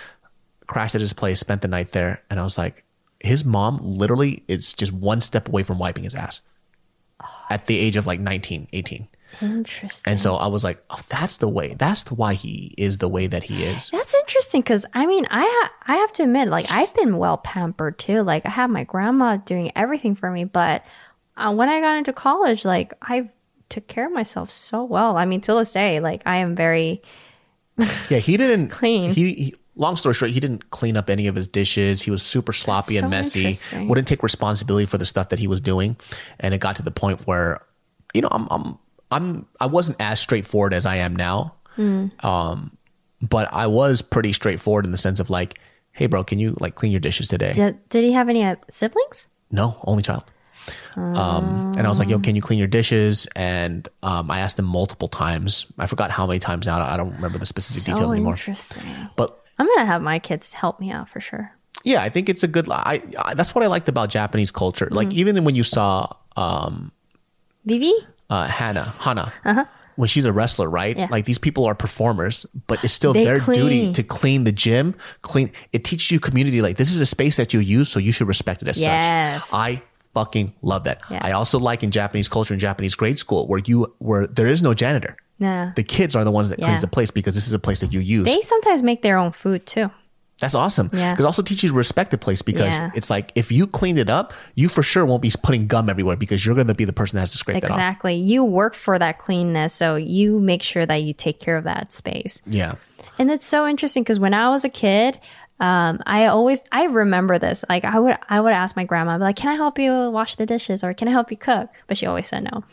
[0.67, 2.85] crashed at his place, spent the night there, and I was like,
[3.21, 6.41] his mom literally is just one step away from wiping his ass
[7.51, 9.09] at the age of like 19, 18.
[9.41, 10.11] Interesting.
[10.11, 11.75] And so I was like, oh, that's the way.
[11.75, 13.91] That's why he is the way that he is.
[13.91, 17.39] That's interesting because I mean, I ha- I have to admit, like I've been well
[17.39, 18.23] pampered too.
[18.23, 20.85] Like I have my grandma doing everything for me, but
[21.37, 23.31] uh, when I got into college, like I
[23.69, 25.17] took care of myself so well.
[25.17, 27.03] I mean, till this day, like I am very
[28.11, 29.13] Yeah, he didn't Clean.
[29.13, 32.03] He, he long story short, he didn't clean up any of his dishes.
[32.03, 33.57] He was super sloppy and messy.
[33.79, 35.97] Wouldn't take responsibility for the stuff that he was doing,
[36.41, 37.65] and it got to the point where,
[38.15, 38.79] you know, I'm I'm
[39.11, 41.55] I'm I wasn't as straightforward as I am now.
[41.77, 42.09] Hmm.
[42.21, 42.77] Um,
[43.21, 45.59] but I was pretty straightforward in the sense of like,
[45.93, 47.53] hey, bro, can you like clean your dishes today?
[47.53, 49.29] did, did he have any uh, siblings?
[49.51, 50.25] No, only child.
[50.97, 53.27] Um, and I was like, yo, can you clean your dishes?
[53.37, 55.67] And um, I asked him multiple times.
[55.79, 56.81] I forgot how many times now.
[56.83, 58.33] I don't remember the specific details anymore.
[58.35, 58.85] interesting.
[59.17, 61.53] But I'm gonna have my kids help me out for sure.
[61.85, 62.69] yeah, I think it's a good.
[62.71, 64.89] I, I that's what I liked about Japanese culture.
[64.91, 65.19] Like Mm-hmm.
[65.19, 66.93] even when you saw um,
[67.65, 67.93] Vivi?
[68.31, 69.33] uh, Hannah, Hana,
[69.97, 70.97] when she's a wrestler, right?
[70.97, 71.07] Uh-huh.
[71.07, 71.13] Yeah.
[71.13, 74.95] Like these people are performers, but it's still their duty to clean the gym.
[75.23, 75.53] Clean.
[75.73, 76.63] It teaches you community.
[76.63, 79.47] Like this is a space that you use, so you should respect it as Yes.
[79.49, 79.59] such.
[79.59, 79.83] I
[80.15, 81.01] fucking love that.
[81.11, 81.21] Yeah.
[81.23, 84.63] I also like in Japanese culture in Japanese grade school where you where there is
[84.63, 85.17] no janitor.
[85.39, 85.73] Nah.
[85.75, 86.67] The kids are the ones that Yeah.
[86.67, 88.25] cleans the place because this is a place that you use.
[88.25, 89.91] They sometimes make their own food too.
[90.39, 90.91] That's awesome.
[90.93, 91.13] Yeah.
[91.13, 92.91] Because also teaches you respect the place because Yeah.
[92.97, 96.17] it's like if you cleaned it up, you for sure won't be putting gum everywhere
[96.17, 97.77] because you're going to be the person that has to scrape that off.
[97.77, 98.15] Exactly.
[98.17, 101.93] You work for that cleanness, so you make sure that you take care of that
[101.93, 102.43] space.
[102.45, 102.75] Yeah.
[103.21, 105.21] And it's so interesting because when I was a kid,
[105.63, 107.65] um, I always I remember this.
[107.69, 110.45] Like I would I would ask my grandma, like, "Can I help you wash the
[110.45, 112.65] dishes?" or "Can I help you cook?" But she always said no.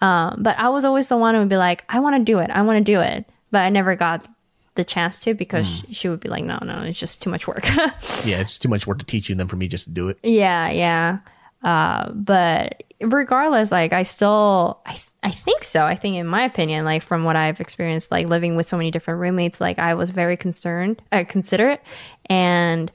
[0.00, 2.38] Um, but I was always the one who would be like, "I want to do
[2.38, 2.48] it.
[2.48, 4.26] I want to do it," but I never got
[4.76, 7.46] the chance to because she, she would be like, "No, no, it's just too much
[7.46, 7.66] work."
[8.24, 8.40] Yeah.
[8.40, 10.18] It's too much work to teach you than for me just to do it.
[10.22, 11.18] Yeah, yeah.
[11.62, 15.84] Uh, but regardless, like I still, I, I think so.
[15.84, 18.90] I think, in my opinion, like from what I've experienced, like living with so many
[18.90, 21.82] different roommates, like I was very concerned, uh, considerate,
[22.26, 22.92] and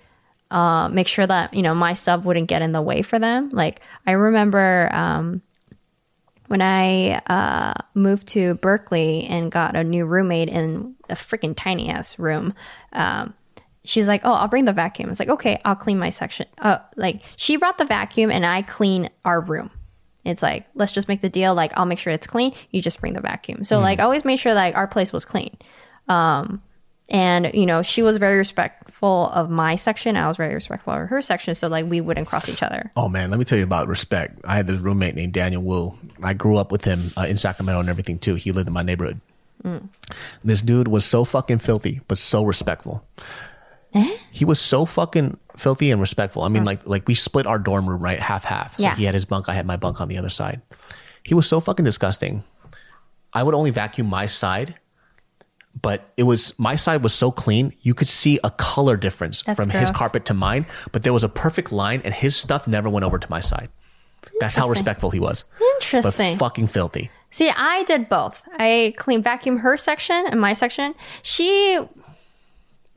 [0.49, 3.49] uh, make sure that you know my stuff wouldn't get in the way for them.
[3.49, 5.41] Like I remember um,
[6.47, 11.89] when I uh, moved to Berkeley and got a new roommate in a freaking tiny
[11.89, 12.53] ass room.
[12.93, 13.33] Um,
[13.83, 16.77] she's like, "Oh, I'll bring the vacuum." It's like, "Okay, I'll clean my section." Uh,
[16.95, 19.71] like she brought the vacuum and I clean our room.
[20.23, 21.53] It's like, let's just make the deal.
[21.53, 22.53] Like, I'll make sure it's clean.
[22.71, 23.65] You just bring the vacuum.
[23.65, 25.55] So, like, I always made sure like our place was clean.
[26.07, 26.61] Um,
[27.09, 30.15] and you know, she was very respectful of my section.
[30.15, 31.55] I was very respectful of her section.
[31.55, 32.91] So, like, we wouldn't cross each other.
[32.95, 34.39] Oh man, let me tell you about respect.
[34.45, 35.97] I had this roommate named Daniel Wu.
[36.21, 38.35] I grew up with him uh, in Sacramento and everything too.
[38.35, 39.19] He lived in my neighborhood.
[40.43, 43.05] This dude was so fucking filthy, but so respectful.
[44.31, 46.43] He was so fucking filthy and respectful.
[46.43, 48.77] I mean, like like we split our dorm room right half half.
[48.77, 48.95] So Yeah.
[48.95, 50.61] he had his bunk, I had my bunk on the other side.
[51.23, 52.43] He was so fucking disgusting.
[53.33, 54.75] I would only vacuum my side,
[55.81, 59.59] but it was my side was so clean you could see a color difference That's
[59.59, 60.65] from his carpet to mine.
[60.91, 63.69] But there was a perfect line, and his stuff never went over to my side.
[64.39, 65.45] That's how respectful he was.
[65.75, 66.33] Interesting.
[66.37, 67.09] But fucking filthy.
[67.31, 68.43] See, I did both.
[68.59, 70.93] I clean vacuum her section and my section.
[71.23, 71.77] She,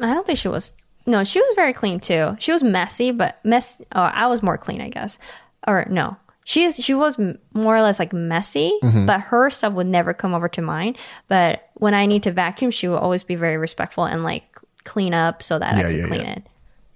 [0.00, 0.74] I don't think she was.
[1.06, 2.36] No, she was very clean too.
[2.38, 3.80] She was messy, but mess.
[3.94, 5.18] Oh, I was more clean, I guess.
[5.66, 7.16] Or no, she's she was
[7.54, 9.06] more or less like messy, Mm-hmm.
[9.06, 10.96] but her stuff would never come over to mine.
[11.28, 14.44] But when I need to vacuum, she will always be very respectful and like
[14.84, 16.32] clean up so that I Yeah, can yeah, clean yeah.
[16.32, 16.42] it.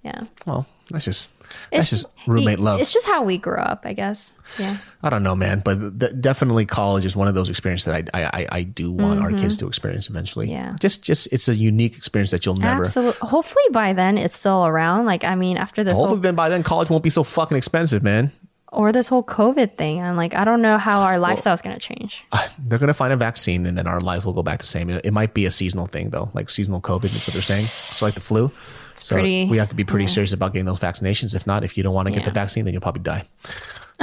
[0.02, 1.30] Yeah, Well, that's just
[1.70, 2.81] that's It's- just roommate love.
[2.81, 4.32] It's just how we grew up, I guess.
[4.59, 4.77] Yeah.
[5.02, 8.24] I don't know, man, but definitely college is one of those experiences that I I,
[8.43, 10.47] I, I do want our kids to experience eventually.
[10.47, 10.55] Mm-hmm.
[10.72, 10.77] Yeah.
[10.81, 12.82] just just it's a unique experience that you'll never.
[12.82, 13.28] Absolutely.
[13.28, 15.06] Hopefully by then it's still around.
[15.06, 17.56] Like I mean, after this whole Hopefully, then by then college won't be so fucking
[17.56, 18.32] expensive, man.
[18.72, 20.01] or this whole COVID thing.
[20.01, 22.24] I'm like, I don't know how our lifestyle is going to change.
[22.59, 24.90] They're gonna find a vaccine, and then our lives will go back the same.
[24.90, 27.64] It, it might be a seasonal thing though, like seasonal COVID is what they're saying.
[27.66, 28.52] So like the flu.
[28.96, 31.34] So pretty- we have to be pretty serious about getting those vaccinations.
[31.34, 33.26] If not, if you don't want to get the vaccine, then you'll probably die.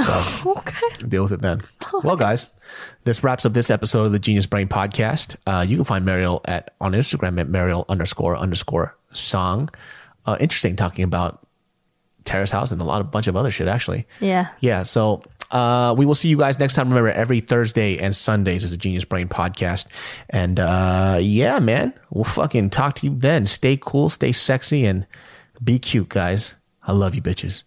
[0.00, 0.86] So Okay.
[1.08, 1.60] deal with it then.
[2.04, 2.46] Well, guys,
[3.02, 5.34] this wraps up this episode of the Genius Brain Podcast.
[5.44, 9.68] Uh, you can find Mariel at on Instagram at Mariel underscore underscore song.
[10.24, 11.44] Uh, interesting talking about
[12.24, 14.06] Terrace House and a lot of bunch of other shit actually.
[14.20, 14.46] Yeah.
[14.60, 14.84] Yeah.
[14.84, 16.88] So uh, we will see you guys next time.
[16.88, 19.86] Remember, every Thursday and Sundays is a Genius Brain podcast.
[20.30, 23.46] And uh, yeah, man, we'll fucking talk to you then.
[23.46, 25.06] Stay cool, stay sexy, and
[25.62, 26.54] be cute, guys.
[26.82, 27.64] I love you, bitches.